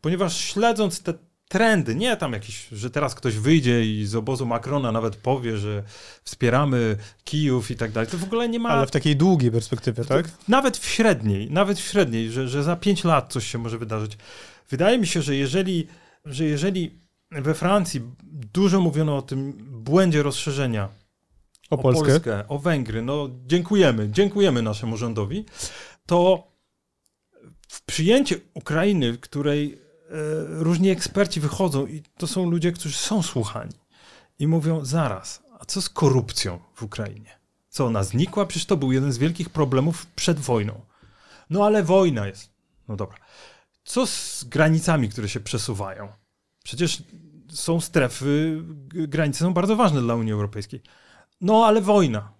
ponieważ 0.00 0.36
śledząc 0.36 1.02
te 1.02 1.14
trendy, 1.48 1.94
nie 1.94 2.16
tam 2.16 2.32
jakieś, 2.32 2.68
że 2.72 2.90
teraz 2.90 3.14
ktoś 3.14 3.36
wyjdzie 3.36 3.86
i 3.86 4.06
z 4.06 4.14
obozu 4.14 4.46
Macrona 4.46 4.92
nawet 4.92 5.16
powie, 5.16 5.56
że 5.56 5.82
wspieramy 6.24 6.96
Kijów 7.24 7.70
i 7.70 7.76
tak 7.76 7.92
dalej, 7.92 8.10
to 8.10 8.18
w 8.18 8.24
ogóle 8.24 8.48
nie 8.48 8.58
ma... 8.58 8.68
Ale 8.68 8.86
w 8.86 8.90
takiej 8.90 9.16
długiej 9.16 9.50
perspektywie, 9.50 10.04
tak? 10.04 10.30
Nawet 10.48 10.76
w 10.76 10.86
średniej, 10.86 11.50
nawet 11.50 11.78
w 11.78 11.88
średniej, 11.88 12.30
że, 12.30 12.48
że 12.48 12.62
za 12.62 12.76
pięć 12.76 13.04
lat 13.04 13.32
coś 13.32 13.46
się 13.46 13.58
może 13.58 13.78
wydarzyć. 13.78 14.18
Wydaje 14.70 14.98
mi 14.98 15.06
się, 15.06 15.22
że 15.22 15.36
jeżeli, 15.36 15.86
że 16.24 16.44
jeżeli 16.44 17.00
we 17.30 17.54
Francji 17.54 18.00
dużo 18.52 18.80
mówiono 18.80 19.16
o 19.16 19.22
tym 19.22 19.66
błędzie 19.86 20.22
rozszerzenia. 20.22 20.88
O, 21.70 21.74
o 21.74 21.78
Polskę. 21.78 22.06
Polskę, 22.06 22.48
o 22.48 22.58
Węgry. 22.58 23.02
No, 23.02 23.28
dziękujemy, 23.46 24.10
dziękujemy 24.10 24.62
naszemu 24.62 24.96
rządowi. 24.96 25.44
To 26.06 26.48
w 27.68 27.82
przyjęcie 27.82 28.36
Ukrainy, 28.54 29.12
w 29.12 29.20
której 29.20 29.74
e, 29.74 29.78
różni 30.48 30.90
eksperci 30.90 31.40
wychodzą 31.40 31.86
i 31.86 32.02
to 32.18 32.26
są 32.26 32.50
ludzie, 32.50 32.72
którzy 32.72 32.96
są 32.96 33.22
słuchani 33.22 33.74
i 34.38 34.46
mówią 34.46 34.84
zaraz, 34.84 35.42
a 35.60 35.64
co 35.64 35.82
z 35.82 35.88
korupcją 35.88 36.58
w 36.74 36.82
Ukrainie? 36.82 37.38
Co, 37.68 37.86
ona 37.86 38.04
znikła? 38.04 38.46
Przecież 38.46 38.66
to 38.66 38.76
był 38.76 38.92
jeden 38.92 39.12
z 39.12 39.18
wielkich 39.18 39.50
problemów 39.50 40.06
przed 40.06 40.38
wojną. 40.38 40.80
No 41.50 41.64
ale 41.66 41.82
wojna 41.82 42.26
jest. 42.26 42.50
No 42.88 42.96
dobra. 42.96 43.18
Co 43.84 44.06
z 44.06 44.44
granicami, 44.44 45.08
które 45.08 45.28
się 45.28 45.40
przesuwają? 45.40 46.08
Przecież 46.64 47.02
są 47.56 47.80
strefy, 47.80 48.62
granice 48.88 49.38
są 49.38 49.54
bardzo 49.54 49.76
ważne 49.76 50.00
dla 50.00 50.14
Unii 50.14 50.32
Europejskiej. 50.32 50.80
No 51.40 51.66
ale 51.66 51.80
wojna. 51.80 52.32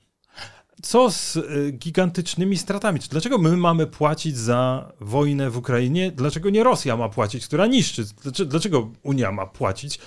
Co 0.82 1.10
z 1.10 1.36
y, 1.36 1.72
gigantycznymi 1.72 2.58
stratami? 2.58 3.00
Dlaczego 3.10 3.38
my 3.38 3.56
mamy 3.56 3.86
płacić 3.86 4.36
za 4.36 4.92
wojnę 5.00 5.50
w 5.50 5.56
Ukrainie? 5.56 6.10
Dlaczego 6.10 6.50
nie 6.50 6.64
Rosja 6.64 6.96
ma 6.96 7.08
płacić, 7.08 7.46
która 7.46 7.66
niszczy? 7.66 8.04
Dlaczego 8.46 8.90
Unia 9.02 9.32
ma 9.32 9.46
płacić? 9.46 9.98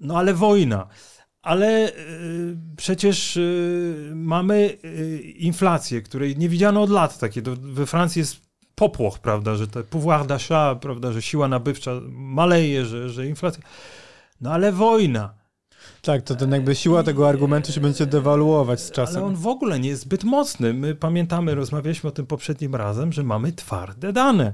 No 0.00 0.18
ale 0.18 0.34
wojna. 0.34 0.88
Ale 1.42 1.92
y, 1.92 2.56
przecież 2.76 3.36
y, 3.36 4.12
mamy 4.14 4.68
inflację, 5.36 6.02
której 6.02 6.36
nie 6.36 6.48
widziano 6.48 6.82
od 6.82 6.90
lat. 6.90 7.18
Takie 7.18 7.42
we 7.42 7.86
Francji 7.86 8.20
jest 8.20 8.36
popłoch, 8.74 9.18
prawda, 9.18 9.56
że 9.56 9.68
te 9.68 9.84
pouvoir 9.84 10.26
d'achat, 10.26 10.78
prawda, 10.78 11.12
że 11.12 11.22
siła 11.22 11.48
nabywcza 11.48 12.00
maleje, 12.10 12.84
że, 12.84 13.10
że 13.10 13.26
inflacja. 13.26 13.62
No 14.40 14.52
ale 14.52 14.72
wojna. 14.72 15.38
Tak, 16.02 16.22
to 16.22 16.34
ten 16.34 16.52
jakby 16.52 16.74
siła 16.74 17.02
tego 17.02 17.28
argumentu 17.28 17.72
się 17.72 17.80
będzie 17.80 18.06
dewaluować 18.06 18.80
z 18.80 18.90
czasem. 18.90 19.16
Ale 19.16 19.26
on 19.26 19.34
w 19.34 19.46
ogóle 19.46 19.80
nie 19.80 19.88
jest 19.88 20.02
zbyt 20.02 20.24
mocny. 20.24 20.74
My 20.74 20.94
pamiętamy, 20.94 21.54
rozmawialiśmy 21.54 22.08
o 22.08 22.12
tym 22.12 22.26
poprzednim 22.26 22.74
razem, 22.74 23.12
że 23.12 23.22
mamy 23.22 23.52
twarde 23.52 24.12
dane. 24.12 24.52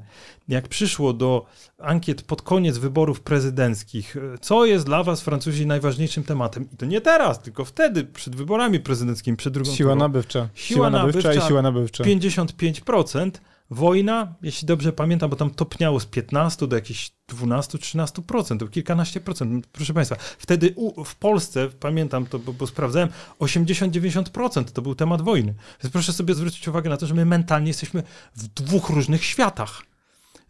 Jak 0.48 0.68
przyszło 0.68 1.12
do 1.12 1.46
ankiet 1.78 2.22
pod 2.22 2.42
koniec 2.42 2.78
wyborów 2.78 3.20
prezydenckich, 3.20 4.16
co 4.40 4.64
jest 4.64 4.86
dla 4.86 5.02
was, 5.02 5.20
Francuzi, 5.20 5.66
najważniejszym 5.66 6.24
tematem? 6.24 6.68
I 6.72 6.76
to 6.76 6.86
nie 6.86 7.00
teraz, 7.00 7.42
tylko 7.42 7.64
wtedy, 7.64 8.04
przed 8.04 8.36
wyborami 8.36 8.80
prezydenckimi, 8.80 9.36
przed 9.36 9.54
drugą 9.54 9.70
Siła 9.70 9.92
turą. 9.92 10.00
nabywcza. 10.00 10.48
Siła, 10.54 10.76
siła 10.76 10.90
nabywcza, 10.90 11.28
nabywcza 11.28 11.44
i 11.44 11.48
siła 11.48 11.62
nabywcza. 11.62 12.04
55%, 12.04 13.30
Wojna, 13.70 14.34
jeśli 14.42 14.66
dobrze 14.66 14.92
pamiętam, 14.92 15.30
bo 15.30 15.36
tam 15.36 15.50
topniało 15.50 16.00
z 16.00 16.06
15 16.06 16.66
do 16.66 16.76
jakichś 16.76 17.10
12-13%, 17.28 18.58
to 18.58 18.68
kilkanaście 18.68 19.20
procent. 19.20 19.66
Proszę 19.66 19.94
Państwa, 19.94 20.16
wtedy 20.38 20.72
u, 20.76 21.04
w 21.04 21.16
Polsce, 21.16 21.68
pamiętam 21.80 22.26
to, 22.26 22.38
bo, 22.38 22.52
bo 22.52 22.66
sprawdzałem, 22.66 23.08
80-90% 23.40 24.64
to 24.64 24.82
był 24.82 24.94
temat 24.94 25.22
wojny. 25.22 25.54
Więc 25.82 25.92
proszę 25.92 26.12
sobie 26.12 26.34
zwrócić 26.34 26.68
uwagę 26.68 26.90
na 26.90 26.96
to, 26.96 27.06
że 27.06 27.14
my 27.14 27.24
mentalnie 27.24 27.68
jesteśmy 27.68 28.02
w 28.36 28.48
dwóch 28.48 28.90
różnych 28.90 29.24
światach. 29.24 29.82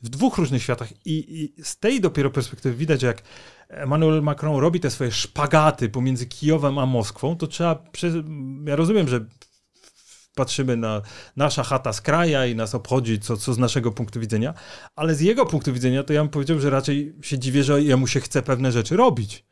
W 0.02 0.08
dwóch 0.08 0.38
różnych 0.38 0.62
światach. 0.62 0.88
I, 1.06 1.52
i 1.58 1.62
z 1.62 1.76
tej 1.76 2.00
dopiero 2.00 2.30
perspektywy 2.30 2.76
widać, 2.76 3.02
jak 3.02 3.22
Emmanuel 3.68 4.22
Macron 4.22 4.56
robi 4.56 4.80
te 4.80 4.90
swoje 4.90 5.12
szpagaty 5.12 5.88
pomiędzy 5.88 6.26
Kijowem 6.26 6.78
a 6.78 6.86
Moskwą, 6.86 7.36
to 7.36 7.46
trzeba. 7.46 7.84
Ja 8.66 8.76
rozumiem, 8.76 9.08
że 9.08 9.24
patrzymy 10.34 10.76
na 10.76 11.02
nasza 11.36 11.62
chata 11.62 11.92
z 11.92 12.00
kraja 12.00 12.46
i 12.46 12.54
nas 12.54 12.74
obchodzi, 12.74 13.20
co, 13.20 13.36
co 13.36 13.54
z 13.54 13.58
naszego 13.58 13.92
punktu 13.92 14.20
widzenia, 14.20 14.54
ale 14.96 15.14
z 15.14 15.20
jego 15.20 15.46
punktu 15.46 15.72
widzenia 15.72 16.02
to 16.02 16.12
ja 16.12 16.20
bym 16.20 16.28
powiedział, 16.28 16.60
że 16.60 16.70
raczej 16.70 17.14
się 17.22 17.38
dziwię, 17.38 17.64
że 17.64 17.82
jemu 17.82 18.06
się 18.06 18.20
chce 18.20 18.42
pewne 18.42 18.72
rzeczy 18.72 18.96
robić. 18.96 19.44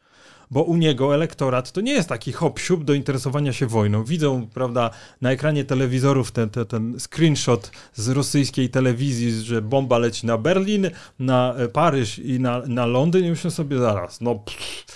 Bo 0.50 0.62
u 0.62 0.76
niego 0.76 1.14
elektorat 1.14 1.72
to 1.72 1.80
nie 1.80 1.92
jest 1.92 2.08
taki 2.08 2.32
hop 2.32 2.60
do 2.84 2.94
interesowania 2.94 3.52
się 3.52 3.66
wojną. 3.66 4.04
Widzą, 4.04 4.46
prawda, 4.54 4.90
na 5.20 5.32
ekranie 5.32 5.64
telewizorów 5.64 6.32
ten, 6.32 6.50
ten, 6.50 6.66
ten 6.66 7.00
screenshot 7.00 7.70
z 7.94 8.08
rosyjskiej 8.08 8.70
telewizji, 8.70 9.32
że 9.42 9.62
bomba 9.62 9.98
leci 9.98 10.26
na 10.26 10.38
Berlin, 10.38 10.90
na 11.18 11.54
Paryż 11.72 12.18
i 12.18 12.40
na, 12.40 12.62
na 12.66 12.86
Londyn 12.86 13.24
i 13.24 13.30
myślę 13.30 13.50
sobie 13.50 13.78
zaraz, 13.78 14.20
no 14.20 14.34
pff, 14.34 14.86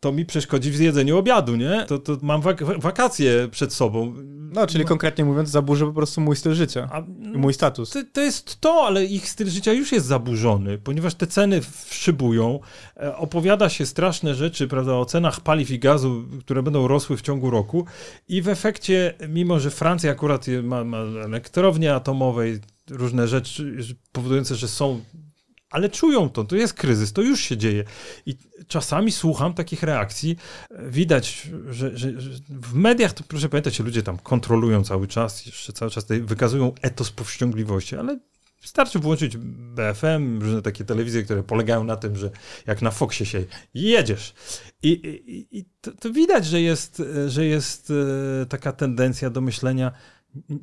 to 0.00 0.12
mi 0.12 0.26
przeszkodzi 0.26 0.70
w 0.70 0.76
zjedzeniu 0.76 1.18
obiadu, 1.18 1.56
nie? 1.56 1.84
To, 1.88 1.98
to 1.98 2.16
mam 2.22 2.40
wak 2.40 2.80
wakacje 2.80 3.48
przed 3.50 3.72
sobą. 3.72 4.14
No, 4.54 4.66
czyli 4.66 4.84
konkretnie 4.84 5.24
mówiąc, 5.24 5.48
zaburzy 5.48 5.84
po 5.84 5.92
prostu 5.92 6.20
mój 6.20 6.36
styl 6.36 6.54
życia 6.54 6.88
A, 6.92 7.00
i 7.34 7.38
mój 7.38 7.54
status. 7.54 7.90
To, 7.90 8.00
to, 8.12 8.20
jest 8.20 8.60
to, 8.60 8.84
ale 8.86 9.04
ich 9.04 9.28
styl 9.28 9.50
życia 9.50 9.72
już 9.72 9.92
jest 9.92 10.06
zaburzony, 10.06 10.78
ponieważ 10.78 11.14
te 11.14 11.26
ceny 11.26 11.60
szybują. 11.90 12.60
E, 12.96 13.16
opowiada 13.16 13.68
się 13.68 13.86
straszne 13.86 14.34
rzeczy, 14.34 14.68
prawda, 14.68 14.94
o 14.94 15.04
cenach 15.04 15.40
paliw 15.40 15.70
i 15.70 15.78
gazu, 15.78 16.24
które 16.40 16.62
będą 16.62 16.88
rosły 16.88 17.16
w 17.16 17.22
ciągu 17.22 17.50
roku 17.50 17.84
i 18.28 18.42
w 18.42 18.48
efekcie, 18.48 19.14
mimo 19.28 19.60
że 19.60 19.70
Francja 19.70 20.10
akurat 20.10 20.46
ma, 20.62 20.84
ma 20.84 20.98
elektrownie 20.98 21.94
atomowe 21.94 22.44
różne 22.90 23.28
rzeczy 23.28 23.76
powodujące, 24.12 24.54
że 24.54 24.68
są 24.68 25.00
ale 25.74 25.88
czują 25.88 26.30
to, 26.30 26.44
to 26.44 26.56
jest 26.56 26.74
kryzys, 26.74 27.12
to 27.12 27.22
już 27.22 27.40
się 27.40 27.56
dzieje. 27.56 27.84
I 28.26 28.36
czasami 28.68 29.12
słucham 29.12 29.54
takich 29.54 29.82
reakcji, 29.82 30.36
widać, 30.86 31.48
że, 31.68 31.96
że, 31.96 32.20
że 32.20 32.30
w 32.48 32.74
mediach, 32.74 33.12
to 33.12 33.24
proszę 33.28 33.48
pamiętać, 33.48 33.80
ludzie 33.80 34.02
tam 34.02 34.18
kontrolują 34.18 34.84
cały 34.84 35.06
czas, 35.06 35.46
jeszcze 35.46 35.72
cały 35.72 35.90
czas 35.90 36.06
wykazują 36.06 36.72
etos 36.82 37.10
powściągliwości, 37.10 37.96
ale 37.96 38.18
Wystarczy 38.62 38.98
włączyć 38.98 39.36
BFM, 39.36 40.40
różne 40.40 40.62
takie 40.62 40.84
telewizje, 40.84 41.22
które 41.22 41.42
polegają 41.42 41.84
na 41.84 41.96
tym, 41.96 42.16
że 42.16 42.30
jak 42.66 42.82
na 42.82 42.90
Foxie 42.90 43.26
się 43.26 43.44
jedziesz. 43.74 44.34
I, 44.82 44.88
i, 44.88 45.58
i 45.58 45.64
to, 45.80 45.92
to, 45.92 46.12
widać, 46.12 46.46
że 46.46 46.60
jest, 46.60 47.02
że 47.26 47.46
jest 47.46 47.92
e, 48.42 48.46
taka 48.46 48.72
tendencja 48.72 49.30
do 49.30 49.40
myślenia, 49.40 49.92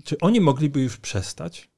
czy 0.04 0.18
oni 0.20 0.42
mogliby 0.42 0.82
już 0.82 0.98
przestać? 0.98 1.70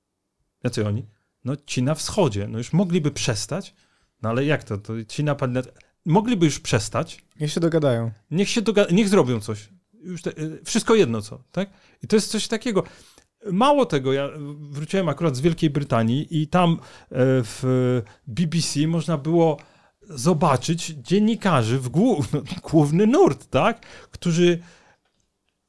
Jacy 0.63 0.87
oni? 0.87 1.05
No 1.45 1.55
ci 1.55 1.83
na 1.83 1.95
wschodzie, 1.95 2.47
no 2.47 2.57
już 2.57 2.73
mogliby 2.73 3.11
przestać, 3.11 3.75
no 4.21 4.29
ale 4.29 4.45
jak 4.45 4.63
to, 4.63 4.77
to 4.77 4.93
ci 5.05 5.23
na 5.23 5.35
mogliby 6.05 6.45
już 6.45 6.59
przestać. 6.59 7.23
Niech 7.39 7.51
się 7.51 7.59
dogadają. 7.59 8.11
Niech 8.31 8.49
się 8.49 8.61
dogadają, 8.61 8.95
niech 8.95 9.09
zrobią 9.09 9.39
coś. 9.39 9.69
Już 9.93 10.21
te, 10.21 10.29
y, 10.29 10.61
wszystko 10.65 10.95
jedno 10.95 11.21
co, 11.21 11.43
tak? 11.51 11.69
I 12.03 12.07
to 12.07 12.15
jest 12.15 12.31
coś 12.31 12.47
takiego. 12.47 12.83
Mało 13.51 13.85
tego, 13.85 14.13
ja 14.13 14.29
wróciłem 14.69 15.09
akurat 15.09 15.35
z 15.35 15.41
Wielkiej 15.41 15.69
Brytanii 15.69 16.41
i 16.41 16.47
tam 16.47 16.73
e, 16.73 16.77
w 17.43 18.01
BBC 18.27 18.87
można 18.87 19.17
było 19.17 19.57
zobaczyć 20.09 20.85
dziennikarzy 20.85 21.79
w 21.79 21.89
głów, 21.89 22.27
główny 22.71 23.07
nurt, 23.07 23.49
tak? 23.49 23.85
Którzy 24.11 24.59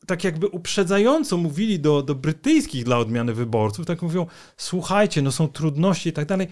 tak 0.07 0.25
jakby 0.25 0.49
uprzedzająco 0.49 1.37
mówili 1.37 1.81
do, 1.81 2.03
do 2.03 2.15
brytyjskich 2.15 2.85
dla 2.85 2.99
odmiany 2.99 3.35
wyborców, 3.35 3.87
tak 3.87 4.03
mówią, 4.03 4.27
słuchajcie, 4.57 5.23
no 5.23 5.33
są 5.33 5.49
trudności 5.49 6.09
i 6.09 6.13
tak 6.13 6.27
dalej. 6.27 6.49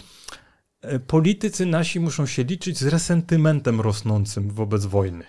E, 0.80 0.98
politycy 0.98 1.66
nasi 1.66 2.00
muszą 2.00 2.26
się 2.26 2.44
liczyć 2.44 2.78
z 2.78 2.86
resentymentem 2.86 3.80
rosnącym 3.80 4.50
wobec 4.50 4.86
wojny. 4.86 5.24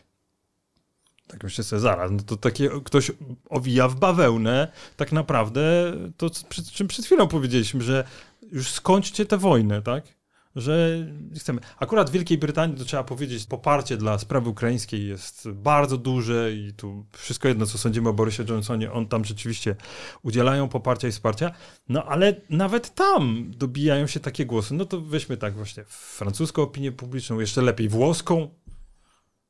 Tak 1.28 1.43
myślę 1.43 1.63
sobie, 1.63 1.80
zaraz, 1.80 2.11
no 2.11 2.19
to 2.26 2.38
takie 2.38 2.69
ktoś 2.84 3.11
owija 3.49 3.88
w 3.88 3.95
bawełnę, 3.95 4.71
tak 4.97 5.11
naprawdę 5.11 5.93
to, 6.17 6.30
czym 6.74 6.88
przed 6.88 7.05
chwilą 7.05 7.28
powiedzieliśmy, 7.28 7.84
że 7.84 8.03
już 8.51 8.71
skończcie 8.71 9.26
tę 9.26 9.38
wojnę, 9.38 9.82
tak? 9.82 10.22
Że 10.55 11.07
chcemy. 11.35 11.61
Akurat 11.79 12.09
w 12.09 12.13
Wielkiej 12.13 12.37
Brytanii, 12.37 12.77
to 12.77 12.85
trzeba 12.85 13.03
powiedzieć, 13.03 13.45
poparcie 13.45 13.97
dla 13.97 14.17
sprawy 14.17 14.49
ukraińskiej 14.49 15.07
jest 15.07 15.49
bardzo 15.49 15.97
duże 15.97 16.53
i 16.53 16.73
tu 16.73 17.05
wszystko 17.11 17.47
jedno, 17.47 17.65
co 17.65 17.77
sądzimy 17.77 18.09
o 18.09 18.13
Borysie 18.13 18.43
Johnsonie, 18.49 18.91
on 18.91 19.07
tam 19.07 19.25
rzeczywiście 19.25 19.75
udzielają 20.23 20.69
poparcia 20.69 21.07
i 21.07 21.11
wsparcia, 21.11 21.51
no 21.89 22.05
ale 22.05 22.35
nawet 22.49 22.95
tam 22.95 23.51
dobijają 23.57 24.07
się 24.07 24.19
takie 24.19 24.45
głosy. 24.45 24.73
No 24.73 24.85
to 24.85 25.01
weźmy 25.01 25.37
tak 25.37 25.55
właśnie 25.55 25.83
francuską 25.87 26.61
opinię 26.61 26.91
publiczną, 26.91 27.39
jeszcze 27.39 27.61
lepiej 27.61 27.89
włoską, 27.89 28.49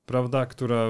prawda, 0.05 0.45
która 0.45 0.87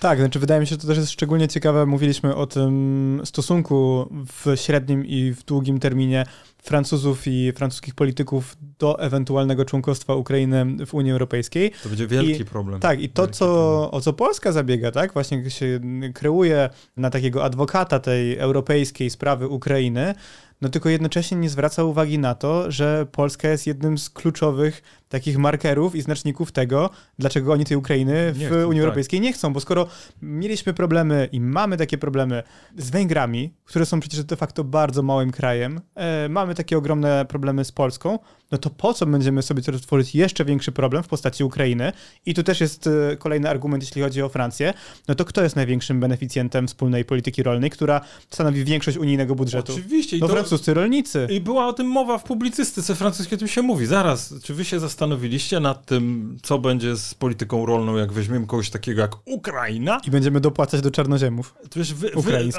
tak, 0.00 0.18
znaczy 0.18 0.38
wydaje 0.38 0.60
mi 0.60 0.66
się, 0.66 0.70
że 0.70 0.78
to 0.78 0.86
też 0.86 0.96
jest 0.96 1.10
szczególnie 1.10 1.48
ciekawe. 1.48 1.86
Mówiliśmy 1.86 2.34
o 2.34 2.46
tym 2.46 3.22
stosunku 3.24 4.08
w 4.10 4.56
średnim 4.56 5.06
i 5.06 5.32
w 5.32 5.44
długim 5.44 5.80
terminie 5.80 6.24
Francuzów 6.62 7.26
i 7.26 7.52
francuskich 7.52 7.94
polityków 7.94 8.56
do 8.78 9.00
ewentualnego 9.00 9.64
członkostwa 9.64 10.14
Ukrainy 10.14 10.86
w 10.86 10.94
Unii 10.94 11.12
Europejskiej. 11.12 11.72
To 11.82 11.88
będzie 11.88 12.06
wielki 12.06 12.42
I, 12.42 12.44
problem. 12.44 12.80
Tak, 12.80 13.00
i 13.00 13.08
to, 13.08 13.26
co, 13.26 13.90
o 13.90 14.00
co 14.00 14.12
Polska 14.12 14.52
zabiega, 14.52 14.90
tak, 14.90 15.12
właśnie 15.12 15.50
się 15.50 15.80
kreuje 16.14 16.70
na 16.96 17.10
takiego 17.10 17.44
adwokata 17.44 17.98
tej 17.98 18.38
europejskiej 18.38 19.10
sprawy 19.10 19.48
Ukrainy, 19.48 20.14
no 20.60 20.68
tylko 20.68 20.88
jednocześnie 20.88 21.36
nie 21.36 21.50
zwraca 21.50 21.84
uwagi 21.84 22.18
na 22.18 22.34
to, 22.34 22.70
że 22.70 23.06
Polska 23.12 23.48
jest 23.48 23.66
jednym 23.66 23.98
z 23.98 24.10
kluczowych 24.10 24.82
takich 25.08 25.38
markerów 25.38 25.94
i 25.94 26.02
znaczników 26.02 26.52
tego, 26.52 26.90
dlaczego 27.18 27.52
oni 27.52 27.64
tej 27.64 27.76
Ukrainy 27.76 28.32
w 28.32 28.38
chcą, 28.38 28.54
Unii 28.54 28.80
tak. 28.80 28.84
Europejskiej 28.84 29.20
nie 29.20 29.32
chcą, 29.32 29.52
bo 29.52 29.60
skoro 29.60 29.86
mieliśmy 30.22 30.74
problemy 30.74 31.28
i 31.32 31.40
mamy 31.40 31.76
takie 31.76 31.98
problemy 31.98 32.42
z 32.76 32.90
Węgrami, 32.90 33.54
które 33.64 33.86
są 33.86 34.00
przecież 34.00 34.24
de 34.24 34.36
facto 34.36 34.64
bardzo 34.64 35.02
małym 35.02 35.30
krajem, 35.30 35.80
e, 35.94 36.28
mamy 36.28 36.54
takie 36.54 36.78
ogromne 36.78 37.24
problemy 37.28 37.64
z 37.64 37.72
Polską, 37.72 38.18
no 38.50 38.58
to 38.58 38.70
po 38.70 38.94
co 38.94 39.06
będziemy 39.06 39.42
sobie 39.42 39.62
tworzyć 39.62 40.14
jeszcze 40.14 40.44
większy 40.44 40.72
problem 40.72 41.02
w 41.02 41.08
postaci 41.08 41.44
Ukrainy? 41.44 41.92
I 42.26 42.34
tu 42.34 42.42
też 42.42 42.60
jest 42.60 42.86
e, 42.86 43.16
kolejny 43.16 43.50
argument, 43.50 43.82
jeśli 43.82 44.02
chodzi 44.02 44.22
o 44.22 44.28
Francję. 44.28 44.74
No 45.08 45.14
to 45.14 45.24
kto 45.24 45.42
jest 45.42 45.56
największym 45.56 46.00
beneficjentem 46.00 46.66
wspólnej 46.66 47.04
polityki 47.04 47.42
rolnej, 47.42 47.70
która 47.70 48.00
stanowi 48.30 48.64
większość 48.64 48.96
unijnego 48.96 49.34
budżetu? 49.34 49.72
Oczywiście. 49.72 50.18
no 50.20 50.26
to, 50.26 50.32
francuscy 50.32 50.74
rolnicy. 50.74 51.28
I 51.30 51.40
była 51.40 51.66
o 51.66 51.72
tym 51.72 51.86
mowa 51.86 52.18
w 52.18 52.24
publicystyce 52.24 52.94
francuskiej, 52.94 53.36
o 53.36 53.38
tym 53.38 53.48
się 53.48 53.62
mówi. 53.62 53.86
Zaraz, 53.86 54.34
czy 54.42 54.54
wy 54.54 54.64
się 54.64 54.80
zastanowiliście 54.98 55.60
nad 55.60 55.86
tym, 55.86 56.36
co 56.42 56.58
będzie 56.58 56.96
z 56.96 57.14
polityką 57.14 57.66
rolną, 57.66 57.96
jak 57.96 58.12
weźmiemy 58.12 58.46
kogoś 58.46 58.70
takiego 58.70 59.00
jak 59.00 59.16
Ukraina? 59.24 60.00
I 60.06 60.10
będziemy 60.10 60.40
dopłacać 60.40 60.80
do 60.80 60.90
czarnoziemów 60.90 61.54
to 61.70 61.78
wiesz, 61.78 61.94
wy, 61.94 62.10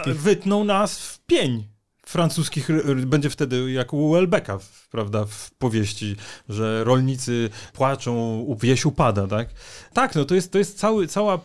wy, 0.05 0.13
wytną 0.13 0.63
nas 0.63 0.99
w 0.99 1.19
pień 1.25 1.67
francuskich 2.05 2.69
będzie 3.05 3.29
wtedy 3.29 3.71
jak 3.71 3.93
u 3.93 4.11
Welbecka, 4.11 4.59
prawda, 4.91 5.25
w 5.25 5.51
powieści, 5.51 6.15
że 6.49 6.83
rolnicy 6.83 7.49
płaczą, 7.73 8.45
wieś 8.61 8.85
upada, 8.85 9.27
tak? 9.27 9.49
Tak, 9.93 10.15
no 10.15 10.25
to 10.25 10.35
jest, 10.35 10.51
to 10.51 10.57
jest 10.57 10.79
cały, 10.79 11.07
cała 11.07 11.39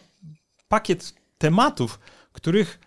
pakiet 0.69 1.15
tematów, 1.39 1.99
których 2.33 2.81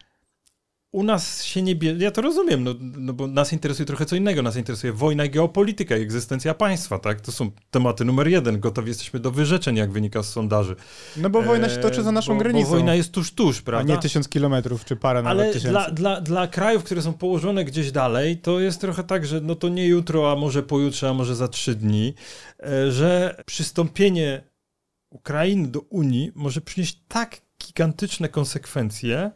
u 0.98 1.04
nas 1.04 1.44
się 1.44 1.62
nie 1.62 1.76
bierze. 1.76 2.04
Ja 2.04 2.12
to 2.12 2.22
rozumiem, 2.22 2.64
no, 2.64 2.74
no 2.80 3.14
bo 3.14 3.28
nas 3.28 3.54
interesuje 3.54 3.86
trochę 3.86 4.06
co 4.06 4.16
innego. 4.16 4.42
Nas 4.42 4.56
interesuje 4.56 4.94
wojna 4.94 5.26
i 5.26 5.30
geopolityka, 5.30 5.98
i 5.98 6.02
egzystencja 6.02 6.54
państwa, 6.54 7.00
tak? 7.00 7.22
To 7.22 7.32
są 7.32 7.52
tematy 7.72 8.06
numer 8.06 8.28
jeden. 8.28 8.60
Gotowi 8.60 8.88
jesteśmy 8.88 9.20
do 9.20 9.32
wyrzeczeń, 9.32 9.76
jak 9.76 9.92
wynika 9.92 10.24
z 10.24 10.30
sondaży. 10.30 10.76
No 11.18 11.30
bo 11.30 11.42
wojna 11.42 11.70
się 11.70 11.78
toczy 11.78 12.04
za 12.04 12.12
naszą 12.12 12.34
bo, 12.34 12.40
granicą. 12.40 12.70
Bo 12.70 12.76
wojna 12.76 12.96
jest 12.96 13.12
tuż, 13.12 13.32
tuż, 13.32 13.62
prawda? 13.62 13.94
A 13.94 13.96
nie 13.96 14.02
tysiąc 14.02 14.30
kilometrów, 14.30 14.86
czy 14.86 14.96
parę 14.96 15.22
nawet 15.24 15.44
Ale 15.44 15.54
tysięcy. 15.54 15.70
Dla, 15.70 15.92
dla, 15.92 16.22
dla 16.22 16.48
krajów, 16.48 16.84
które 16.84 17.02
są 17.02 17.14
położone 17.14 17.66
gdzieś 17.66 17.92
dalej, 17.92 18.38
to 18.38 18.60
jest 18.60 18.82
trochę 18.82 19.04
tak, 19.04 19.26
że 19.26 19.42
no 19.42 19.56
to 19.56 19.70
nie 19.70 19.88
jutro, 19.88 20.32
a 20.32 20.36
może 20.36 20.64
pojutrze, 20.64 21.10
a 21.10 21.14
może 21.14 21.36
za 21.36 21.48
trzy 21.48 21.76
dni, 21.76 22.14
e, 22.60 22.92
że 22.92 23.44
przystąpienie 23.46 24.44
Ukrainy 25.10 25.68
do 25.68 25.80
Unii 25.80 26.32
może 26.36 26.62
przynieść 26.62 27.00
tak 27.08 27.42
gigantyczne 27.64 28.30
konsekwencje, 28.30 29.32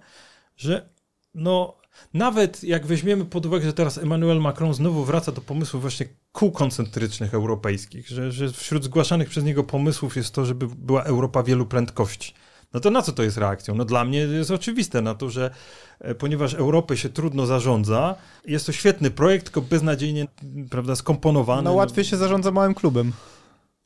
że 0.55 0.89
no 1.34 1.82
nawet 2.14 2.64
jak 2.64 2.86
weźmiemy 2.86 3.26
pod 3.26 3.46
uwagę, 3.46 3.66
że 3.66 3.74
teraz 3.74 3.98
Emmanuel 3.98 4.42
Macron 4.42 4.74
znowu 4.74 5.06
wraca 5.06 5.32
do 5.32 5.42
pomysłów 5.42 5.82
właśnie 5.82 6.06
kół 6.32 6.52
koncentrycznych 6.52 7.34
europejskich, 7.34 8.08
że, 8.08 8.32
że 8.32 8.52
wśród 8.52 8.84
zgłaszanych 8.84 9.30
przez 9.30 9.44
niego 9.44 9.64
pomysłów 9.64 10.16
jest 10.16 10.34
to, 10.34 10.46
żeby 10.46 10.68
była 10.68 11.04
Europa 11.04 11.44
wielu 11.44 11.66
prędkości. 11.66 12.34
No 12.74 12.80
to 12.80 12.92
na 12.92 13.02
co 13.02 13.12
to 13.12 13.24
jest 13.24 13.38
reakcją? 13.38 13.76
No 13.76 13.86
dla 13.86 14.06
mnie 14.06 14.20
jest 14.20 14.52
oczywiste 14.52 15.02
na 15.02 15.16
to, 15.16 15.30
że 15.30 15.52
e, 16.00 16.16
ponieważ 16.16 16.54
Europę 16.54 16.98
się 16.98 17.10
trudno 17.10 17.46
zarządza, 17.46 18.16
jest 18.46 18.66
to 18.66 18.72
świetny 18.72 19.12
projekt, 19.12 19.46
tylko 19.46 19.62
beznadziejnie 19.62 20.28
prawda, 20.70 20.96
skomponowany. 20.96 21.62
No 21.62 21.74
łatwiej 21.74 22.06
się 22.06 22.18
zarządza 22.18 22.52
małym 22.52 22.74
klubem. 22.74 23.12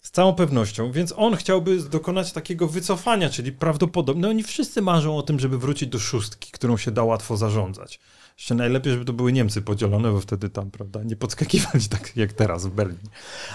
Z 0.06 0.12
całą 0.12 0.34
pewnością, 0.34 0.91
więc 0.91 1.14
on 1.18 1.36
chciałby 1.36 1.78
dokonać 1.78 2.32
takiego 2.32 2.68
wycofania, 2.68 3.30
czyli 3.30 3.51
prawdopodobnie, 3.51 4.22
no 4.22 4.30
oni 4.30 4.43
wszyscy 4.43 4.82
marzą 4.82 5.18
o 5.18 5.22
tym, 5.22 5.39
żeby 5.39 5.58
wrócić 5.58 5.89
do 5.89 5.99
szóstki, 5.99 6.51
którą 6.51 6.78
się 6.78 6.91
da 6.91 7.03
łatwo 7.03 7.38
zarządzać. 7.38 7.99
Jeszcze 8.38 8.56
najlepiej, 8.56 8.93
żeby 8.93 9.06
to 9.06 9.14
były 9.14 9.32
Niemcy 9.32 9.62
podzielone, 9.62 10.12
bo 10.12 10.22
wtedy 10.22 10.49
tam, 10.49 10.72
prawda, 10.72 11.03
nie 11.03 11.16
podskakiwać 11.16 11.88
tak 11.97 12.18
jak 12.18 12.34
teraz 12.34 12.66
w 12.66 12.70
Berlinie. 12.70 13.10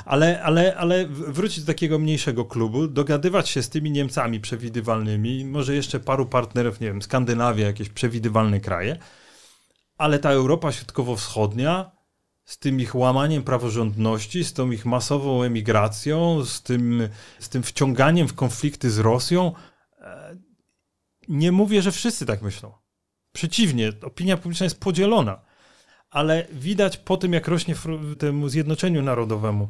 Ale, 0.04 0.42
ale, 0.42 0.76
ale 0.76 1.06
wrócić 1.06 1.60
do 1.60 1.66
takiego 1.66 1.98
mniejszego 1.98 2.44
klubu, 2.44 2.88
dogadywać 2.88 3.48
się 3.48 3.62
z 3.62 3.68
tymi 3.68 3.90
Niemcami 3.90 4.40
przewidywalnymi, 4.40 5.44
może 5.44 5.74
jeszcze 5.74 6.00
paru 6.00 6.26
partnerów, 6.26 6.80
nie 6.80 6.86
wiem, 6.86 7.02
Skandynawia, 7.02 7.66
jakieś 7.66 7.88
przewidywalne 7.88 8.60
kraje, 8.60 8.96
ale 9.98 10.18
ta 10.18 10.30
Europa 10.30 10.72
Środkowo-Wschodnia 10.72 11.99
z 12.50 12.58
tym 12.58 12.80
ich 12.80 12.94
łamaniem 12.94 13.42
praworządności, 13.42 14.44
z 14.44 14.52
tą 14.52 14.70
ich 14.70 14.86
masową 14.86 15.42
emigracją, 15.42 16.44
z 16.44 16.62
tym, 16.62 17.08
z 17.38 17.48
tym 17.48 17.62
wciąganiem 17.62 18.28
w 18.28 18.34
konflikty 18.34 18.90
z 18.90 18.98
Rosją, 18.98 19.52
e, 19.98 20.36
nie 21.28 21.52
mówię, 21.52 21.82
że 21.82 21.92
wszyscy 21.92 22.26
tak 22.26 22.42
myślą. 22.42 22.72
Przeciwnie, 23.32 23.92
opinia 24.02 24.36
publiczna 24.36 24.64
jest 24.64 24.80
podzielona. 24.80 25.40
Ale 26.10 26.46
widać 26.52 26.96
po 26.96 27.16
tym, 27.16 27.32
jak 27.32 27.48
rośnie 27.48 27.74
temu 28.18 28.48
zjednoczeniu 28.48 29.02
narodowemu, 29.02 29.68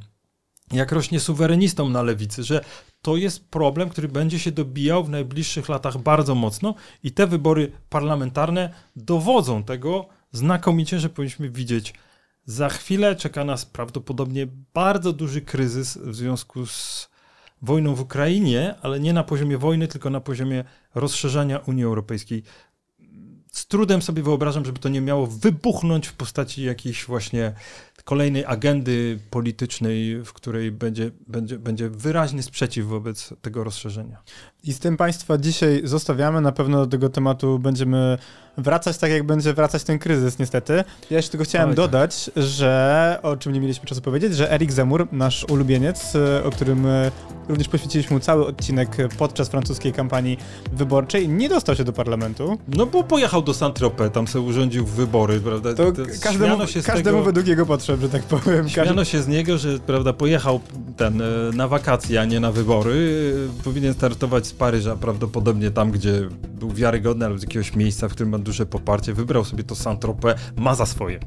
jak 0.72 0.92
rośnie 0.92 1.20
suwerenistom 1.20 1.92
na 1.92 2.02
lewicy, 2.02 2.44
że 2.44 2.64
to 3.02 3.16
jest 3.16 3.48
problem, 3.48 3.88
który 3.88 4.08
będzie 4.08 4.38
się 4.38 4.52
dobijał 4.52 5.04
w 5.04 5.10
najbliższych 5.10 5.68
latach 5.68 5.98
bardzo 5.98 6.34
mocno 6.34 6.74
i 7.04 7.12
te 7.12 7.26
wybory 7.26 7.72
parlamentarne 7.88 8.72
dowodzą 8.96 9.64
tego 9.64 10.08
znakomicie, 10.32 11.00
że 11.00 11.08
powinniśmy 11.08 11.50
widzieć. 11.50 11.94
Za 12.50 12.68
chwilę 12.68 13.16
czeka 13.16 13.44
nas 13.44 13.66
prawdopodobnie 13.66 14.46
bardzo 14.74 15.12
duży 15.12 15.40
kryzys 15.40 15.98
w 15.98 16.14
związku 16.14 16.66
z 16.66 17.08
wojną 17.62 17.94
w 17.94 18.00
Ukrainie, 18.00 18.74
ale 18.82 19.00
nie 19.00 19.12
na 19.12 19.24
poziomie 19.24 19.58
wojny, 19.58 19.88
tylko 19.88 20.10
na 20.10 20.20
poziomie 20.20 20.64
rozszerzania 20.94 21.58
Unii 21.58 21.84
Europejskiej. 21.84 22.42
Z 23.52 23.66
trudem 23.66 24.02
sobie 24.02 24.22
wyobrażam, 24.22 24.64
żeby 24.64 24.78
to 24.78 24.88
nie 24.88 25.00
miało 25.00 25.26
wybuchnąć 25.26 26.06
w 26.06 26.12
postaci 26.12 26.62
jakiejś 26.62 27.04
właśnie 27.04 27.54
kolejnej 28.04 28.44
agendy 28.44 29.18
politycznej, 29.30 30.24
w 30.24 30.32
której 30.32 30.72
będzie, 30.72 31.10
będzie, 31.26 31.58
będzie 31.58 31.88
wyraźny 31.88 32.42
sprzeciw 32.42 32.86
wobec 32.86 33.34
tego 33.42 33.64
rozszerzenia. 33.64 34.22
I 34.64 34.72
z 34.72 34.78
tym 34.78 34.96
Państwa 34.96 35.38
dzisiaj 35.38 35.80
zostawiamy. 35.84 36.40
Na 36.40 36.52
pewno 36.52 36.78
do 36.78 36.86
tego 36.86 37.08
tematu 37.08 37.58
będziemy 37.58 38.18
wracać 38.58 38.98
tak, 38.98 39.10
jak 39.10 39.22
będzie 39.22 39.54
wracać 39.54 39.84
ten 39.84 39.98
kryzys, 39.98 40.38
niestety. 40.38 40.84
Ja 41.10 41.16
jeszcze 41.16 41.30
tylko 41.30 41.44
chciałem 41.44 41.68
Oj, 41.68 41.76
tak. 41.76 41.84
dodać, 41.84 42.30
że 42.36 43.18
o 43.22 43.36
czym 43.36 43.52
nie 43.52 43.60
mieliśmy 43.60 43.86
czasu 43.86 44.00
powiedzieć, 44.00 44.36
że 44.36 44.52
Erik 44.52 44.72
Zemur, 44.72 45.08
nasz 45.12 45.44
ulubieniec, 45.44 46.16
e, 46.16 46.44
o 46.44 46.50
którym 46.50 46.86
e, 46.86 47.10
również 47.48 47.68
poświęciliśmy 47.68 48.20
cały 48.20 48.46
odcinek 48.46 48.96
podczas 49.18 49.48
francuskiej 49.48 49.92
kampanii 49.92 50.38
wyborczej, 50.72 51.28
nie 51.28 51.48
dostał 51.48 51.76
się 51.76 51.84
do 51.84 51.92
parlamentu. 51.92 52.58
No 52.68 52.86
bo 52.86 53.04
pojechał 53.04 53.42
do 53.42 53.52
Saint-Tropez, 53.52 54.10
tam 54.10 54.28
sobie 54.28 54.44
urządził 54.46 54.86
wybory, 54.86 55.40
prawda? 55.40 55.74
To, 55.74 55.92
to 55.92 56.02
każdemu, 56.22 56.66
się 56.66 56.82
każdemu 56.82 57.18
tego, 57.18 57.22
według 57.22 57.46
jego 57.46 57.66
potrzeb, 57.66 57.89
że 57.96 58.08
tak 58.08 58.22
powiem. 58.22 58.68
Śmiano 58.68 59.04
się 59.04 59.22
z 59.22 59.28
niego, 59.28 59.58
że 59.58 59.78
prawda, 59.78 60.12
pojechał 60.12 60.60
ten 60.96 61.22
e, 61.22 61.24
na 61.54 61.68
wakacje, 61.68 62.20
a 62.20 62.24
nie 62.24 62.40
na 62.40 62.52
wybory. 62.52 63.34
Powinien 63.64 63.94
startować 63.94 64.46
z 64.46 64.52
Paryża, 64.52 64.96
prawdopodobnie 64.96 65.70
tam, 65.70 65.90
gdzie 65.90 66.28
był 66.58 66.70
wiarygodny, 66.70 67.26
albo 67.26 67.38
z 67.38 67.42
jakiegoś 67.42 67.76
miejsca, 67.76 68.08
w 68.08 68.12
którym 68.12 68.30
ma 68.30 68.38
duże 68.38 68.66
poparcie. 68.66 69.14
Wybrał 69.14 69.44
sobie 69.44 69.64
to 69.64 69.74
Saint-Tropez, 69.74 70.34
ma 70.56 70.74
za 70.74 70.86
swoje. 70.86 71.20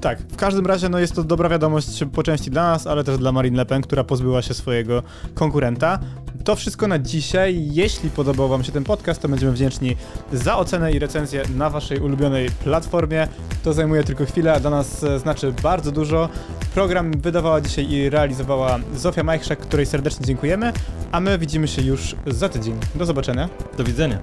Tak, 0.00 0.18
w 0.20 0.36
każdym 0.36 0.66
razie 0.66 0.88
no 0.88 0.98
jest 0.98 1.14
to 1.14 1.24
dobra 1.24 1.48
wiadomość 1.48 2.04
po 2.12 2.22
części 2.22 2.50
dla 2.50 2.62
nas, 2.62 2.86
ale 2.86 3.04
też 3.04 3.18
dla 3.18 3.32
Marine 3.32 3.56
Le 3.56 3.66
Pen, 3.66 3.82
która 3.82 4.04
pozbyła 4.04 4.42
się 4.42 4.54
swojego 4.54 5.02
konkurenta. 5.34 5.98
To 6.44 6.56
wszystko 6.56 6.88
na 6.88 6.98
dzisiaj. 6.98 7.68
Jeśli 7.72 8.10
podobał 8.10 8.48
Wam 8.48 8.64
się 8.64 8.72
ten 8.72 8.84
podcast, 8.84 9.22
to 9.22 9.28
będziemy 9.28 9.52
wdzięczni 9.52 9.96
za 10.32 10.56
ocenę 10.56 10.92
i 10.92 10.98
recenzję 10.98 11.42
na 11.56 11.70
Waszej 11.70 11.98
ulubionej 11.98 12.50
platformie. 12.50 13.28
To 13.62 13.72
zajmuje 13.72 14.04
tylko 14.04 14.26
chwilę, 14.26 14.52
a 14.52 14.60
dla 14.60 14.70
nas 14.70 15.04
e, 15.04 15.18
znaczy 15.18 15.52
bardzo 15.62 15.92
dużo. 15.92 16.28
Program 16.74 17.12
wydawała 17.20 17.60
dzisiaj 17.60 17.90
i 17.90 18.10
realizowała 18.10 18.78
Zofia 18.94 19.22
Majchrzak, 19.22 19.58
której 19.58 19.86
serdecznie 19.86 20.26
dziękujemy, 20.26 20.72
a 21.12 21.20
my 21.20 21.38
widzimy 21.38 21.68
się 21.68 21.82
już 21.82 22.16
za 22.26 22.48
tydzień. 22.48 22.74
Do 22.94 23.06
zobaczenia. 23.06 23.48
Do 23.76 23.84
widzenia. 23.84 24.18